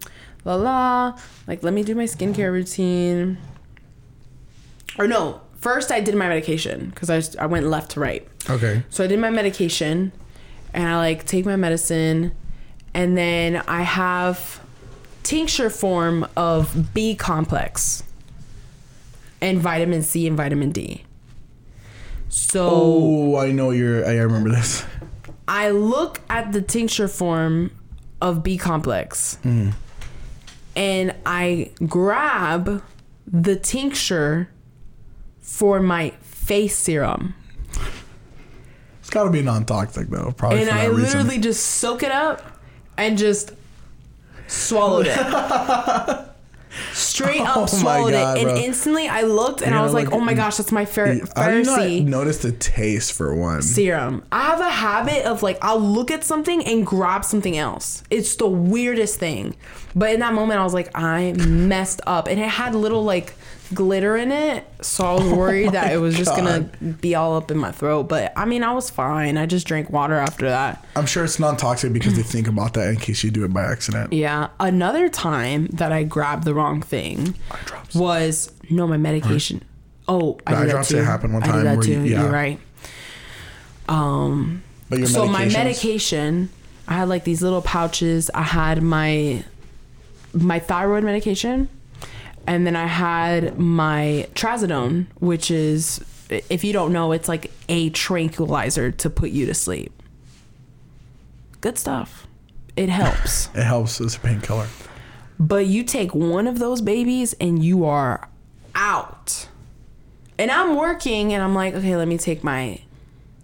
la 0.43 0.55
la, 0.55 1.19
like 1.47 1.63
let 1.63 1.73
me 1.73 1.83
do 1.83 1.93
my 1.95 2.05
skincare 2.05 2.51
routine. 2.51 3.37
Or 4.97 5.07
no, 5.07 5.41
first 5.59 5.91
I 5.91 5.99
did 5.99 6.15
my 6.15 6.27
medication 6.27 6.89
because 6.89 7.09
I, 7.09 7.17
just- 7.17 7.37
I 7.37 7.45
went 7.45 7.67
left 7.67 7.91
to 7.91 7.99
right. 7.99 8.27
okay. 8.49 8.83
So 8.89 9.03
I 9.03 9.07
did 9.07 9.19
my 9.19 9.29
medication 9.29 10.11
and 10.73 10.87
I 10.87 10.97
like 10.97 11.25
take 11.25 11.45
my 11.45 11.55
medicine 11.55 12.33
and 12.93 13.17
then 13.17 13.61
I 13.67 13.81
have 13.83 14.59
tincture 15.23 15.69
form 15.69 16.27
of 16.37 16.93
B 16.93 17.15
complex 17.15 18.03
and 19.41 19.59
vitamin 19.59 20.01
C 20.03 20.25
and 20.27 20.37
vitamin 20.37 20.71
D. 20.71 21.03
So 22.29 22.69
Oh, 22.71 23.35
I 23.37 23.51
know 23.51 23.71
you're. 23.71 24.05
I 24.05 24.15
remember 24.15 24.49
this. 24.49 24.85
I 25.47 25.69
look 25.69 26.21
at 26.29 26.51
the 26.53 26.61
tincture 26.61 27.07
form 27.07 27.71
of 28.21 28.43
B 28.43 28.57
complex 28.57 29.37
Mm. 29.43 29.73
and 30.75 31.13
I 31.25 31.71
grab 31.87 32.81
the 33.31 33.55
tincture 33.55 34.49
for 35.41 35.79
my 35.79 36.11
face 36.21 36.77
serum. 36.77 37.35
It's 39.01 39.09
got 39.11 39.25
to 39.25 39.29
be 39.29 39.41
non-toxic 39.43 40.09
though, 40.09 40.33
probably 40.35 40.61
and 40.61 40.69
for 40.69 40.75
I 40.75 40.87
that 40.87 40.93
literally 40.93 41.27
reason. 41.29 41.41
just 41.43 41.63
soak 41.65 42.01
it 42.03 42.11
up 42.11 42.41
and 42.97 43.17
just 43.17 43.51
swallowed 44.47 45.05
it. 45.07 45.17
Straight 46.93 47.41
oh 47.41 47.45
up 47.45 47.57
Oh 47.57 47.65
swallowed 47.65 48.11
God, 48.11 48.37
it, 48.37 48.47
and 48.47 48.57
instantly 48.57 49.07
I 49.07 49.21
looked 49.21 49.61
and 49.61 49.71
You're 49.71 49.79
I 49.79 49.83
was 49.83 49.93
like, 49.93 50.11
"Oh 50.11 50.19
my 50.19 50.33
mm, 50.33 50.37
gosh, 50.37 50.57
that's 50.57 50.71
my 50.71 50.85
fer- 50.85 51.19
How 51.35 51.49
do 51.49 51.57
you 51.57 51.63
not 51.63 52.09
notice 52.09 52.39
the 52.39 52.51
taste 52.51 53.13
for 53.13 53.33
one? 53.35 53.61
serum." 53.61 54.23
I 54.31 54.43
have 54.43 54.59
a 54.59 54.69
habit 54.69 55.25
of 55.25 55.43
like 55.43 55.57
I'll 55.61 55.79
look 55.79 56.11
at 56.11 56.23
something 56.23 56.65
and 56.65 56.85
grab 56.85 57.25
something 57.25 57.57
else. 57.57 58.03
It's 58.09 58.35
the 58.35 58.47
weirdest 58.47 59.19
thing, 59.19 59.55
but 59.95 60.13
in 60.13 60.19
that 60.19 60.33
moment 60.33 60.59
I 60.59 60.63
was 60.63 60.73
like, 60.73 60.89
"I 60.95 61.33
messed 61.33 62.01
up," 62.07 62.27
and 62.27 62.39
it 62.39 62.49
had 62.49 62.75
little 62.75 63.03
like 63.03 63.33
glitter 63.73 64.15
in 64.15 64.31
it, 64.31 64.65
so 64.81 65.03
I 65.05 65.13
was 65.13 65.31
worried 65.33 65.71
that 65.73 65.91
it 65.91 65.97
was 65.97 66.15
just 66.15 66.35
gonna 66.35 66.61
be 67.01 67.15
all 67.15 67.35
up 67.35 67.49
in 67.51 67.57
my 67.57 67.71
throat. 67.71 68.03
But 68.03 68.31
I 68.35 68.45
mean, 68.45 68.63
I 68.63 68.73
was 68.73 68.89
fine. 68.89 69.37
I 69.37 69.45
just 69.45 69.65
drank 69.67 69.89
water 69.89 70.15
after 70.15 70.47
that. 70.49 70.85
I'm 70.95 71.05
sure 71.05 71.23
it's 71.23 71.39
non-toxic 71.39 71.91
because 71.93 72.15
they 72.15 72.21
think 72.23 72.47
about 72.47 72.73
that 72.75 72.89
in 72.89 72.97
case 72.97 73.23
you 73.23 73.31
do 73.31 73.43
it 73.45 73.53
by 73.53 73.63
accident. 73.63 74.13
Yeah. 74.13 74.49
Another 74.59 75.09
time 75.09 75.67
that 75.73 75.91
I 75.91 76.03
grabbed 76.03 76.43
the 76.43 76.53
wrong 76.53 76.81
thing 76.81 77.35
was 77.93 78.51
no 78.69 78.87
my 78.87 78.97
medication. 78.97 79.63
Oh, 80.07 80.37
I 80.45 80.51
The 80.53 80.57
eye 80.57 80.65
did 80.65 80.75
that 80.75 80.85
too. 80.85 80.95
did 80.97 81.05
happen 81.05 81.33
one 81.33 81.43
I 81.43 81.47
time 81.47 81.55
did 81.57 81.65
that 81.65 81.77
where 81.77 81.83
too. 81.85 81.91
you- 81.91 82.01
yeah. 82.03 82.21
You're 82.21 82.31
right. 82.31 82.59
Um, 83.87 84.63
But 84.89 84.99
your 84.99 85.07
so 85.07 85.27
my 85.27 85.45
medication, 85.47 86.49
I 86.87 86.93
had 86.93 87.09
like 87.09 87.23
these 87.23 87.41
little 87.41 87.61
pouches. 87.61 88.29
I 88.33 88.43
had 88.43 88.81
my 88.81 89.43
my 90.33 90.59
thyroid 90.59 91.03
medication, 91.03 91.69
and 92.47 92.65
then 92.65 92.75
I 92.75 92.85
had 92.85 93.57
my 93.57 94.27
trazodone, 94.35 95.07
which 95.19 95.49
is 95.51 96.03
if 96.29 96.63
you 96.63 96.73
don't 96.73 96.91
know, 96.91 97.11
it's 97.11 97.27
like 97.27 97.51
a 97.69 97.89
tranquilizer 97.91 98.91
to 98.91 99.09
put 99.09 99.29
you 99.31 99.45
to 99.45 99.53
sleep. 99.53 99.91
Good 101.61 101.77
stuff. 101.77 102.27
It 102.75 102.89
helps. 102.89 103.49
It 103.55 103.63
helps 103.63 104.01
as 104.01 104.15
a 104.15 104.19
painkiller. 104.19 104.67
But 105.39 105.67
you 105.67 105.83
take 105.83 106.15
one 106.15 106.47
of 106.47 106.59
those 106.59 106.81
babies 106.81 107.33
and 107.39 107.63
you 107.63 107.85
are 107.85 108.29
out. 108.73 109.47
And 110.37 110.51
I'm 110.51 110.75
working 110.75 111.33
and 111.33 111.43
I'm 111.43 111.55
like, 111.55 111.73
okay, 111.73 111.95
let 111.95 112.07
me 112.07 112.17
take 112.17 112.43
my 112.43 112.81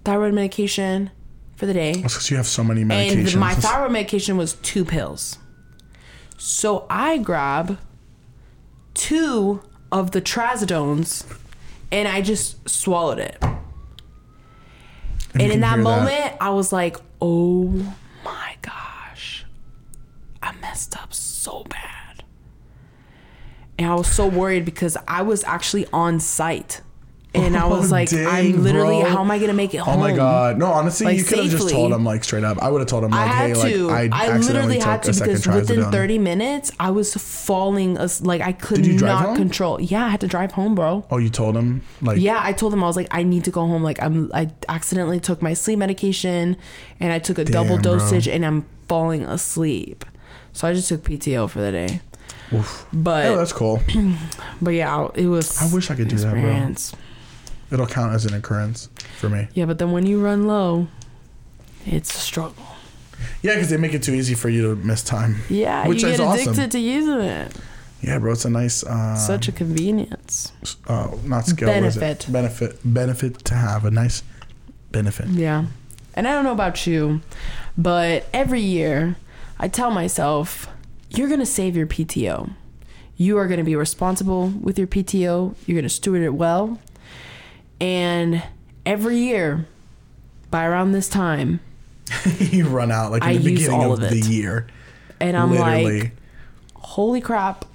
thyroid 0.03 0.33
medication 0.33 1.11
for 1.55 1.65
the 1.65 1.73
day. 1.73 1.93
That's 1.93 2.15
because 2.15 2.31
you 2.31 2.37
have 2.37 2.47
so 2.47 2.63
many 2.63 2.83
medications. 2.83 3.31
And 3.31 3.39
my 3.39 3.53
thyroid 3.53 3.91
medication 3.91 4.37
was 4.37 4.53
two 4.53 4.85
pills. 4.85 5.37
So 6.37 6.85
I 6.89 7.17
grab 7.17 7.77
two 8.93 9.61
of 9.91 10.11
the 10.11 10.21
trazodones 10.21 11.25
and 11.91 12.07
I 12.07 12.21
just 12.21 12.69
swallowed 12.69 13.19
it. 13.19 13.37
you 13.41 15.41
And 15.41 15.51
in 15.51 15.59
that 15.61 15.79
moment, 15.79 16.35
I 16.39 16.51
was 16.51 16.71
like, 16.71 16.97
oh 17.21 17.93
my 18.23 18.55
gosh, 18.61 19.45
I 20.41 20.53
messed 20.61 20.97
up 20.97 21.13
so 21.13 21.65
bad. 21.69 22.23
And 23.77 23.89
I 23.89 23.95
was 23.95 24.11
so 24.11 24.27
worried 24.27 24.65
because 24.65 24.97
I 25.07 25.21
was 25.21 25.43
actually 25.43 25.87
on 25.91 26.19
site. 26.19 26.81
And 27.33 27.55
I 27.55 27.65
was 27.65 27.87
Oh, 27.89 27.95
like, 27.95 28.09
dang, 28.09 28.27
I'm 28.27 28.61
literally, 28.61 28.99
bro. 29.03 29.09
how 29.09 29.21
am 29.21 29.31
I 29.31 29.37
going 29.37 29.47
to 29.47 29.53
make 29.55 29.73
it 29.73 29.77
home? 29.77 29.95
Oh 29.95 29.97
my 29.99 30.13
god! 30.13 30.57
No, 30.57 30.65
honestly, 30.65 31.05
Like, 31.05 31.17
you 31.17 31.23
could 31.23 31.39
have 31.39 31.49
just 31.49 31.69
told 31.69 31.93
him 31.93 32.03
like 32.03 32.25
straight 32.25 32.43
up. 32.43 32.57
I 32.61 32.69
would 32.69 32.79
have 32.81 32.89
told 32.89 33.05
him 33.05 33.11
like, 33.11 33.21
I 33.21 33.25
had 33.27 33.55
hey, 33.55 33.71
to. 33.73 33.83
like 33.87 34.11
I, 34.11 34.25
I, 34.25 34.29
accidentally 34.31 34.41
literally 34.53 34.75
took 34.79 34.83
had 34.83 35.03
to 35.03 35.09
a 35.11 35.13
second 35.13 35.33
because 35.37 35.47
within 35.69 35.79
trazodone. 35.79 35.91
30 35.93 36.17
minutes, 36.19 36.71
I 36.77 36.91
was 36.91 37.13
falling. 37.13 37.97
as 37.97 38.21
Like 38.21 38.41
I 38.41 38.51
could 38.51 38.77
Did 38.77 38.87
you 38.87 38.97
drive 38.97 39.13
not 39.21 39.25
home? 39.27 39.35
control. 39.37 39.79
Yeah, 39.79 40.05
I 40.05 40.09
had 40.09 40.19
to 40.21 40.27
drive 40.27 40.51
home, 40.51 40.75
bro. 40.75 41.05
Oh, 41.09 41.19
you 41.19 41.29
told 41.29 41.55
him 41.55 41.83
like 42.01 42.19
Yeah, 42.19 42.37
I 42.43 42.51
told 42.51 42.73
him 42.73 42.83
I 42.83 42.87
was 42.87 42.97
like, 42.97 43.07
I 43.11 43.23
need 43.23 43.45
to 43.45 43.51
go 43.51 43.61
home. 43.65 43.81
Like 43.81 44.03
I'm, 44.03 44.29
I 44.33 44.51
accidentally 44.67 45.21
took 45.21 45.41
my 45.41 45.53
sleep 45.53 45.79
medication, 45.79 46.57
and 46.99 47.13
I 47.13 47.19
took 47.19 47.37
a 47.37 47.45
double 47.45 47.77
Damn, 47.77 47.81
bro. 47.83 47.97
dosage, 47.99 48.27
and 48.27 48.45
I'm 48.45 48.65
falling 48.89 49.23
asleep. 49.23 50.03
So 50.51 50.67
I 50.67 50.73
just 50.73 50.89
took 50.89 51.03
PTO 51.03 51.49
for 51.49 51.61
the 51.61 51.71
day. 51.71 52.01
Oof. 52.53 52.85
But 52.91 53.27
Oh, 53.27 53.37
that's 53.37 53.53
cool. 53.53 53.79
but 54.61 54.71
yeah, 54.71 55.07
it 55.15 55.27
was. 55.27 55.61
I 55.61 55.73
wish 55.73 55.89
I 55.89 55.95
could 55.95 56.09
do 56.09 56.17
that, 56.17 56.33
bro. 56.33 56.75
It'll 57.71 57.87
count 57.87 58.13
as 58.13 58.25
an 58.25 58.33
occurrence 58.33 58.89
for 59.19 59.29
me. 59.29 59.47
Yeah, 59.53 59.65
but 59.65 59.79
then 59.79 59.91
when 59.91 60.05
you 60.05 60.21
run 60.21 60.45
low, 60.47 60.87
it's 61.85 62.13
a 62.15 62.19
struggle. 62.19 62.63
Yeah, 63.41 63.53
because 63.53 63.69
they 63.69 63.77
make 63.77 63.93
it 63.93 64.03
too 64.03 64.13
easy 64.13 64.33
for 64.35 64.49
you 64.49 64.61
to 64.69 64.75
miss 64.75 65.03
time. 65.03 65.37
Yeah, 65.49 65.87
Which 65.87 66.01
you 66.03 66.09
is 66.09 66.17
get 66.17 66.25
awesome. 66.27 66.53
addicted 66.53 66.71
to 66.71 66.79
using 66.79 67.19
it. 67.21 67.55
Yeah, 68.01 68.17
bro, 68.17 68.31
it's 68.33 68.45
a 68.45 68.49
nice 68.49 68.83
uh, 68.83 69.15
Such 69.15 69.47
a 69.47 69.51
convenience. 69.51 70.51
uh, 70.87 71.15
not 71.23 71.45
skill? 71.45 71.67
Benefit. 71.67 72.25
benefit 72.31 72.79
benefit 72.83 73.45
to 73.45 73.53
have 73.53 73.85
a 73.85 73.91
nice 73.91 74.23
benefit. 74.91 75.27
Yeah. 75.27 75.65
And 76.15 76.27
I 76.27 76.33
don't 76.33 76.43
know 76.43 76.51
about 76.51 76.85
you, 76.87 77.21
but 77.77 78.25
every 78.33 78.59
year 78.61 79.15
I 79.59 79.67
tell 79.67 79.91
myself, 79.91 80.67
you're 81.11 81.27
going 81.27 81.39
to 81.39 81.45
save 81.45 81.77
your 81.77 81.87
PTO. 81.87 82.49
You 83.17 83.37
are 83.37 83.47
going 83.47 83.59
to 83.59 83.63
be 83.63 83.75
responsible 83.75 84.47
with 84.49 84.79
your 84.79 84.87
PTO. 84.87 85.55
You're 85.67 85.75
going 85.75 85.83
to 85.83 85.89
steward 85.89 86.23
it 86.23 86.31
well. 86.33 86.79
And 87.81 88.41
every 88.85 89.17
year, 89.17 89.65
by 90.51 90.65
around 90.65 90.91
this 90.91 91.09
time, 91.09 91.59
you 92.39 92.67
run 92.67 92.91
out 92.91 93.11
like 93.11 93.23
in 93.23 93.29
I 93.29 93.37
the 93.37 93.43
beginning 93.43 93.83
of, 93.83 93.91
of 94.03 94.09
the 94.09 94.19
year. 94.19 94.67
and 95.19 95.35
I'm 95.35 95.51
Literally. 95.51 96.01
like, 96.01 96.11
holy 96.75 97.21
crap. 97.21 97.65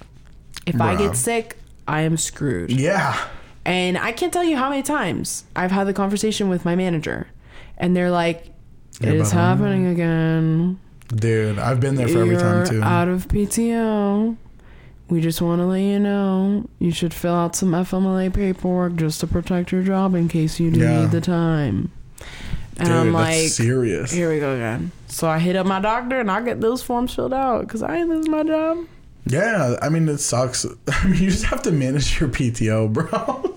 If 0.65 0.79
I 0.81 0.95
get 0.95 1.15
sick, 1.15 1.57
I 1.87 2.01
am 2.01 2.17
screwed. 2.17 2.71
yeah. 2.71 3.17
And 3.65 3.97
I 3.97 4.13
can't 4.13 4.31
tell 4.31 4.45
you 4.45 4.55
how 4.55 4.69
many 4.69 4.81
times 4.81 5.43
I've 5.53 5.71
had 5.71 5.87
the 5.87 5.93
conversation 5.93 6.47
with 6.47 6.63
my 6.63 6.75
manager, 6.77 7.27
and 7.77 7.93
they're 7.95 8.09
like, 8.11 8.45
"It's 9.01 9.33
um, 9.33 9.37
happening 9.37 9.87
again. 9.87 10.79
Dude, 11.13 11.59
I've 11.59 11.81
been 11.81 11.95
there 11.95 12.07
for 12.07 12.19
every 12.19 12.31
You're 12.35 12.39
time 12.39 12.65
too. 12.69 12.81
out 12.81 13.09
of 13.09 13.27
PTO. 13.27 14.37
We 15.09 15.21
just 15.21 15.41
want 15.41 15.59
to 15.61 15.65
let 15.65 15.79
you 15.79 15.99
know 15.99 16.65
you 16.79 16.91
should 16.91 17.13
fill 17.13 17.33
out 17.33 17.55
some 17.55 17.71
FMLA 17.71 18.33
paperwork 18.33 18.95
just 18.95 19.19
to 19.21 19.27
protect 19.27 19.71
your 19.71 19.81
job 19.83 20.15
in 20.15 20.27
case 20.27 20.59
you 20.59 20.69
do 20.71 20.79
Yeah. 20.81 21.01
need 21.01 21.11
the 21.11 21.21
time." 21.21 21.91
And 22.77 22.87
Dude, 22.89 22.95
I'm 22.97 23.13
like, 23.13 23.47
serious. 23.49 24.11
"Here 24.11 24.29
we 24.31 24.39
go 24.39 24.53
again." 24.55 24.91
So 25.07 25.27
I 25.27 25.39
hit 25.39 25.55
up 25.55 25.65
my 25.65 25.79
doctor 25.79 26.19
and 26.19 26.29
I 26.29 26.41
get 26.41 26.59
those 26.61 26.83
forms 26.83 27.13
filled 27.15 27.33
out 27.33 27.61
because 27.61 27.81
I 27.81 27.95
ain't 27.97 28.09
losing 28.09 28.31
my 28.31 28.43
job. 28.43 28.79
Yeah, 29.25 29.77
I 29.81 29.89
mean 29.89 30.07
it 30.09 30.19
sucks. 30.19 30.65
I 30.87 31.07
mean 31.07 31.21
you 31.23 31.29
just 31.31 31.45
have 31.45 31.61
to 31.63 31.71
manage 31.71 32.19
your 32.19 32.29
PTO, 32.29 32.91
bro. 32.91 33.55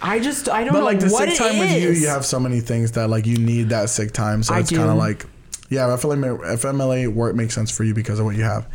I 0.00 0.18
just 0.20 0.48
I 0.48 0.64
don't 0.64 0.72
but 0.72 0.78
know 0.80 0.84
like 0.84 1.00
the 1.00 1.08
what 1.10 1.28
sick 1.28 1.38
time 1.38 1.58
with 1.58 1.70
you, 1.72 1.90
you 1.90 2.08
have 2.08 2.24
so 2.24 2.40
many 2.40 2.60
things 2.60 2.92
that 2.92 3.08
like 3.08 3.26
you 3.26 3.36
need 3.38 3.68
that 3.68 3.88
sick 3.90 4.12
time. 4.12 4.42
So 4.42 4.54
I 4.54 4.60
it's 4.60 4.70
kind 4.70 4.90
of 4.90 4.96
like, 4.96 5.26
yeah, 5.68 5.86
FMLA, 5.88 6.40
FMLA 6.58 7.12
work 7.12 7.34
makes 7.36 7.54
sense 7.54 7.70
for 7.70 7.84
you 7.84 7.94
because 7.94 8.18
of 8.18 8.24
what 8.24 8.34
you 8.36 8.42
have. 8.42 8.66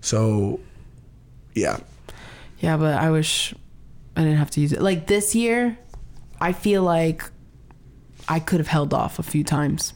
So, 0.00 0.58
yeah, 1.54 1.78
Yeah, 2.60 2.76
but 2.76 2.94
I 2.98 3.10
wish 3.10 3.54
I 4.16 4.22
didn't 4.22 4.38
have 4.38 4.50
to 4.52 4.60
use 4.60 4.72
it. 4.72 4.82
Like 4.82 5.06
this 5.06 5.34
year, 5.34 5.78
I 6.40 6.52
feel 6.52 6.82
like 6.82 7.22
I 8.28 8.38
could 8.40 8.60
have 8.60 8.68
held 8.68 8.92
off 8.94 9.18
a 9.18 9.22
few 9.22 9.44
times. 9.44 9.94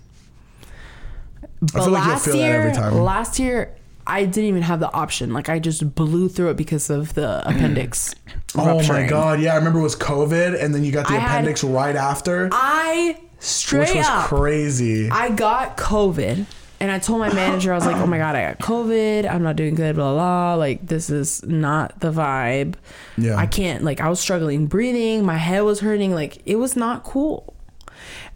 But 1.61 1.91
like 1.91 2.07
last 2.07 2.25
feel 2.27 2.35
that 2.35 2.41
year, 2.41 2.61
every 2.63 2.73
time. 2.73 2.95
last 3.01 3.39
year 3.39 3.75
I 4.07 4.25
didn't 4.25 4.49
even 4.51 4.63
have 4.63 4.81
the 4.81 4.93
option. 4.93 5.33
Like 5.33 5.49
I 5.49 5.59
just 5.59 5.95
blew 5.95 6.29
through 6.29 6.51
it 6.51 6.57
because 6.57 6.91
of 6.91 7.15
the 7.15 7.41
appendix. 7.49 8.15
Oh 8.57 8.87
my 8.89 9.07
god, 9.07 9.41
yeah, 9.41 9.55
I 9.55 9.57
remember 9.57 9.79
it 9.81 9.83
was 9.83 9.97
COVID, 9.97 10.63
and 10.63 10.75
then 10.75 10.85
you 10.85 10.93
got 10.93 11.07
the 11.09 11.15
I 11.15 11.19
had- 11.19 11.31
appendix 11.31 11.65
right 11.65 11.97
after, 11.97 12.49
I 12.53 13.19
straight 13.39 13.89
which 13.89 13.97
was 13.97 14.07
up, 14.07 14.27
crazy. 14.27 15.09
I 15.11 15.31
got 15.31 15.77
COVID. 15.77 16.45
And 16.85 16.93
I 16.93 16.99
told 16.99 17.19
my 17.19 17.33
manager, 17.33 17.73
I 17.73 17.77
was 17.77 17.87
like, 17.87 17.97
oh 17.97 18.07
my 18.07 18.19
God, 18.19 18.37
I 18.37 18.53
got 18.53 18.59
COVID. 18.59 19.27
I'm 19.27 19.43
not 19.43 19.57
doing 19.57 19.75
good, 19.75 19.97
blah, 19.97 20.13
blah. 20.13 20.55
Like, 20.57 20.87
this 20.87 21.09
is 21.09 21.43
not 21.43 21.99
the 22.01 22.13
vibe. 22.13 22.75
yeah, 23.17 23.37
I 23.37 23.47
can't 23.47 23.83
like 23.85 24.03
I 24.03 24.11
was 24.11 24.21
struggling 24.21 24.67
breathing, 24.67 25.25
my 25.25 25.39
head 25.39 25.63
was 25.63 25.81
hurting, 25.81 26.13
like 26.13 26.43
it 26.45 26.57
was 26.57 26.77
not 26.77 27.03
cool. 27.03 27.54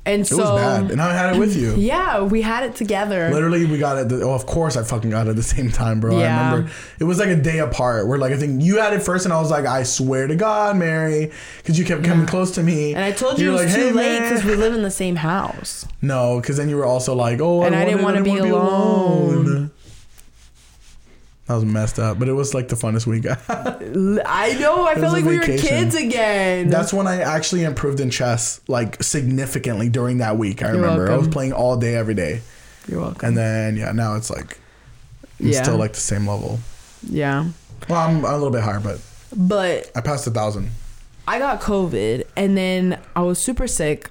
And 0.08 0.22
it 0.22 0.26
so 0.26 0.38
was 0.38 0.50
bad, 0.60 0.90
and 0.90 1.02
I 1.02 1.12
had 1.14 1.36
it 1.36 1.38
with 1.38 1.54
you. 1.54 1.74
yeah, 1.76 2.22
we 2.22 2.40
had 2.40 2.64
it 2.64 2.74
together. 2.74 3.30
Literally, 3.30 3.66
we 3.66 3.76
got 3.76 3.98
it. 3.98 4.08
The, 4.08 4.22
oh, 4.22 4.32
of 4.32 4.46
course, 4.46 4.74
I 4.76 4.82
fucking 4.82 5.10
got 5.10 5.26
it 5.26 5.30
at 5.30 5.36
the 5.36 5.42
same 5.42 5.70
time, 5.70 6.00
bro. 6.00 6.16
I 6.16 6.20
Yeah. 6.22 6.50
remember 6.50 6.70
it 6.98 7.04
was 7.04 7.18
like 7.18 7.28
a 7.28 7.36
day 7.36 7.58
apart. 7.58 8.08
Where 8.08 8.16
like 8.18 8.32
I 8.32 8.36
think 8.38 8.62
you 8.62 8.78
had 8.78 8.94
it 8.94 9.02
first, 9.02 9.26
and 9.26 9.34
I 9.34 9.38
was 9.40 9.50
like, 9.50 9.66
I 9.66 9.82
swear 9.82 10.26
to 10.26 10.34
God, 10.34 10.76
Mary, 10.76 11.30
because 11.58 11.78
you 11.78 11.84
kept 11.84 12.04
coming 12.04 12.26
close 12.26 12.52
to 12.52 12.62
me. 12.62 12.94
And 12.94 13.04
I 13.04 13.12
told 13.12 13.38
you 13.38 13.52
were 13.52 13.60
it 13.60 13.64
was 13.64 13.66
like, 13.66 13.74
too 13.74 13.86
"Hey, 13.88 13.92
late 13.92 14.22
because 14.22 14.44
we 14.44 14.56
live 14.56 14.74
in 14.74 14.82
the 14.82 14.90
same 14.90 15.16
house. 15.16 15.86
No, 16.00 16.40
because 16.40 16.56
then 16.56 16.68
you 16.70 16.76
were 16.76 16.86
also 16.86 17.14
like, 17.14 17.40
oh, 17.40 17.62
And 17.64 17.74
I 17.76 17.84
didn't 17.84 18.02
wanna 18.02 18.22
be 18.22 18.30
wanna 18.30 18.54
alone. 18.54 19.70
That 21.48 21.54
was 21.54 21.64
messed 21.64 21.98
up, 21.98 22.18
but 22.18 22.28
it 22.28 22.34
was 22.34 22.52
like 22.52 22.68
the 22.68 22.76
funnest 22.76 23.06
week. 23.06 23.24
I 23.26 24.56
know, 24.60 24.86
I 24.86 24.94
felt 24.96 25.14
like 25.14 25.24
we 25.24 25.38
were 25.38 25.44
kids 25.44 25.94
again. 25.94 26.68
That's 26.68 26.92
when 26.92 27.06
I 27.06 27.20
actually 27.22 27.64
improved 27.64 28.00
in 28.00 28.10
chess, 28.10 28.60
like 28.68 29.02
significantly 29.02 29.88
during 29.88 30.18
that 30.18 30.36
week. 30.36 30.62
I 30.62 30.72
You're 30.72 30.82
remember 30.82 31.10
I 31.10 31.16
was 31.16 31.28
playing 31.28 31.54
all 31.54 31.76
day, 31.78 31.94
every 31.96 32.12
day, 32.14 32.42
You're 32.86 33.00
welcome. 33.00 33.28
and 33.28 33.36
then 33.36 33.76
yeah, 33.78 33.92
now 33.92 34.14
it's 34.16 34.28
like 34.30 34.58
I'm 35.40 35.46
Yeah. 35.48 35.62
still 35.62 35.78
like 35.78 35.94
the 35.94 36.00
same 36.00 36.26
level. 36.28 36.58
yeah. 37.02 37.46
Well, 37.88 37.98
I'm 37.98 38.24
a 38.24 38.32
little 38.34 38.50
bit 38.50 38.62
higher, 38.62 38.80
but 38.80 39.00
But 39.34 39.90
I 39.96 40.00
passed 40.02 40.26
a 40.26 40.30
thousand. 40.30 40.70
I 41.26 41.38
got 41.38 41.60
COVID 41.62 42.24
and 42.36 42.56
then 42.58 42.98
I 43.16 43.20
was 43.22 43.38
super 43.38 43.66
sick. 43.66 44.10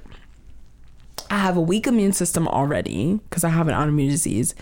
I 1.29 1.37
have 1.39 1.57
a 1.57 1.61
weak 1.61 1.85
immune 1.85 2.13
system 2.13 2.47
already 2.47 3.19
because 3.29 3.43
I 3.43 3.49
have 3.49 3.67
an 3.67 3.73
autoimmune 3.75 4.09
disease. 4.09 4.55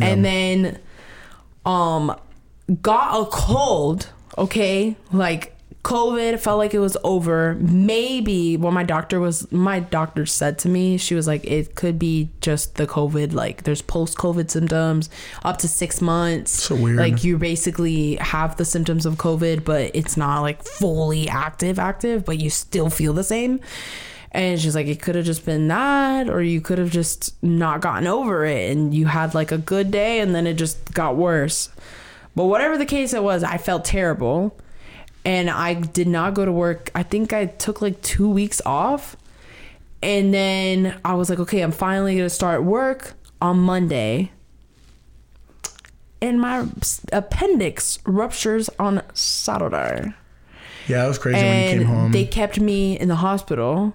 And 0.00 0.24
then 0.24 0.78
um 1.64 2.14
got 2.82 3.20
a 3.20 3.24
cold, 3.26 4.08
okay? 4.38 4.96
Like 5.12 5.56
COVID 5.82 6.38
felt 6.38 6.58
like 6.58 6.74
it 6.74 6.78
was 6.78 6.96
over. 7.02 7.54
Maybe 7.54 8.56
what 8.56 8.72
my 8.72 8.84
doctor 8.84 9.18
was 9.18 9.50
my 9.50 9.80
doctor 9.80 10.26
said 10.26 10.58
to 10.60 10.68
me, 10.68 10.98
she 10.98 11.14
was 11.14 11.26
like, 11.26 11.44
it 11.44 11.74
could 11.74 11.98
be 11.98 12.28
just 12.40 12.74
the 12.74 12.86
COVID, 12.86 13.32
like 13.32 13.62
there's 13.62 13.80
post 13.80 14.18
COVID 14.18 14.50
symptoms 14.50 15.08
up 15.42 15.56
to 15.58 15.68
six 15.68 16.02
months. 16.02 16.50
So 16.50 16.74
weird. 16.74 16.98
Like 16.98 17.24
you 17.24 17.38
basically 17.38 18.16
have 18.16 18.56
the 18.56 18.64
symptoms 18.64 19.06
of 19.06 19.14
COVID, 19.14 19.64
but 19.64 19.90
it's 19.94 20.16
not 20.16 20.42
like 20.42 20.62
fully 20.62 21.28
active, 21.28 21.78
active, 21.78 22.26
but 22.26 22.38
you 22.38 22.50
still 22.50 22.90
feel 22.90 23.14
the 23.14 23.24
same. 23.24 23.60
And 24.32 24.60
she's 24.60 24.74
like, 24.76 24.86
it 24.86 25.02
could 25.02 25.16
have 25.16 25.24
just 25.24 25.44
been 25.44 25.66
that, 25.68 26.28
or 26.28 26.40
you 26.40 26.60
could 26.60 26.78
have 26.78 26.90
just 26.90 27.34
not 27.42 27.80
gotten 27.80 28.06
over 28.06 28.44
it 28.44 28.70
and 28.70 28.94
you 28.94 29.06
had 29.06 29.34
like 29.34 29.50
a 29.50 29.58
good 29.58 29.90
day 29.90 30.20
and 30.20 30.34
then 30.34 30.46
it 30.46 30.54
just 30.54 30.92
got 30.94 31.16
worse. 31.16 31.68
But 32.36 32.44
whatever 32.44 32.78
the 32.78 32.86
case 32.86 33.12
it 33.12 33.24
was, 33.24 33.42
I 33.42 33.56
felt 33.58 33.84
terrible. 33.84 34.56
And 35.24 35.50
I 35.50 35.74
did 35.74 36.06
not 36.06 36.34
go 36.34 36.44
to 36.44 36.52
work. 36.52 36.90
I 36.94 37.02
think 37.02 37.32
I 37.32 37.46
took 37.46 37.82
like 37.82 38.00
two 38.02 38.30
weeks 38.30 38.62
off. 38.64 39.16
And 40.02 40.32
then 40.32 40.98
I 41.04 41.14
was 41.14 41.28
like, 41.28 41.40
okay, 41.40 41.60
I'm 41.60 41.72
finally 41.72 42.16
gonna 42.16 42.30
start 42.30 42.62
work 42.62 43.14
on 43.42 43.58
Monday. 43.58 44.30
And 46.22 46.40
my 46.40 46.66
appendix 47.12 47.98
ruptures 48.04 48.70
on 48.78 49.02
Saturday. 49.14 50.12
Yeah, 50.86 51.04
it 51.04 51.08
was 51.08 51.18
crazy 51.18 51.36
when 51.38 51.44
you 51.46 51.52
And 51.70 51.78
came 51.80 51.88
home. 51.88 52.12
they 52.12 52.24
kept 52.26 52.60
me 52.60 52.98
in 52.98 53.08
the 53.08 53.16
hospital. 53.16 53.94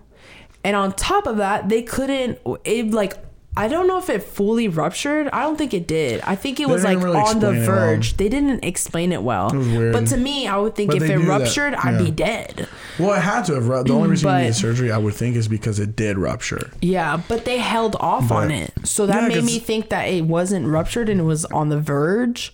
And 0.66 0.76
on 0.76 0.94
top 0.94 1.28
of 1.28 1.38
that, 1.38 1.70
they 1.70 1.82
couldn't 1.84 2.40
it 2.66 2.92
like 2.92 3.14
I 3.58 3.70
don't 3.70 3.88
know 3.88 3.98
if 4.00 4.10
it 4.10 4.22
fully 4.22 4.68
ruptured. 4.68 5.30
I 5.32 5.44
don't 5.44 5.58
think 5.58 5.74
it 5.74 5.88
did. 5.88 6.20
I 6.26 6.36
think 6.36 6.60
it 6.60 6.68
They 6.68 6.74
was 6.74 6.84
like 6.84 6.98
really 7.02 7.18
on 7.18 7.40
the 7.40 7.52
it 7.54 7.58
well. 7.60 7.66
verge. 7.66 8.18
They 8.18 8.28
didn't 8.28 8.66
explain 8.66 9.14
it 9.14 9.24
well. 9.24 9.50
It. 9.54 9.94
But 9.94 10.08
to 10.08 10.18
me, 10.18 10.46
I 10.46 10.58
would 10.58 10.76
think 10.76 10.90
But 10.92 10.98
if 11.02 11.04
it 11.10 11.20
that- 11.20 11.26
ruptured, 11.28 11.74
I'd 11.76 11.98
be 12.04 12.12
dead. 12.12 12.68
well, 13.00 13.14
it 13.14 13.22
had 13.22 13.46
to 13.46 13.54
have. 13.54 13.70
ruptured. 13.70 13.88
The 13.88 13.94
only 13.94 14.10
reason 14.10 14.28
you 14.28 14.34
But- 14.34 14.40
needed 14.42 14.56
surgery, 14.56 14.92
I 14.92 14.98
would 14.98 15.14
think, 15.14 15.38
is 15.38 15.48
because 15.48 15.80
it 15.80 15.96
did 15.96 16.18
rupture. 16.18 16.70
Yeah, 16.82 17.22
but 17.30 17.46
they 17.46 17.60
held 17.60 17.96
off 18.02 18.30
on 18.30 18.52
it. 18.52 18.74
So 18.84 19.06
that 19.06 19.22
Yeah, 19.32 19.36
made 19.38 19.46
me 19.46 19.60
think 19.60 19.88
that 19.90 20.04
it 20.10 20.26
wasn't 20.26 20.68
ruptured 20.68 21.08
and 21.08 21.22
it 21.22 21.26
was 21.26 21.46
on 21.46 21.70
the 21.70 21.80
verge. 21.80 22.54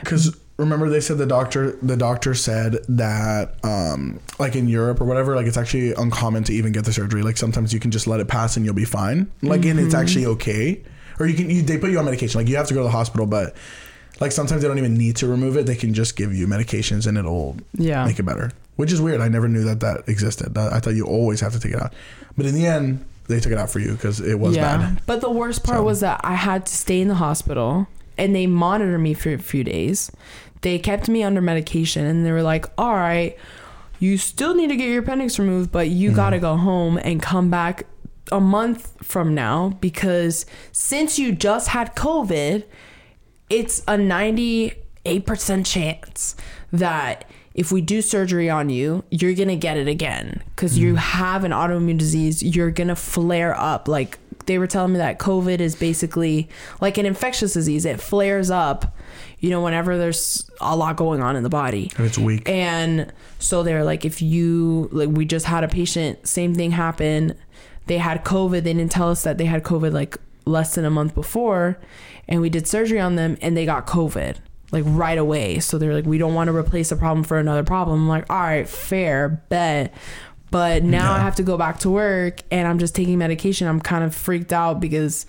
Because 0.00 0.34
remember, 0.58 0.88
they 0.90 1.00
said 1.00 1.18
the 1.18 1.26
doctor, 1.26 1.72
the 1.82 1.96
doctor 1.96 2.34
said 2.34 2.78
that, 2.88 3.54
um, 3.64 4.20
like 4.38 4.56
in 4.56 4.68
Europe 4.68 5.00
or 5.00 5.04
whatever, 5.04 5.34
like 5.36 5.46
it's 5.46 5.56
actually 5.56 5.94
uncommon 5.94 6.44
to 6.44 6.52
even 6.52 6.72
get 6.72 6.84
the 6.84 6.92
surgery. 6.92 7.22
Like 7.22 7.36
sometimes 7.36 7.72
you 7.72 7.80
can 7.80 7.90
just 7.90 8.06
let 8.06 8.20
it 8.20 8.28
pass 8.28 8.56
and 8.56 8.66
you'll 8.66 8.74
be 8.74 8.84
fine. 8.84 9.30
Like, 9.40 9.64
and 9.64 9.78
it's 9.80 9.94
actually 9.94 10.26
okay. 10.26 10.82
Or 11.20 11.26
you 11.26 11.34
can, 11.34 11.48
you, 11.48 11.62
they 11.62 11.78
put 11.78 11.90
you 11.90 11.98
on 11.98 12.04
medication. 12.04 12.38
Like 12.40 12.48
you 12.48 12.56
have 12.56 12.66
to 12.68 12.74
go 12.74 12.80
to 12.80 12.84
the 12.84 12.90
hospital, 12.90 13.26
but 13.26 13.54
like 14.20 14.32
sometimes 14.32 14.62
they 14.62 14.68
don't 14.68 14.78
even 14.78 14.94
need 14.94 15.16
to 15.16 15.28
remove 15.28 15.56
it. 15.56 15.66
They 15.66 15.76
can 15.76 15.94
just 15.94 16.16
give 16.16 16.34
you 16.34 16.46
medications 16.46 17.06
and 17.06 17.16
it'll 17.16 17.56
Yeah. 17.74 18.04
make 18.04 18.18
it 18.18 18.24
better. 18.24 18.50
Which 18.76 18.92
is 18.92 19.00
weird. 19.00 19.20
I 19.20 19.28
never 19.28 19.48
knew 19.48 19.64
that 19.64 19.80
that 19.80 20.08
existed. 20.08 20.56
I 20.56 20.78
thought 20.80 20.94
you 20.94 21.04
always 21.06 21.40
have 21.40 21.52
to 21.52 21.60
take 21.60 21.72
it 21.72 21.80
out. 21.80 21.92
But 22.36 22.46
in 22.46 22.54
the 22.54 22.66
end, 22.66 23.04
they 23.26 23.40
took 23.40 23.52
it 23.52 23.58
out 23.58 23.70
for 23.70 23.78
you 23.80 23.92
because 23.92 24.20
it 24.20 24.38
was 24.38 24.56
bad. 24.56 25.02
But 25.06 25.20
the 25.20 25.30
worst 25.30 25.62
part 25.64 25.78
So- 25.78 25.82
was 25.84 26.00
that 26.00 26.20
I 26.24 26.34
had 26.34 26.66
to 26.66 26.74
stay 26.74 27.00
in 27.00 27.08
the 27.08 27.16
hospital 27.16 27.86
and 28.18 28.34
they 28.34 28.46
monitored 28.46 29.00
me 29.00 29.14
for 29.14 29.32
a 29.32 29.38
few 29.38 29.64
days. 29.64 30.10
They 30.62 30.78
kept 30.78 31.08
me 31.08 31.22
under 31.22 31.40
medication 31.40 32.04
and 32.04 32.26
they 32.26 32.32
were 32.32 32.42
like, 32.42 32.66
all 32.76 32.94
right, 32.94 33.36
you 34.00 34.18
still 34.18 34.54
need 34.54 34.68
to 34.68 34.76
get 34.76 34.88
your 34.88 35.02
appendix 35.02 35.38
removed, 35.38 35.72
but 35.72 35.88
you 35.88 36.10
mm-hmm. 36.10 36.16
got 36.16 36.30
to 36.30 36.38
go 36.38 36.56
home 36.56 36.98
and 36.98 37.22
come 37.22 37.50
back 37.50 37.86
a 38.30 38.40
month 38.40 38.92
from 39.02 39.34
now 39.34 39.70
because 39.80 40.46
since 40.72 41.18
you 41.18 41.32
just 41.32 41.68
had 41.68 41.94
COVID, 41.96 42.64
it's 43.50 43.80
a 43.80 43.96
98% 43.96 45.66
chance 45.66 46.36
that 46.72 47.24
if 47.54 47.72
we 47.72 47.80
do 47.80 48.02
surgery 48.02 48.48
on 48.48 48.68
you, 48.70 49.04
you're 49.10 49.34
going 49.34 49.48
to 49.48 49.56
get 49.56 49.76
it 49.76 49.88
again 49.88 50.42
because 50.54 50.78
you 50.78 50.90
mm-hmm. 50.90 50.98
have 50.98 51.44
an 51.44 51.50
autoimmune 51.52 51.98
disease. 51.98 52.42
You're 52.42 52.70
going 52.70 52.88
to 52.88 52.96
flare 52.96 53.58
up. 53.58 53.88
Like 53.88 54.18
they 54.46 54.58
were 54.58 54.66
telling 54.66 54.92
me 54.92 54.98
that 54.98 55.18
COVID 55.18 55.60
is 55.60 55.76
basically 55.76 56.48
like 56.80 56.98
an 56.98 57.06
infectious 57.06 57.54
disease, 57.54 57.84
it 57.84 58.00
flares 58.00 58.50
up, 58.50 58.96
you 59.38 59.50
know, 59.50 59.62
whenever 59.62 59.98
there's 59.98 60.50
a 60.60 60.76
lot 60.76 60.96
going 60.96 61.22
on 61.22 61.36
in 61.36 61.42
the 61.42 61.48
body. 61.48 61.90
And 61.96 62.06
it's 62.06 62.18
weak. 62.18 62.48
And 62.48 63.12
so 63.38 63.62
they're 63.62 63.84
like, 63.84 64.04
if 64.04 64.20
you 64.22 64.88
like, 64.92 65.10
we 65.10 65.24
just 65.24 65.46
had 65.46 65.64
a 65.64 65.68
patient, 65.68 66.26
same 66.26 66.54
thing 66.54 66.72
happened. 66.72 67.36
They 67.86 67.98
had 67.98 68.24
COVID. 68.24 68.62
They 68.64 68.74
didn't 68.74 68.90
tell 68.92 69.10
us 69.10 69.22
that 69.22 69.38
they 69.38 69.46
had 69.46 69.62
COVID 69.62 69.92
like 69.92 70.18
less 70.44 70.74
than 70.74 70.84
a 70.84 70.90
month 70.90 71.14
before, 71.14 71.78
and 72.26 72.40
we 72.40 72.50
did 72.50 72.66
surgery 72.66 73.00
on 73.00 73.16
them, 73.16 73.36
and 73.40 73.56
they 73.56 73.66
got 73.66 73.86
COVID 73.86 74.36
like 74.70 74.84
right 74.86 75.18
away. 75.18 75.58
So 75.60 75.78
they're 75.78 75.94
like, 75.94 76.04
we 76.04 76.18
don't 76.18 76.34
want 76.34 76.48
to 76.48 76.56
replace 76.56 76.92
a 76.92 76.96
problem 76.96 77.24
for 77.24 77.38
another 77.38 77.64
problem. 77.64 78.00
I'm 78.00 78.08
like, 78.08 78.30
all 78.30 78.40
right, 78.40 78.68
fair, 78.68 79.28
bet. 79.48 79.94
But 80.50 80.82
now 80.82 81.12
I 81.12 81.18
have 81.20 81.36
to 81.36 81.42
go 81.42 81.56
back 81.58 81.80
to 81.80 81.90
work, 81.90 82.40
and 82.50 82.66
I'm 82.66 82.78
just 82.78 82.94
taking 82.94 83.18
medication. 83.18 83.68
I'm 83.68 83.80
kind 83.80 84.02
of 84.04 84.14
freaked 84.14 84.52
out 84.52 84.80
because 84.80 85.26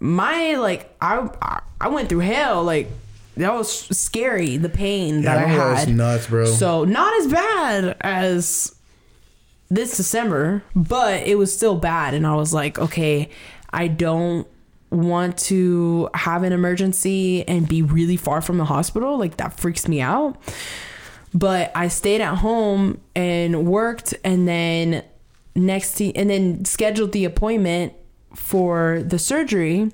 my 0.00 0.54
like 0.54 0.94
I 1.00 1.28
I- 1.80 1.88
went 1.88 2.08
through 2.08 2.20
hell 2.20 2.62
like. 2.64 2.88
That 3.38 3.52
was 3.52 3.70
scary, 3.70 4.56
the 4.56 4.70
pain 4.70 5.16
Yeah, 5.16 5.34
that 5.34 5.36
I, 5.36 5.40
I 5.40 5.42
remember 5.42 5.64
that 5.64 5.70
was 5.72 5.78
had. 5.80 5.88
nuts, 5.94 6.26
bro. 6.28 6.46
So 6.46 6.84
not 6.86 7.12
as 7.20 7.26
bad 7.30 7.96
as 8.00 8.74
this 9.68 9.94
December, 9.98 10.62
but 10.74 11.22
it 11.26 11.36
was 11.36 11.54
still 11.54 11.76
bad. 11.76 12.14
And 12.14 12.26
I 12.26 12.34
was 12.34 12.54
like, 12.54 12.78
okay, 12.78 13.28
I 13.74 13.88
don't 13.88 14.46
want 14.88 15.36
to 15.36 16.08
have 16.14 16.44
an 16.44 16.54
emergency 16.54 17.46
and 17.46 17.68
be 17.68 17.82
really 17.82 18.16
far 18.16 18.40
from 18.40 18.56
the 18.56 18.64
hospital. 18.64 19.18
Like 19.18 19.36
that 19.36 19.60
freaks 19.60 19.86
me 19.86 20.00
out. 20.00 20.38
But 21.34 21.72
I 21.74 21.88
stayed 21.88 22.20
at 22.20 22.36
home 22.36 23.00
and 23.14 23.66
worked 23.66 24.14
and 24.24 24.46
then 24.48 25.02
next 25.54 25.94
to, 25.96 26.14
and 26.14 26.30
then 26.30 26.64
scheduled 26.64 27.12
the 27.12 27.24
appointment 27.24 27.92
for 28.34 29.02
the 29.04 29.18
surgery 29.18 29.90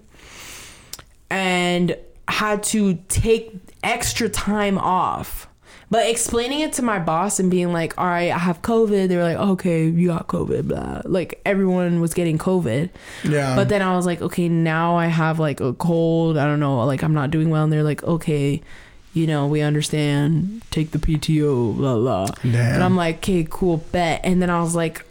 and 1.30 1.96
had 2.28 2.62
to 2.62 2.94
take 3.08 3.54
extra 3.82 4.28
time 4.28 4.78
off. 4.78 5.48
But 5.90 6.08
explaining 6.08 6.60
it 6.60 6.72
to 6.74 6.82
my 6.82 6.98
boss 6.98 7.38
and 7.38 7.50
being 7.50 7.70
like, 7.70 7.98
all 7.98 8.06
right, 8.06 8.30
I 8.30 8.38
have 8.38 8.62
COVID. 8.62 9.08
They 9.08 9.16
were 9.16 9.24
like, 9.24 9.36
okay, 9.36 9.86
you 9.88 10.08
got 10.08 10.26
COVID, 10.26 10.68
blah. 10.68 11.02
Like 11.04 11.42
everyone 11.44 12.00
was 12.00 12.14
getting 12.14 12.38
COVID. 12.38 12.88
yeah. 13.24 13.54
But 13.54 13.68
then 13.68 13.82
I 13.82 13.94
was 13.94 14.06
like, 14.06 14.22
okay, 14.22 14.48
now 14.48 14.96
I 14.96 15.06
have 15.06 15.38
like 15.38 15.60
a 15.60 15.74
cold. 15.74 16.38
I 16.38 16.44
don't 16.46 16.60
know, 16.60 16.82
like 16.86 17.02
I'm 17.02 17.12
not 17.12 17.30
doing 17.30 17.50
well. 17.50 17.64
And 17.64 17.72
they're 17.72 17.82
like, 17.82 18.02
okay, 18.04 18.62
you 19.12 19.26
know, 19.26 19.46
we 19.46 19.60
understand. 19.60 20.62
Take 20.70 20.90
the 20.92 20.98
PTO, 20.98 21.76
blah 21.76 21.96
blah. 21.96 22.26
Damn. 22.42 22.54
And 22.74 22.82
I'm 22.82 22.96
like, 22.96 23.16
okay, 23.18 23.46
cool, 23.48 23.78
bet. 23.92 24.20
And 24.24 24.40
then 24.40 24.48
I 24.50 24.60
was 24.62 24.74
like, 24.74 25.04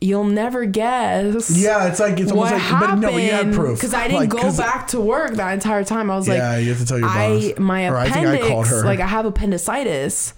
you'll 0.00 0.22
never 0.24 0.64
guess. 0.64 1.50
yeah, 1.50 1.88
it's 1.88 1.98
like 1.98 2.20
it's 2.20 2.30
almost 2.30 2.52
what 2.52 2.52
like, 2.52 2.62
happened? 2.62 3.02
but 3.02 3.10
no, 3.10 3.16
you 3.16 3.30
had 3.32 3.52
proof 3.52 3.78
Because 3.80 3.94
I 3.94 4.04
didn't 4.06 4.20
Like, 4.20 4.28
go 4.30 4.56
back 4.56 4.86
to 4.88 5.00
work 5.00 5.32
that 5.34 5.52
entire 5.54 5.82
time. 5.82 6.08
I 6.08 6.16
was 6.16 6.28
Yeah, 6.28 6.52
like, 6.52 6.62
you 6.62 6.68
have 6.70 6.78
to 6.78 6.86
tell 6.86 6.98
your 7.00 7.08
I 7.08 7.50
boss. 7.52 7.58
my 7.58 7.88
Or 7.88 7.96
I 7.96 8.04
think 8.10 8.26
appendix, 8.26 8.44
I 8.44 8.48
called 8.48 8.66
her. 8.68 8.80
Hmm. 8.82 8.86
like 8.86 9.00
I 9.00 9.06
have 9.08 9.24
appendicitis, 9.26 10.34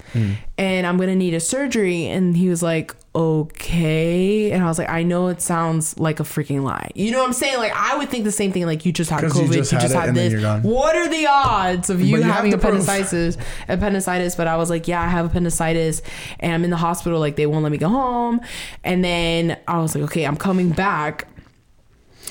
and 0.56 0.86
I'm 0.86 0.96
gonna 0.96 1.16
need 1.16 1.34
a 1.34 1.40
surgery. 1.40 2.06
And 2.06 2.36
he 2.36 2.48
was 2.48 2.62
like, 2.62 2.94
okay. 3.14 4.52
And 4.52 4.62
I 4.62 4.66
was 4.66 4.78
like, 4.78 4.88
I 4.88 5.02
know 5.02 5.28
it 5.28 5.40
sounds 5.40 5.98
like 5.98 6.20
a 6.20 6.22
freaking 6.22 6.62
lie. 6.62 6.90
You 6.94 7.10
know 7.10 7.18
what 7.18 7.26
I'm 7.26 7.32
saying? 7.32 7.58
Like 7.58 7.72
I 7.74 7.96
would 7.96 8.08
think 8.08 8.24
the 8.24 8.32
same 8.32 8.52
thing. 8.52 8.66
Like 8.66 8.86
you 8.86 8.92
just 8.92 9.10
had 9.10 9.24
COVID, 9.24 9.48
you 9.48 9.52
just 9.54 9.70
just, 9.70 9.92
had 9.92 10.10
it 10.10 10.16
had 10.16 10.62
this. 10.62 10.64
What 10.64 10.96
are 10.96 11.08
the 11.08 11.26
odds 11.26 11.90
of 11.90 12.00
you, 12.00 12.18
you 12.18 12.22
having 12.22 12.52
proof. 12.52 12.64
appendicitis? 12.64 13.36
Appendicitis. 13.68 14.36
But 14.36 14.46
I 14.46 14.56
was 14.56 14.70
like, 14.70 14.86
yeah, 14.86 15.02
I 15.02 15.08
have 15.08 15.26
appendicitis, 15.26 16.02
and 16.38 16.52
I'm 16.52 16.64
in 16.64 16.70
the 16.70 16.76
hospital. 16.76 17.18
Like 17.18 17.36
they 17.36 17.46
won't 17.46 17.62
let 17.62 17.72
me 17.72 17.78
go 17.78 17.88
home. 17.88 18.40
And 18.84 19.04
then 19.04 19.58
I 19.66 19.78
was 19.80 19.94
like, 19.94 20.04
okay, 20.04 20.24
I'm 20.24 20.36
coming 20.36 20.70
back. 20.70 21.26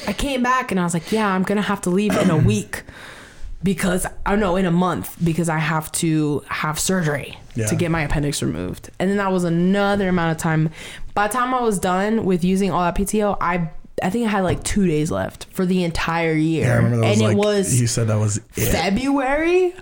I 0.07 0.13
came 0.13 0.41
back 0.41 0.71
and 0.71 0.79
I 0.79 0.83
was 0.83 0.93
like, 0.93 1.11
yeah, 1.11 1.27
I'm 1.27 1.43
gonna 1.43 1.61
have 1.61 1.81
to 1.81 1.89
leave 1.89 2.15
in 2.15 2.29
a 2.29 2.37
week 2.45 2.83
because 3.63 4.05
I 4.25 4.35
know 4.35 4.55
in 4.55 4.65
a 4.65 4.71
month 4.71 5.15
because 5.23 5.49
I 5.49 5.57
have 5.57 5.91
to 5.93 6.43
have 6.47 6.79
surgery 6.79 7.37
Yeah. 7.55 7.67
to 7.67 7.75
get 7.75 7.91
my 7.91 8.01
appendix 8.03 8.41
removed. 8.41 8.89
And 8.99 9.09
then 9.09 9.17
that 9.17 9.31
was 9.31 9.43
another 9.43 10.07
amount 10.09 10.31
of 10.31 10.37
time. 10.41 10.69
By 11.13 11.27
the 11.27 11.33
time 11.33 11.53
I 11.53 11.61
was 11.61 11.77
done 11.79 12.23
with 12.25 12.43
using 12.43 12.71
all 12.71 12.81
that 12.81 12.95
PTO, 12.95 13.37
I 13.41 13.69
I 14.01 14.09
think 14.09 14.25
I 14.25 14.29
had 14.29 14.45
like 14.45 14.63
two 14.63 14.87
days 14.87 15.11
left 15.11 15.45
for 15.51 15.65
the 15.65 15.83
entire 15.83 16.31
year. 16.33 16.67
Yeah, 16.67 16.73
I 16.73 16.75
remember 16.77 17.05
and 17.05 17.19
like 17.21 17.33
it 17.33 17.37
was 17.37 17.81
you 17.81 17.87
said 17.87 18.07
that 18.07 18.17
was 18.17 18.37
it. 18.55 18.69
February. 18.71 19.73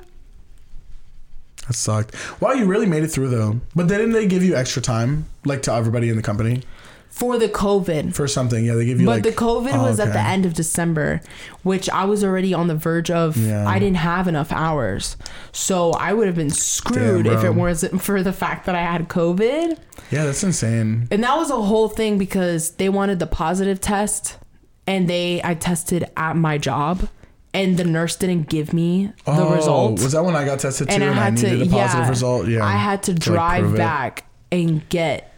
That 1.68 1.74
sucked. 1.74 2.16
Wow, 2.42 2.54
you 2.54 2.66
really 2.66 2.86
made 2.88 3.04
it 3.04 3.10
through 3.10 3.30
though. 3.30 3.60
But 3.76 3.88
didn't 3.88 4.12
they 4.14 4.26
give 4.26 4.42
you 4.44 4.56
extra 4.56 4.82
time, 4.82 5.26
like 5.46 5.62
to 5.64 5.74
everybody 5.74 6.10
in 6.10 6.16
the 6.16 6.24
company 6.24 6.64
For 7.10 7.40
the 7.40 7.50
COVID. 7.50 8.14
for 8.14 8.28
something? 8.28 8.64
Yeah, 8.64 8.76
they 8.76 8.86
give 8.86 9.00
you 9.00 9.08
But 9.08 9.12
like. 9.12 9.24
the 9.24 9.32
COVID 9.32 9.74
Oh, 9.74 9.84
was 9.84 10.00
at 10.00 10.14
the 10.14 10.20
end 10.20 10.46
of 10.46 10.54
December, 10.54 11.22
which 11.64 11.90
I 11.90 12.06
was 12.06 12.24
already 12.24 12.54
on 12.54 12.68
the 12.68 12.76
verge 12.76 13.10
of. 13.10 13.36
Yeah. 13.36 13.68
I 13.68 13.80
didn't 13.80 13.98
have 13.98 14.28
enough 14.28 14.52
hours. 14.52 15.18
So 15.52 15.92
I 15.92 16.14
would 16.14 16.28
have 16.28 16.36
been 16.36 16.52
screwed 16.52 17.26
Damn, 17.26 17.38
if 17.38 17.44
it 17.44 17.56
wasn't 17.56 18.02
for 18.04 18.22
the 18.22 18.34
fact 18.34 18.68
that 18.68 18.76
I 18.76 18.82
had 18.82 19.08
COVID. 19.10 19.78
Yeah, 20.12 20.26
that's 20.26 20.44
insane. 20.44 21.08
And 21.10 21.24
that 21.24 21.36
was 21.36 21.50
a 21.50 21.60
whole 21.62 21.90
thing 21.90 22.18
because 22.20 22.72
they 22.72 22.88
wanted 22.90 23.18
the 23.18 23.28
positive 23.28 23.82
test 23.82 24.38
and 24.86 25.10
they 25.10 25.42
I 25.44 25.56
tested 25.56 26.06
at 26.16 26.36
my 26.36 26.58
job 26.58 27.10
and 27.54 27.78
the 27.78 27.84
nurse 27.84 28.16
didn't 28.16 28.50
give 28.50 28.74
me 28.74 29.12
the 29.26 29.32
oh, 29.32 29.56
result. 29.56 29.94
was 29.94 30.12
that 30.12 30.24
when 30.24 30.36
I 30.36 30.46
got 30.46 30.60
tested 30.60 30.88
too 30.90 30.94
and 30.94 31.04
and, 31.04 31.20
I 31.20 31.22
I, 31.22 31.26
had 31.26 31.38
to 31.38 31.48
a 31.48 31.66
positive 31.66 31.74
yeah, 32.06 32.10
result? 32.10 32.48
Yeah, 32.48 32.66
I 32.66 32.74
had 32.74 33.04
to 33.04 33.12
like, 33.14 33.20
drive 33.22 33.74
it. 33.74 33.78
back 33.78 34.26
and 34.52 34.88
get 34.90 35.34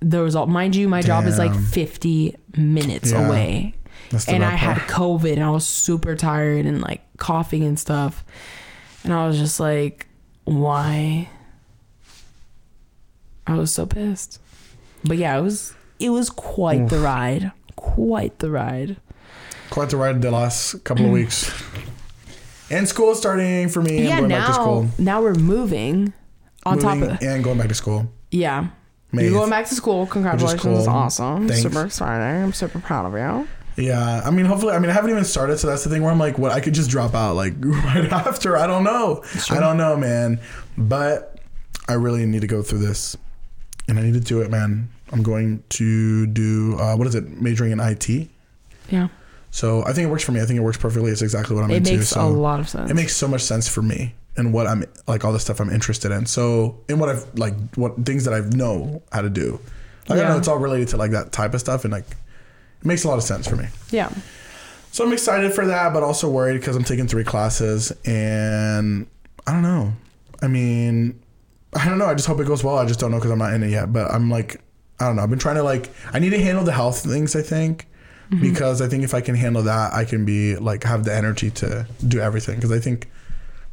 the 0.00 0.22
result. 0.22 0.48
Mind 0.48 0.76
you, 0.76 0.88
my 0.88 1.02
job 1.02 1.26
is 1.26 1.38
like 1.38 1.54
50 1.54 2.36
minutes 2.56 3.10
Yeah. 3.12 3.26
away. 3.26 3.74
And 4.26 4.44
I 4.44 4.52
had. 4.52 4.78
COVID 4.88 5.32
and 5.34 5.42
I 5.42 5.50
was 5.50 5.66
super 5.66 6.14
tired 6.16 6.64
and 6.66 6.80
like 6.80 7.02
coughing 7.18 7.64
and 7.64 7.78
stuff. 7.78 8.24
And 9.04 9.12
I 9.12 9.26
was 9.26 9.38
just 9.38 9.60
like, 9.60 10.06
why? 10.44 11.28
I 13.46 13.54
was 13.54 13.72
so 13.72 13.86
pissed. 13.86 14.40
But 15.04 15.16
yeah, 15.18 15.36
it 15.38 15.42
was 15.42 15.74
it 15.98 16.10
was 16.10 16.30
quite 16.30 16.88
the 16.88 16.98
ride. 16.98 17.52
Quite 17.76 18.38
the 18.40 18.50
ride. 18.50 18.96
quite 19.70 19.90
the 19.90 19.96
ride 19.96 20.22
the 20.22 20.30
last 20.30 20.82
couple 20.84 21.06
of 21.06 21.10
weeks. 21.20 21.50
And 22.70 22.86
school 22.88 23.14
starting 23.14 23.68
for 23.68 23.80
me. 23.82 23.98
and 23.98 24.06
yeah, 24.08 24.18
going 24.18 24.28
back 24.30 24.46
to 24.46 24.52
now 24.52 24.54
school. 24.54 24.88
now 24.98 25.22
we're 25.22 25.34
moving 25.34 26.12
on 26.66 26.76
Moving 26.78 27.00
top 27.00 27.10
of 27.16 27.22
and 27.22 27.42
going 27.44 27.58
back 27.58 27.68
to 27.68 27.74
school. 27.74 28.10
Yeah. 28.30 28.68
May 29.12 29.24
You're 29.24 29.32
going 29.32 29.50
back 29.50 29.66
to 29.66 29.74
school. 29.74 30.06
Congratulations. 30.06 30.62
cool. 30.62 30.88
Awesome. 30.88 31.48
Thanks. 31.48 31.62
Super 31.62 31.84
exciting. 31.86 32.42
I'm 32.44 32.52
super 32.52 32.78
proud 32.78 33.06
of 33.06 33.14
you. 33.14 33.48
Yeah, 33.82 34.22
I 34.24 34.30
mean, 34.30 34.44
hopefully, 34.44 34.74
I 34.74 34.80
mean, 34.80 34.90
I 34.90 34.92
haven't 34.92 35.10
even 35.10 35.24
started, 35.24 35.58
so 35.58 35.68
that's 35.68 35.84
the 35.84 35.90
thing 35.90 36.02
where 36.02 36.10
I'm 36.10 36.18
like, 36.18 36.36
what? 36.36 36.50
I 36.50 36.58
could 36.60 36.74
just 36.74 36.90
drop 36.90 37.14
out 37.14 37.36
like 37.36 37.54
right 37.58 38.04
after. 38.12 38.56
I 38.56 38.66
don't 38.66 38.82
know. 38.82 39.22
I 39.50 39.60
don't 39.60 39.76
know, 39.76 39.96
man. 39.96 40.40
But 40.76 41.38
I 41.88 41.92
really 41.94 42.26
need 42.26 42.40
to 42.40 42.48
go 42.48 42.60
through 42.60 42.80
this, 42.80 43.16
and 43.86 43.98
I 43.98 44.02
need 44.02 44.14
to 44.14 44.20
do 44.20 44.40
it, 44.42 44.50
man. 44.50 44.90
I'm 45.12 45.22
going 45.22 45.62
to 45.70 46.26
do 46.26 46.76
uh, 46.78 46.96
what 46.96 47.06
is 47.06 47.14
it? 47.14 47.40
Majoring 47.40 47.70
in 47.72 47.80
IT. 47.80 48.28
Yeah. 48.90 49.08
So 49.50 49.82
I 49.84 49.92
think 49.92 50.08
it 50.08 50.10
works 50.10 50.24
for 50.24 50.32
me. 50.32 50.40
I 50.42 50.44
think 50.44 50.58
it 50.58 50.62
works 50.62 50.76
perfectly. 50.76 51.10
It's 51.12 51.22
exactly 51.22 51.54
what 51.54 51.64
I'm 51.64 51.70
It 51.70 51.76
into. 51.78 51.92
makes 51.98 52.08
so 52.08 52.26
a 52.26 52.28
lot 52.28 52.60
of 52.60 52.68
sense. 52.68 52.90
it 52.90 52.94
makes 52.94 53.16
so 53.16 53.26
much 53.28 53.42
sense 53.42 53.66
for 53.68 53.80
me 53.80 54.14
and 54.38 54.52
what 54.52 54.66
I'm 54.66 54.84
like 55.06 55.24
all 55.24 55.32
the 55.32 55.40
stuff 55.40 55.60
I'm 55.60 55.68
interested 55.70 56.10
in. 56.12 56.24
So 56.26 56.78
in 56.88 56.98
what 56.98 57.08
I've 57.10 57.26
like 57.38 57.54
what 57.74 58.06
things 58.06 58.24
that 58.24 58.32
I 58.32 58.40
know 58.56 59.02
how 59.12 59.20
to 59.20 59.28
do. 59.30 59.60
Like 60.08 60.18
I 60.18 60.22
Yeah. 60.22 60.28
know 60.30 60.38
it's 60.38 60.48
all 60.48 60.58
related 60.58 60.88
to 60.88 60.96
like 60.96 61.10
that 61.10 61.32
type 61.32 61.52
of 61.52 61.60
stuff 61.60 61.84
and 61.84 61.92
like 61.92 62.06
it 62.10 62.86
makes 62.86 63.04
a 63.04 63.08
lot 63.08 63.18
of 63.18 63.24
sense 63.24 63.46
for 63.46 63.56
me. 63.56 63.66
yeah. 63.90 64.10
So 64.90 65.04
I'm 65.04 65.12
excited 65.12 65.52
for 65.52 65.66
that, 65.66 65.92
but 65.92 66.02
also 66.02 66.30
worried 66.30 66.54
because 66.58 66.74
I'm 66.74 66.82
taking 66.84 67.06
three 67.06 67.22
classes 67.24 67.92
and 68.06 69.06
I 69.46 69.52
don't 69.52 69.62
know. 69.62 69.92
I 70.40 70.46
mean, 70.48 71.20
I 71.74 71.86
don't 71.88 71.98
know. 71.98 72.06
I 72.06 72.14
just 72.14 72.26
hope 72.26 72.40
it 72.40 72.46
goes 72.46 72.64
well. 72.64 72.78
I 72.78 72.86
just 72.86 72.98
don't 72.98 73.10
know 73.10 73.18
because 73.18 73.30
I'm 73.30 73.38
not 73.38 73.52
in 73.52 73.62
it 73.62 73.70
yet. 73.70 73.92
But 73.92 74.10
I'm 74.10 74.30
like, 74.30 74.60
I 74.98 75.06
don't 75.06 75.16
know. 75.16 75.22
I've 75.22 75.30
been 75.30 75.38
trying 75.38 75.56
to 75.56 75.62
like, 75.62 75.90
I 76.12 76.18
need 76.18 76.30
to 76.30 76.40
handle 76.42 76.64
the 76.64 76.72
health 76.72 77.00
things. 77.04 77.36
I 77.36 77.42
think 77.42 77.86
mm-hmm. 78.30 78.40
because 78.40 78.80
I 78.80 78.88
think 78.88 79.04
if 79.04 79.12
I 79.12 79.20
can 79.20 79.34
handle 79.34 79.62
that, 79.64 79.92
I 79.92 80.04
can 80.04 80.24
be 80.24 80.56
like 80.56 80.84
have 80.84 81.04
the 81.04 81.14
energy 81.14 81.50
to 81.50 81.86
do 82.06 82.18
everything. 82.20 82.56
Because 82.56 82.72
I 82.72 82.78
think 82.78 83.08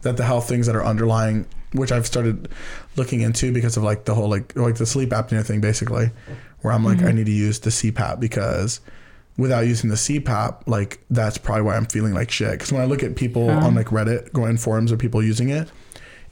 that 0.01 0.17
the 0.17 0.23
health 0.23 0.47
things 0.47 0.67
that 0.67 0.75
are 0.75 0.85
underlying, 0.85 1.47
which 1.73 1.91
I've 1.91 2.05
started 2.05 2.49
looking 2.95 3.21
into 3.21 3.51
because 3.51 3.77
of 3.77 3.83
like 3.83 4.05
the 4.05 4.13
whole 4.15 4.29
like 4.29 4.55
like 4.55 4.75
the 4.75 4.85
sleep 4.85 5.09
apnea 5.09 5.45
thing, 5.45 5.61
basically, 5.61 6.11
where 6.61 6.73
I'm 6.73 6.83
like, 6.83 6.99
I 6.99 7.05
mm-hmm. 7.05 7.17
need 7.17 7.25
to 7.25 7.31
use 7.31 7.59
the 7.59 7.69
CPAP 7.69 8.19
because 8.19 8.81
without 9.37 9.61
using 9.61 9.89
the 9.89 9.95
CPAP, 9.95 10.67
like 10.67 10.99
that's 11.09 11.37
probably 11.37 11.63
why 11.63 11.75
I'm 11.75 11.85
feeling 11.85 12.13
like 12.13 12.31
shit. 12.31 12.51
Because 12.51 12.71
when 12.71 12.81
I 12.81 12.85
look 12.85 13.03
at 13.03 13.15
people 13.15 13.49
on 13.49 13.75
like 13.75 13.87
Reddit, 13.87 14.31
going 14.33 14.57
forums 14.57 14.91
of 14.91 14.99
people 14.99 15.23
using 15.23 15.49
it, 15.49 15.71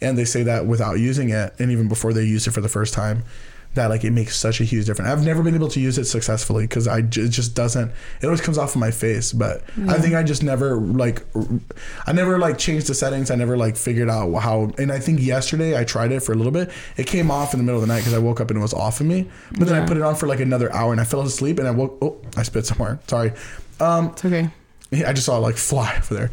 and 0.02 0.18
they 0.18 0.26
say 0.26 0.44
that 0.44 0.66
without 0.66 1.00
using 1.00 1.30
it, 1.30 1.54
and 1.60 1.72
even 1.72 1.88
before 1.88 2.14
they 2.14 2.24
use 2.24 2.48
it 2.48 2.52
for 2.52 2.62
the 2.62 2.70
first 2.70 2.94
time, 2.94 3.24
that 3.76 3.90
like 3.90 4.04
it 4.04 4.12
makes 4.12 4.36
such 4.38 4.62
a 4.62 4.64
huge 4.64 4.86
difference. 4.86 5.10
I've 5.12 5.26
never 5.26 5.42
been 5.42 5.56
able 5.56 5.68
to 5.70 5.80
use 5.80 5.98
it 5.98 6.06
successfully 6.06 6.66
because 6.66 6.88
I 6.88 7.02
j- 7.02 7.22
it 7.24 7.30
just 7.30 7.56
doesn't. 7.56 7.92
It 8.22 8.26
always 8.26 8.42
comes 8.42 8.58
off 8.58 8.76
of 8.76 8.82
my 8.82 8.92
face, 8.92 9.34
but 9.34 9.64
I 9.88 10.00
think 10.00 10.14
I 10.16 10.24
just 10.24 10.44
never 10.44 10.76
like 10.76 11.26
r- 11.36 11.46
I 12.06 12.14
never 12.14 12.38
like 12.38 12.58
changed 12.58 12.88
the 12.88 12.94
settings. 12.94 13.32
I 13.32 13.36
never 13.36 13.58
like 13.58 13.76
figured 13.76 14.10
out 14.10 14.32
how. 14.40 14.72
And 14.78 14.92
I 14.92 15.00
think 15.00 15.20
yesterday 15.22 15.78
I 15.80 15.84
tried 15.84 16.12
it 16.12 16.22
for 16.22 16.34
a 16.34 16.36
little 16.36 16.52
bit. 16.52 16.70
It 16.98 17.08
came 17.08 17.32
off 17.32 17.54
in 17.54 17.60
the 17.60 17.64
middle 17.64 17.82
of 17.82 17.88
the 17.88 17.94
night 17.94 18.02
because 18.02 18.14
I 18.14 18.20
woke 18.20 18.40
up 18.42 18.50
and 18.52 18.60
it 18.60 18.62
was 18.62 18.74
off 18.74 19.00
of 19.02 19.08
me. 19.08 19.30
But 19.58 19.68
then 19.68 19.82
I 19.82 19.86
put 19.86 19.98
it 19.98 20.04
on 20.04 20.16
for 20.16 20.28
like 20.28 20.40
another 20.40 20.72
hour 20.74 20.92
and 20.92 21.02
I 21.02 21.04
fell 21.04 21.22
asleep 21.22 21.58
and 21.60 21.68
I 21.68 21.72
woke. 21.72 21.98
Oh, 22.02 22.18
I 22.38 22.44
spit 22.44 22.66
somewhere. 22.66 23.00
Sorry. 23.08 23.34
Um, 23.80 24.10
It's 24.10 24.24
okay. 24.26 24.50
yeah, 24.92 25.10
I 25.10 25.14
just 25.14 25.26
saw 25.26 25.38
it 25.38 25.42
like 25.42 25.58
fly 25.72 25.96
over 25.98 26.14
there. 26.14 26.32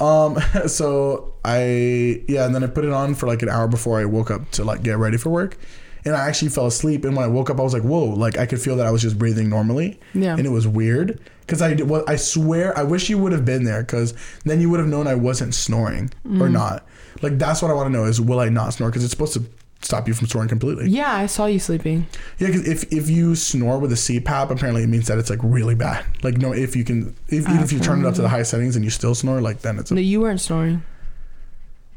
Um, 0.00 0.36
so 0.68 1.32
I 1.44 2.22
yeah, 2.28 2.44
and 2.46 2.54
then 2.54 2.62
I 2.64 2.66
put 2.66 2.84
it 2.84 2.92
on 2.92 3.14
for 3.14 3.26
like 3.26 3.42
an 3.42 3.48
hour 3.48 3.66
before 3.68 3.98
I 4.00 4.04
woke 4.04 4.30
up 4.30 4.50
to 4.52 4.64
like 4.64 4.82
get 4.82 4.98
ready 4.98 5.16
for 5.16 5.30
work, 5.30 5.56
and 6.04 6.14
I 6.14 6.28
actually 6.28 6.48
fell 6.48 6.66
asleep. 6.66 7.04
And 7.04 7.16
when 7.16 7.24
I 7.24 7.28
woke 7.28 7.50
up, 7.50 7.60
I 7.60 7.62
was 7.62 7.72
like, 7.72 7.82
whoa, 7.82 8.04
like 8.04 8.38
I 8.38 8.46
could 8.46 8.60
feel 8.60 8.76
that 8.76 8.86
I 8.86 8.90
was 8.90 9.02
just 9.02 9.18
breathing 9.18 9.48
normally. 9.48 10.00
Yeah. 10.14 10.36
and 10.36 10.46
it 10.46 10.50
was 10.50 10.66
weird 10.66 11.20
because 11.40 11.62
I 11.62 11.74
well, 11.74 12.04
I 12.06 12.16
swear 12.16 12.76
I 12.76 12.82
wish 12.82 13.10
you 13.10 13.18
would 13.18 13.32
have 13.32 13.44
been 13.44 13.64
there 13.64 13.82
because 13.82 14.14
then 14.44 14.60
you 14.60 14.70
would 14.70 14.80
have 14.80 14.88
known 14.88 15.06
I 15.06 15.14
wasn't 15.14 15.54
snoring 15.54 16.10
or 16.24 16.48
mm. 16.48 16.52
not. 16.52 16.86
Like 17.20 17.38
that's 17.38 17.62
what 17.62 17.70
I 17.70 17.74
want 17.74 17.86
to 17.86 17.92
know 17.92 18.04
is 18.04 18.20
will 18.20 18.40
I 18.40 18.48
not 18.48 18.74
snore 18.74 18.90
because 18.90 19.04
it's 19.04 19.12
supposed 19.12 19.34
to 19.34 19.44
stop 19.84 20.08
you 20.08 20.14
from 20.14 20.26
snoring 20.26 20.48
completely. 20.48 20.88
Yeah, 20.88 21.12
I 21.12 21.26
saw 21.26 21.46
you 21.46 21.58
sleeping. 21.58 22.06
Yeah, 22.38 22.48
because 22.48 22.66
if, 22.66 22.92
if 22.92 23.10
you 23.10 23.34
snore 23.34 23.78
with 23.78 23.92
a 23.92 23.96
CPAP, 23.96 24.50
apparently 24.50 24.84
it 24.84 24.88
means 24.88 25.08
that 25.08 25.18
it's 25.18 25.30
like 25.30 25.40
really 25.42 25.74
bad. 25.74 26.04
Like 26.22 26.38
no, 26.38 26.52
if 26.52 26.76
you 26.76 26.84
can, 26.84 27.14
if, 27.28 27.48
even 27.48 27.58
if 27.58 27.72
you 27.72 27.80
turn 27.80 28.00
it 28.00 28.06
up 28.06 28.14
to 28.14 28.20
the 28.20 28.26
uh-huh. 28.26 28.36
highest 28.36 28.50
settings 28.52 28.76
and 28.76 28.84
you 28.84 28.90
still 28.90 29.14
snore, 29.14 29.40
like 29.40 29.60
then 29.60 29.78
it's 29.78 29.90
No, 29.90 30.00
you 30.00 30.20
weren't 30.20 30.40
snoring. 30.40 30.82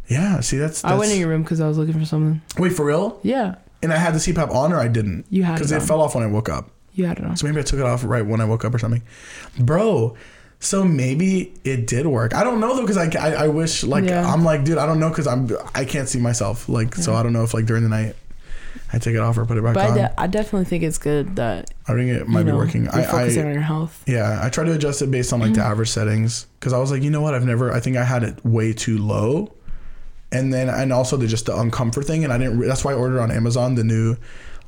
yeah. 0.08 0.39
See, 0.41 0.58
that's, 0.58 0.84
I 0.84 0.95
went 0.95 1.12
in 1.12 1.20
your 1.20 1.30
room 1.30 1.43
because 1.43 1.62
I 1.62 1.68
was 1.68 1.78
looking 1.78 1.93
for 1.93 2.06
something. 2.06 2.41
wait 2.58 2.74
for 2.74 2.86
real. 2.86 3.20
Yeah, 3.24 3.56
And 3.86 3.94
I 3.94 3.98
had 3.98 4.14
the 4.14 4.20
CPAP 4.20 4.50
on 4.54 4.74
or 4.74 4.80
I 4.80 4.88
didn't 4.90 5.26
you 5.30 5.44
had 5.44 5.54
because 5.56 5.72
it. 5.72 5.78
it 5.78 5.82
fell 5.84 6.02
off 6.02 6.16
when 6.16 6.24
I 6.24 6.28
woke 6.28 6.50
up. 6.50 6.70
You 6.94 7.06
had 7.06 7.20
it 7.20 7.26
on. 7.26 7.38
So 7.38 7.46
maybe 7.48 7.60
I 7.60 7.64
took 7.64 7.80
it 7.80 7.86
off 7.86 8.04
right 8.04 8.26
when 8.26 8.42
I 8.42 8.46
woke 8.46 8.66
up 8.66 8.74
or 8.74 8.80
something, 8.80 9.02
bro. 9.60 10.16
So 10.60 10.84
maybe 10.84 11.54
it 11.64 11.86
did 11.88 12.08
work. 12.08 12.34
I 12.34 12.44
don't 12.44 12.60
know 12.60 12.76
though 12.76 12.82
because 12.82 12.98
I, 12.98 13.10
I 13.20 13.44
I 13.46 13.48
wish 13.48 13.84
like 13.84 14.06
Yeah. 14.06 14.26
I'm 14.32 14.44
like 14.44 14.64
dude 14.64 14.78
I 14.78 14.86
don't 14.86 15.00
know 15.00 15.10
because 15.10 15.28
I'm 15.28 15.50
I 15.76 15.86
can't 15.86 16.10
see 16.10 16.20
myself 16.20 16.68
like 16.70 16.96
so 16.96 17.14
I 17.14 17.24
don't 17.24 17.34
know 17.34 17.44
if 17.44 17.54
like 17.54 17.66
during 17.66 17.84
the 17.84 17.90
night 17.90 18.16
I 18.94 19.00
take 19.00 19.16
it 19.16 19.20
off 19.20 19.38
or 19.38 19.46
put 19.46 19.58
it 19.58 19.64
back 19.64 19.74
But 19.74 19.86
I, 19.86 19.90
on. 19.90 19.96
de- 19.98 20.22
I 20.22 20.28
definitely 20.28 20.66
think 20.66 20.84
it's 20.84 20.98
good 20.98 21.36
that 21.36 21.72
I 21.88 21.94
think 21.94 22.10
it 22.12 22.28
might 22.28 22.40
you 22.40 22.46
know, 22.46 22.52
be 22.54 22.58
working. 22.58 22.88
I, 22.90 23.02
I 23.02 23.06
focusing 23.06 23.46
on 23.46 23.54
your 23.54 23.62
health. 23.62 24.02
Yeah, 24.08 24.40
I 24.42 24.50
try 24.50 24.64
to 24.64 24.72
adjust 24.74 25.02
it 25.02 25.12
based 25.12 25.34
on 25.34 25.40
like 25.40 25.54
the 25.54 25.60
Mm-hmm. 25.60 25.72
average 25.72 25.90
settings 25.90 26.48
because 26.60 26.72
I 26.74 26.78
was 26.80 26.92
like, 26.92 27.04
you 27.04 27.10
know 27.10 27.22
what, 27.22 27.34
I've 27.36 27.46
never. 27.46 27.72
I 27.72 27.80
think 27.80 27.98
I 27.98 28.04
had 28.04 28.24
it 28.24 28.44
way 28.46 28.74
too 28.74 28.98
low, 28.98 29.54
and 30.36 30.54
then 30.54 30.70
and 30.70 30.92
also 30.94 31.18
the 31.18 31.28
just 31.28 31.46
the 31.46 31.54
uncomfort 31.54 32.06
thing, 32.06 32.24
and 32.24 32.32
I 32.34 32.38
didn't. 32.38 32.60
re- 32.60 32.68
That's 32.68 32.84
why 32.86 32.92
I 32.92 32.96
ordered 32.96 33.20
on 33.22 33.32
Amazon 33.32 33.76
the 33.76 33.84
new, 33.84 34.18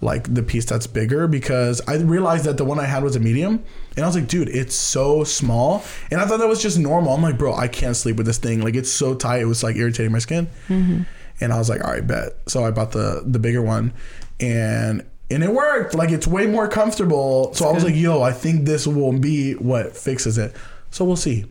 like 0.01 0.33
the 0.33 0.43
piece 0.43 0.65
that's 0.65 0.87
bigger 0.87 1.27
because 1.27 1.81
I 1.87 1.95
realized 1.97 2.45
that 2.45 2.57
the 2.57 2.65
one 2.65 2.79
I 2.79 2.85
had 2.85 3.03
was 3.03 3.15
a 3.15 3.19
medium, 3.19 3.63
and 3.95 4.05
I 4.05 4.07
was 4.07 4.15
like, 4.15 4.27
dude, 4.27 4.49
it's 4.49 4.75
so 4.75 5.23
small, 5.23 5.83
and 6.11 6.21
I 6.21 6.25
thought 6.25 6.37
that 6.39 6.47
was 6.47 6.61
just 6.61 6.77
normal. 6.79 7.13
I'm 7.13 7.21
like, 7.21 7.37
bro, 7.37 7.53
I 7.53 7.67
can't 7.67 7.95
sleep 7.95 8.15
with 8.17 8.25
this 8.25 8.37
thing. 8.37 8.61
Like 8.61 8.75
it's 8.75 8.91
so 8.91 9.15
tight, 9.15 9.41
it 9.41 9.45
was 9.45 9.63
like 9.63 9.75
irritating 9.75 10.11
my 10.11 10.19
skin, 10.19 10.47
Mm-hmm. 10.69 11.01
and 11.41 11.53
I 11.53 11.57
was 11.57 11.69
like, 11.69 11.83
all 11.83 11.91
right, 11.91 12.05
bet. 12.05 12.33
So 12.47 12.63
I 12.65 12.71
bought 12.71 12.91
the 12.91 13.23
the 13.25 13.39
bigger 13.39 13.61
one, 13.61 13.93
and. 14.39 15.05
And 15.29 15.43
it 15.43 15.51
worked. 15.51 15.93
Like 15.93 16.09
it's 16.11 16.25
way 16.25 16.47
more 16.47 16.69
comfortable. 16.69 17.53
So 17.53 17.67
I 17.67 17.73
was 17.73 17.83
like, 17.83 17.95
"Yo, 17.97 18.21
I 18.21 18.31
think 18.31 18.63
this 18.65 18.87
will 18.87 19.11
be 19.11 19.55
what 19.55 19.93
fixes 19.93 20.37
it." 20.37 20.55
So 20.89 21.03
we'll 21.03 21.17
see. 21.17 21.43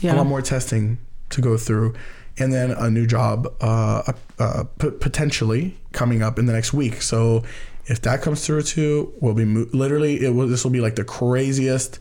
Yeah. 0.00 0.14
A 0.14 0.18
lot 0.18 0.26
more 0.28 0.40
testing 0.40 0.98
to 1.30 1.40
go 1.40 1.56
through, 1.56 1.94
and 2.38 2.52
then 2.52 2.70
a 2.70 2.90
new 2.90 3.06
job 3.06 3.46
uh, 3.60 4.12
uh, 4.38 4.64
p- 4.78 4.90
potentially 4.90 5.76
coming 5.92 6.22
up 6.22 6.38
in 6.38 6.46
the 6.46 6.52
next 6.52 6.72
week. 6.72 7.02
So 7.02 7.42
if 7.86 8.00
that 8.02 8.22
comes 8.22 8.46
through 8.46 8.62
too, 8.62 9.12
we'll 9.20 9.34
be 9.34 9.44
mo- 9.44 9.66
literally 9.72 10.24
it 10.24 10.30
will. 10.30 10.46
This 10.46 10.64
will 10.64 10.70
be 10.70 10.80
like 10.80 10.96
the 10.96 11.04
craziest 11.04 11.98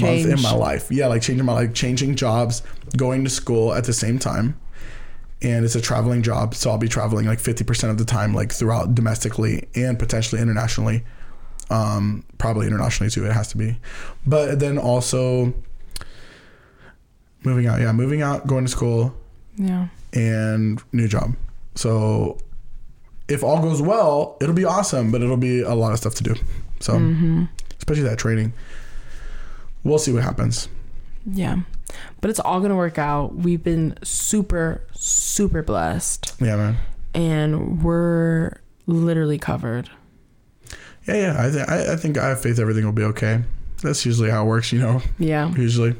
month 0.00 0.26
in 0.26 0.40
my 0.40 0.54
life. 0.54 0.90
Yeah, 0.90 1.06
like 1.08 1.22
changing 1.22 1.44
my 1.46 1.54
life, 1.54 1.74
changing 1.74 2.16
jobs, 2.16 2.62
going 2.96 3.24
to 3.24 3.30
school 3.30 3.74
at 3.74 3.84
the 3.84 3.92
same 3.92 4.18
time. 4.18 4.58
And 5.42 5.64
it's 5.64 5.74
a 5.74 5.80
traveling 5.80 6.22
job, 6.22 6.54
so 6.54 6.70
I'll 6.70 6.78
be 6.78 6.88
traveling 6.88 7.26
like 7.26 7.40
fifty 7.40 7.64
percent 7.64 7.90
of 7.90 7.98
the 7.98 8.04
time, 8.04 8.32
like 8.32 8.52
throughout 8.52 8.94
domestically 8.94 9.68
and 9.74 9.98
potentially 9.98 10.40
internationally. 10.40 11.04
Um, 11.68 12.24
probably 12.38 12.66
internationally 12.66 13.10
too. 13.10 13.24
It 13.24 13.32
has 13.32 13.48
to 13.48 13.56
be, 13.56 13.78
but 14.26 14.60
then 14.60 14.78
also 14.78 15.52
moving 17.42 17.66
out. 17.66 17.80
Yeah, 17.80 17.92
moving 17.92 18.22
out, 18.22 18.46
going 18.46 18.64
to 18.64 18.70
school, 18.70 19.14
Yeah. 19.56 19.88
and 20.12 20.82
new 20.92 21.08
job. 21.08 21.34
So 21.74 22.38
if 23.28 23.42
all 23.42 23.60
goes 23.62 23.80
well, 23.82 24.36
it'll 24.40 24.54
be 24.54 24.64
awesome, 24.64 25.10
but 25.12 25.22
it'll 25.22 25.36
be 25.36 25.60
a 25.62 25.74
lot 25.74 25.92
of 25.92 25.98
stuff 25.98 26.14
to 26.16 26.22
do. 26.22 26.34
So 26.80 26.94
Mm-hmm. 26.94 27.44
especially 27.78 28.04
that 28.04 28.18
training. 28.18 28.52
We'll 29.84 29.98
see 29.98 30.12
what 30.12 30.22
happens. 30.22 30.68
Yeah. 31.26 31.60
But 32.20 32.30
it's 32.30 32.40
all 32.40 32.60
gonna 32.60 32.76
work 32.76 32.98
out. 32.98 33.34
We've 33.34 33.62
been 33.62 33.96
super, 34.02 34.82
super 34.94 35.62
blessed, 35.62 36.34
Yeah, 36.40 36.56
man. 36.56 36.76
and 37.14 37.82
we're 37.82 38.58
literally 38.86 39.38
covered. 39.38 39.90
Yeah, 41.06 41.14
yeah. 41.16 41.36
I, 41.46 41.50
th- 41.50 41.68
I, 41.68 41.92
I 41.92 41.96
think 41.96 42.16
I 42.16 42.28
have 42.28 42.40
faith 42.40 42.58
everything 42.58 42.84
will 42.84 42.92
be 42.92 43.02
okay. 43.04 43.42
That's 43.82 44.06
usually 44.06 44.30
how 44.30 44.44
it 44.44 44.46
works, 44.46 44.72
you 44.72 44.78
know. 44.78 45.02
Yeah. 45.18 45.52
Usually. 45.54 45.96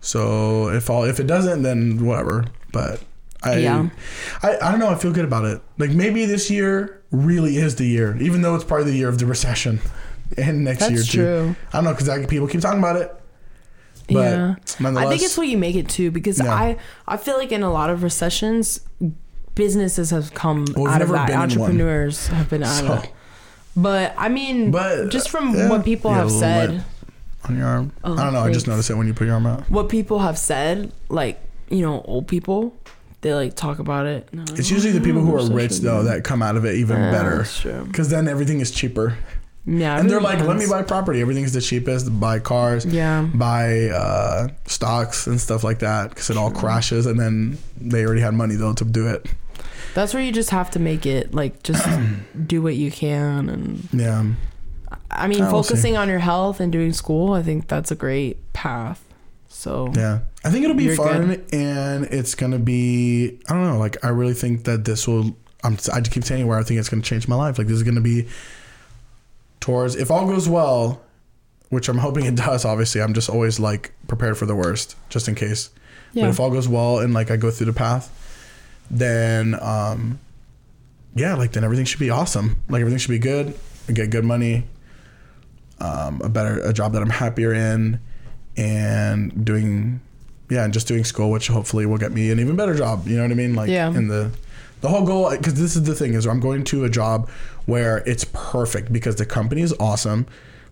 So 0.00 0.68
if 0.68 0.88
all 0.90 1.04
if 1.04 1.20
it 1.20 1.26
doesn't, 1.26 1.62
then 1.62 2.04
whatever. 2.04 2.46
But 2.72 3.02
I, 3.42 3.58
Yeah. 3.58 3.88
I 4.42 4.56
I 4.62 4.70
don't 4.70 4.80
know. 4.80 4.88
I 4.88 4.94
feel 4.96 5.12
good 5.12 5.24
about 5.24 5.44
it. 5.44 5.60
Like 5.78 5.90
maybe 5.90 6.24
this 6.26 6.50
year 6.50 7.02
really 7.10 7.56
is 7.56 7.76
the 7.76 7.86
year, 7.86 8.16
even 8.20 8.42
though 8.42 8.54
it's 8.54 8.64
probably 8.64 8.90
the 8.92 8.96
year 8.98 9.08
of 9.08 9.18
the 9.18 9.26
recession, 9.26 9.80
and 10.38 10.64
next 10.64 10.90
year 10.90 11.02
too. 11.02 11.18
true. 11.18 11.56
I 11.72 11.76
don't 11.78 11.84
know 11.84 11.94
because 11.94 12.26
people 12.26 12.46
keep 12.48 12.60
talking 12.60 12.78
about 12.78 12.96
it. 12.96 13.14
Yeah. 14.08 14.56
I 14.80 15.06
think 15.08 15.22
it's 15.22 15.38
what 15.38 15.46
you 15.46 15.56
make 15.58 15.76
it 15.76 15.88
to 15.90 16.10
because. 16.10 16.40
I 16.40 16.76
I 17.06 17.16
feel 17.16 17.36
like 17.38 17.52
in 17.52 17.62
a 17.62 17.70
lot 17.70 17.90
of 17.90 18.02
recessions, 18.02 18.80
businesses 19.54 20.10
have 20.10 20.34
come 20.34 20.66
Well, 20.74 20.88
out 20.92 21.02
of 21.02 21.10
that. 21.10 21.30
Entrepreneurs 21.30 22.26
have 22.28 22.48
been 22.50 22.62
out 22.64 22.80
So, 22.80 22.92
of. 22.94 23.06
But 23.76 24.14
I 24.18 24.28
mean, 24.28 24.72
But, 24.72 25.10
just 25.10 25.30
from 25.30 25.54
yeah, 25.54 25.68
what 25.70 25.84
people 25.84 26.10
yeah, 26.10 26.16
have 26.18 26.30
said. 26.32 26.84
On 27.48 27.56
your 27.56 27.66
arm. 27.66 27.92
Oh, 28.04 28.16
I 28.16 28.24
don't 28.24 28.32
know. 28.32 28.40
I 28.40 28.48
just 28.52 28.66
thanks. 28.66 28.68
noticed 28.68 28.90
it 28.90 28.94
when 28.94 29.06
you 29.06 29.14
put 29.14 29.26
your 29.26 29.34
arm 29.34 29.46
out. 29.46 29.70
what 29.70 29.88
people 29.88 30.18
have 30.20 30.38
said, 30.38 30.92
like 31.08 31.40
you 31.68 31.82
know, 31.82 32.02
old 32.02 32.26
people, 32.28 32.74
they 33.20 33.32
like 33.34 33.54
talk 33.54 33.78
about 33.78 34.06
it. 34.06 34.28
and 34.32 34.48
like, 34.50 34.58
It's 34.58 34.70
usually 34.70 34.92
the 34.92 35.00
"Oh, 35.00 35.04
people 35.04 35.20
who 35.22 35.36
are 35.36 35.50
rich 35.54 35.78
though 35.78 36.02
that 36.04 36.24
come 36.24 36.42
out 36.42 36.56
of 36.56 36.64
it 36.64 36.74
even 36.76 36.96
Yeah, 36.98 37.10
better. 37.12 37.36
That's 37.38 37.60
true. 37.60 37.84
Because 37.86 38.08
then 38.10 38.26
everything 38.28 38.60
is 38.60 38.70
cheaper. 38.70 39.16
Yeah, 39.66 40.00
and 40.00 40.08
they're 40.10 40.18
really 40.20 40.36
like, 40.38 40.46
let 40.46 40.56
me 40.56 40.66
buy 40.66 40.82
property. 40.82 41.20
Everything's 41.20 41.52
the 41.52 41.60
cheapest. 41.60 42.18
Buy 42.18 42.38
cars, 42.40 42.86
Yeah. 42.86 43.28
buy 43.32 43.88
uh, 43.90 44.48
stocks 44.66 45.26
and 45.26 45.38
stuff 45.40 45.62
like 45.62 45.80
that 45.80 46.08
because 46.10 46.30
it 46.30 46.36
all 46.38 46.50
crashes. 46.50 47.04
And 47.06 47.20
then 47.20 47.58
they 47.80 48.04
already 48.04 48.22
had 48.22 48.32
money 48.34 48.54
though 48.56 48.72
to 48.72 48.84
do 48.84 49.06
it. 49.06 49.26
That's 49.94 50.14
where 50.14 50.22
you 50.22 50.32
just 50.32 50.50
have 50.50 50.70
to 50.72 50.78
make 50.78 51.04
it 51.04 51.34
like 51.34 51.62
just 51.62 51.86
do 52.46 52.62
what 52.62 52.74
you 52.74 52.90
can 52.90 53.48
and 53.48 53.88
Yeah. 53.92 54.24
I 55.10 55.26
mean 55.26 55.40
Oh, 55.42 55.52
we'll 55.52 55.62
see. 55.62 55.70
focusing 55.70 55.96
on 55.96 56.08
your 56.08 56.18
health 56.20 56.60
and 56.60 56.70
doing 56.72 56.92
school, 56.92 57.32
I 57.32 57.42
think 57.42 57.68
that's 57.68 57.90
a 57.90 57.94
great 57.96 58.52
path. 58.52 59.04
So 59.48 59.90
Yeah. 59.94 60.20
I 60.44 60.50
think 60.50 60.64
it'll 60.64 60.76
be 60.76 60.94
fun 60.96 61.26
good. 61.26 61.44
and 61.52 62.04
it's 62.06 62.34
going 62.34 62.52
to 62.52 62.58
be, 62.58 63.40
I 63.48 63.52
don't 63.54 63.64
know, 63.64 63.78
like, 63.78 64.02
I 64.04 64.08
really 64.08 64.32
think 64.34 64.64
that 64.64 64.84
this 64.86 65.06
will, 65.06 65.36
I'm, 65.62 65.76
I 65.92 66.00
keep 66.00 66.24
saying 66.24 66.46
where 66.46 66.58
I 66.58 66.62
think 66.62 66.80
it's 66.80 66.88
going 66.88 67.02
to 67.02 67.06
change 67.08 67.28
my 67.28 67.36
life. 67.36 67.58
Like, 67.58 67.66
this 67.66 67.76
is 67.76 67.82
going 67.82 67.96
to 67.96 68.00
be 68.00 68.26
towards, 69.60 69.96
if 69.96 70.10
all 70.10 70.26
goes 70.26 70.48
well, 70.48 71.02
which 71.68 71.88
I'm 71.88 71.98
hoping 71.98 72.24
it 72.24 72.34
does, 72.36 72.64
obviously, 72.64 73.02
I'm 73.02 73.12
just 73.14 73.28
always 73.28 73.60
like 73.60 73.92
prepared 74.08 74.38
for 74.38 74.46
the 74.46 74.54
worst, 74.56 74.96
just 75.10 75.28
in 75.28 75.34
case. 75.34 75.70
yeah. 76.12 76.24
But 76.24 76.30
if 76.30 76.40
all 76.40 76.50
goes 76.50 76.68
well 76.68 77.00
and 77.00 77.12
like 77.12 77.30
I 77.30 77.36
go 77.36 77.50
through 77.50 77.66
the 77.66 77.72
path, 77.74 78.16
then, 78.90 79.56
um, 79.60 80.18
yeah, 81.14 81.34
like, 81.34 81.52
then 81.52 81.64
everything 81.64 81.84
should 81.84 82.00
be 82.00 82.10
awesome. 82.10 82.62
Like, 82.68 82.80
everything 82.80 82.98
should 82.98 83.10
be 83.10 83.18
good. 83.18 83.54
I 83.88 83.92
get 83.92 84.10
good 84.10 84.24
money, 84.24 84.64
um, 85.80 86.20
a 86.22 86.28
better, 86.28 86.60
a 86.60 86.72
job 86.72 86.92
that 86.92 87.02
I'm 87.02 87.10
happier 87.10 87.52
in, 87.52 88.00
and 88.56 89.44
doing 89.44 90.00
yeah, 90.48 90.64
and 90.64 90.72
just 90.72 90.88
doing 90.88 91.04
school, 91.04 91.30
which 91.30 91.46
hopefully 91.46 91.86
will 91.86 91.98
get 91.98 92.10
me 92.12 92.30
an 92.30 92.40
even 92.40 92.56
better 92.56 92.74
job. 92.74 93.06
You 93.06 93.16
know 93.16 93.22
what 93.22 93.30
I 93.30 93.34
mean? 93.34 93.54
Like, 93.54 93.70
Yeah. 93.70 93.88
in 93.88 94.08
the 94.08 94.30
the 94.80 94.88
whole 94.88 95.04
goal, 95.04 95.30
because 95.30 95.54
this 95.54 95.76
is 95.76 95.84
the 95.84 95.94
thing 95.94 96.14
is, 96.14 96.26
I'm 96.26 96.40
going 96.40 96.64
to 96.64 96.84
a 96.84 96.88
job 96.88 97.28
where 97.66 97.98
it's 98.06 98.24
perfect 98.32 98.92
because 98.92 99.16
the 99.16 99.26
company 99.26 99.60
is 99.60 99.74
awesome, 99.78 100.26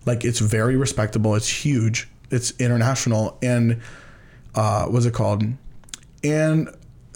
like 0.05 0.25
it's 0.25 0.39
very 0.39 0.75
respectable, 0.75 1.35
it's 1.35 1.47
huge, 1.47 2.09
it's 2.31 2.51
international, 2.59 3.37
and 3.41 3.79
uh, 4.55 4.85
what's 4.87 5.05
it 5.05 5.13
called? 5.13 5.43
And 6.23 6.69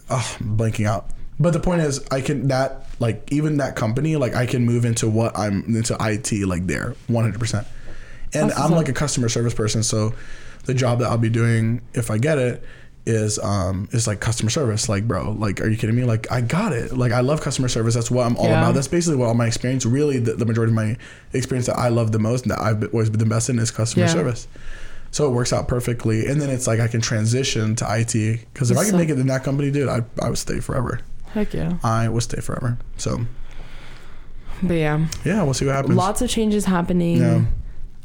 uh, 0.09 0.35
I'm 0.39 0.55
blanking 0.57 0.85
out. 0.87 1.09
But 1.39 1.51
the 1.53 1.59
point 1.59 1.81
is, 1.81 1.99
I 2.11 2.21
can 2.21 2.47
that 2.49 2.85
like 2.99 3.27
even 3.31 3.57
that 3.57 3.75
company, 3.75 4.15
like 4.15 4.35
I 4.35 4.45
can 4.45 4.63
move 4.63 4.85
into 4.85 5.09
what 5.09 5.37
I'm 5.37 5.63
into 5.75 5.97
IT 5.99 6.31
like 6.47 6.67
there, 6.67 6.95
100. 7.07 7.39
percent 7.39 7.67
And 8.33 8.51
I'm 8.53 8.71
like 8.71 8.89
a 8.89 8.93
customer 8.93 9.29
service 9.29 9.53
person, 9.53 9.83
so 9.83 10.13
the 10.65 10.73
job 10.73 10.99
that 10.99 11.07
I'll 11.09 11.17
be 11.17 11.29
doing 11.29 11.81
if 11.93 12.09
I 12.09 12.17
get 12.17 12.37
it 12.37 12.63
is 13.05 13.37
um 13.39 13.89
is 13.91 14.07
like 14.07 14.19
customer 14.21 14.49
service. 14.49 14.87
Like, 14.87 15.07
bro, 15.07 15.31
like, 15.31 15.59
are 15.61 15.67
you 15.67 15.75
kidding 15.77 15.95
me? 15.95 16.03
Like, 16.03 16.31
I 16.31 16.39
got 16.41 16.71
it. 16.73 16.95
Like, 16.97 17.11
I 17.11 17.19
love 17.19 17.41
customer 17.41 17.67
service. 17.67 17.93
That's 17.95 18.09
what 18.09 18.25
I'm 18.25 18.37
all 18.37 18.45
Yeah. 18.45 18.61
about. 18.61 18.75
That's 18.75 18.87
basically 18.87 19.17
what 19.17 19.27
all 19.27 19.33
my 19.33 19.47
experience. 19.47 19.85
Really, 19.85 20.19
the, 20.19 20.33
the 20.33 20.45
majority 20.45 20.71
of 20.71 20.75
my 20.75 20.95
experience 21.33 21.65
that 21.67 21.77
I 21.77 21.89
love 21.89 22.11
the 22.13 22.19
most 22.19 22.43
and 22.43 22.51
that 22.51 22.61
I've 22.61 22.81
always 22.93 23.09
been 23.09 23.19
the 23.19 23.25
best 23.25 23.49
in 23.49 23.59
is 23.59 23.71
customer 23.71 24.05
Yeah. 24.05 24.11
service. 24.11 24.47
So 25.11 25.27
it 25.27 25.31
works 25.31 25.51
out 25.53 25.67
perfectly, 25.67 26.25
and 26.27 26.41
then 26.41 26.49
it's 26.49 26.65
like 26.65 26.79
I 26.79 26.87
can 26.87 27.01
transition 27.01 27.75
to 27.75 27.85
IT 27.99 28.39
because 28.53 28.71
if 28.71 28.77
I 28.77 28.83
can 28.83 28.91
So- 28.91 28.97
make 28.97 29.09
it 29.09 29.19
in 29.19 29.27
that 29.27 29.43
company, 29.43 29.69
dude, 29.69 29.89
I 29.89 30.03
I 30.21 30.29
would 30.29 30.37
stay 30.39 30.59
forever. 30.59 31.01
Heck 31.33 31.53
yeah. 31.53 31.73
I 31.83 32.07
would 32.07 32.23
stay 32.23 32.39
forever. 32.41 32.77
So 32.97 33.25
But 34.63 34.75
yeah. 34.75 35.05
yeah, 35.25 35.43
we'll 35.43 35.53
see 35.53 35.65
what 35.65 35.75
happens. 35.75 35.95
Lots 35.95 36.21
of 36.21 36.29
changes 36.29 36.65
happening. 36.65 37.17
Yeah. 37.17 37.41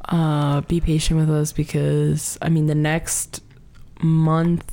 Uh 0.08 0.62
be 0.62 0.80
patient 0.80 1.20
with 1.20 1.30
us 1.30 1.52
because 1.52 2.38
I 2.40 2.48
mean 2.48 2.66
the 2.66 2.74
next 2.74 3.42
month 4.02 4.64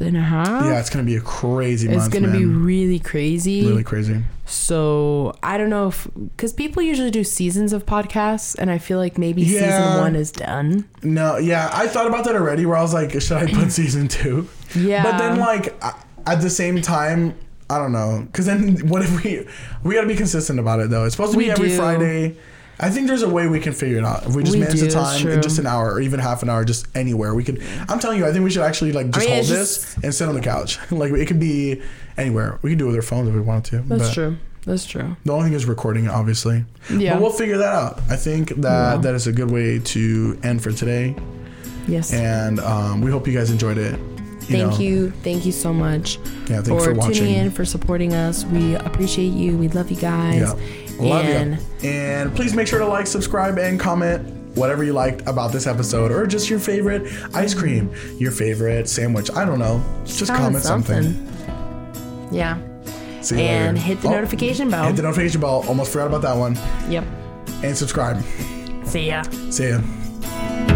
and 0.00 0.16
a 0.16 0.20
half 0.20 0.64
Yeah, 0.64 0.80
it's 0.80 0.90
gonna 0.90 1.04
be 1.04 1.16
a 1.16 1.20
crazy 1.20 1.86
month. 1.88 1.96
it's 2.06 2.14
month, 2.14 2.24
gonna 2.26 2.38
be 2.38 2.44
really 2.46 2.98
crazy. 2.98 3.66
really 3.66 3.84
crazy. 3.84 4.22
So 4.46 5.34
I 5.42 5.56
don't 5.58 5.70
know 5.70 5.88
if 5.88 6.08
because 6.14 6.52
people 6.52 6.82
usually 6.82 7.10
do 7.10 7.22
seasons 7.24 7.72
of 7.72 7.86
podcasts, 7.86 8.56
and 8.58 8.70
I 8.70 8.78
feel 8.78 8.98
like 8.98 9.16
maybe 9.18 9.42
Yeah. 9.42 9.60
season 9.60 10.00
one 10.00 10.16
is 10.16 10.30
done. 10.32 10.84
No, 11.02 11.36
yeah, 11.38 11.70
I 11.72 11.86
thought 11.86 12.06
about 12.06 12.24
that 12.24 12.34
already. 12.34 12.66
Where 12.66 12.76
I 12.76 12.82
was 12.82 12.92
like, 12.94 13.12
should 13.20 13.36
I 13.36 13.46
put 13.52 13.70
season 13.80 14.08
two? 14.08 14.48
Yeah, 14.74 15.02
But 15.04 15.18
then, 15.18 15.38
like, 15.38 15.74
at 16.26 16.40
the 16.40 16.50
same 16.50 16.82
time, 16.82 17.34
I 17.70 17.78
don't 17.78 17.92
know. 17.92 18.24
Because 18.26 18.46
then, 18.46 18.76
what 18.88 19.02
if 19.02 19.22
we 19.24 19.46
we 19.84 19.94
got 19.94 20.02
to 20.02 20.06
be 20.08 20.16
consistent 20.16 20.58
about 20.58 20.80
it 20.80 20.90
though? 20.90 21.04
It's 21.04 21.14
supposed 21.14 21.32
to 21.32 21.38
be 21.38 21.44
We 21.44 21.50
every 21.50 21.68
do. 21.68 21.76
Friday. 21.76 22.36
I 22.82 22.90
think 22.90 23.06
there's 23.06 23.22
a 23.22 23.28
way 23.28 23.46
we 23.46 23.60
can 23.60 23.72
figure 23.72 23.98
it 23.98 24.04
out. 24.04 24.26
If 24.26 24.34
we 24.34 24.42
just 24.42 24.54
We 24.54 24.60
manage 24.60 24.80
do, 24.80 24.86
the 24.86 24.92
time 24.92 25.28
in 25.28 25.40
just 25.40 25.58
an 25.58 25.66
hour 25.66 25.92
or 25.92 26.00
even 26.00 26.18
half 26.18 26.42
an 26.42 26.50
hour, 26.50 26.64
just 26.64 26.86
anywhere 26.96 27.34
we 27.34 27.44
could. 27.44 27.62
I'm 27.88 28.00
telling 28.00 28.18
you, 28.18 28.26
I 28.26 28.32
think 28.32 28.42
we 28.42 28.50
should 28.50 28.62
actually 28.62 28.92
like 28.92 29.10
just 29.10 29.26
mean, 29.26 29.36
hold 29.36 29.46
this 29.46 29.96
and 30.02 30.12
sit 30.12 30.28
on 30.28 30.34
the 30.34 30.40
couch. 30.40 30.78
like 30.90 31.12
it 31.12 31.26
could 31.26 31.40
be 31.40 31.80
anywhere. 32.16 32.58
We 32.62 32.70
could 32.70 32.78
do 32.78 32.86
it 32.86 32.88
with 32.88 32.96
our 32.96 33.02
phones 33.02 33.28
if 33.28 33.34
we 33.34 33.40
wanted 33.40 33.64
to. 33.70 33.88
that's 33.88 34.08
but 34.08 34.14
true. 34.14 34.36
That's 34.64 34.84
true. 34.84 35.16
The 35.24 35.32
only 35.32 35.46
thing 35.46 35.54
is 35.54 35.66
recording 35.66 36.04
it, 36.04 36.10
obviously. 36.10 36.64
Yeah. 36.92 37.14
But 37.14 37.22
we'll 37.22 37.32
figure 37.32 37.58
that 37.58 37.72
out. 37.72 38.00
I 38.08 38.16
think 38.16 38.50
that 38.56 38.94
will. 38.94 39.02
that 39.02 39.14
is 39.14 39.26
a 39.26 39.32
good 39.32 39.50
way 39.50 39.78
to 39.80 40.38
end 40.42 40.62
for 40.62 40.72
today. 40.72 41.16
yes. 41.88 42.12
And 42.12 42.60
um, 42.60 43.00
we 43.00 43.10
hope 43.10 43.26
you 43.26 43.32
guys 43.32 43.50
enjoyed 43.50 43.78
it. 43.78 43.98
Thank 44.42 44.72
know. 44.72 44.78
you. 44.78 45.10
Thank 45.22 45.46
you 45.46 45.52
so 45.52 45.72
much 45.72 46.18
Yeah, 46.48 46.62
thanks 46.62 46.84
for, 46.84 46.94
for 46.94 47.12
tuning 47.12 47.34
in, 47.34 47.50
for 47.50 47.64
supporting 47.64 48.12
us. 48.12 48.44
We 48.44 48.74
appreciate 48.74 49.32
you. 49.32 49.56
We 49.56 49.68
love 49.68 49.90
you 49.90 49.96
guys. 49.96 50.40
Yeah. 50.40 50.81
Love 51.02 51.24
and 51.24 51.58
you. 51.82 51.88
And 51.90 52.34
please 52.34 52.54
make 52.54 52.66
sure 52.66 52.78
to 52.78 52.86
like, 52.86 53.06
subscribe, 53.06 53.58
and 53.58 53.78
comment 53.78 54.28
whatever 54.56 54.84
you 54.84 54.92
liked 54.92 55.26
about 55.26 55.50
this 55.50 55.66
episode 55.66 56.12
or 56.12 56.26
just 56.26 56.50
your 56.50 56.58
favorite 56.58 57.10
ice 57.34 57.54
cream, 57.54 57.90
your 58.18 58.30
favorite 58.32 58.88
sandwich. 58.88 59.30
I 59.34 59.44
don't 59.44 59.58
know. 59.58 59.82
Just 60.04 60.26
comment 60.26 60.62
something. 60.62 61.28
Yeah. 62.30 62.58
See 63.22 63.36
you 63.36 63.42
And 63.42 63.76
later. 63.78 63.86
hit 63.86 64.00
the 64.02 64.08
Oh, 64.08 64.12
notification 64.12 64.68
bell. 64.70 64.84
Hit 64.86 64.96
the 64.96 65.02
notification 65.02 65.40
bell. 65.40 65.64
Almost 65.68 65.92
forgot 65.92 66.08
about 66.08 66.22
that 66.22 66.36
one. 66.36 66.58
Yep. 66.90 67.04
And 67.62 67.76
subscribe. 67.76 68.22
See 68.84 69.06
ya. 69.08 69.22
See 69.50 69.68
ya. 69.70 70.71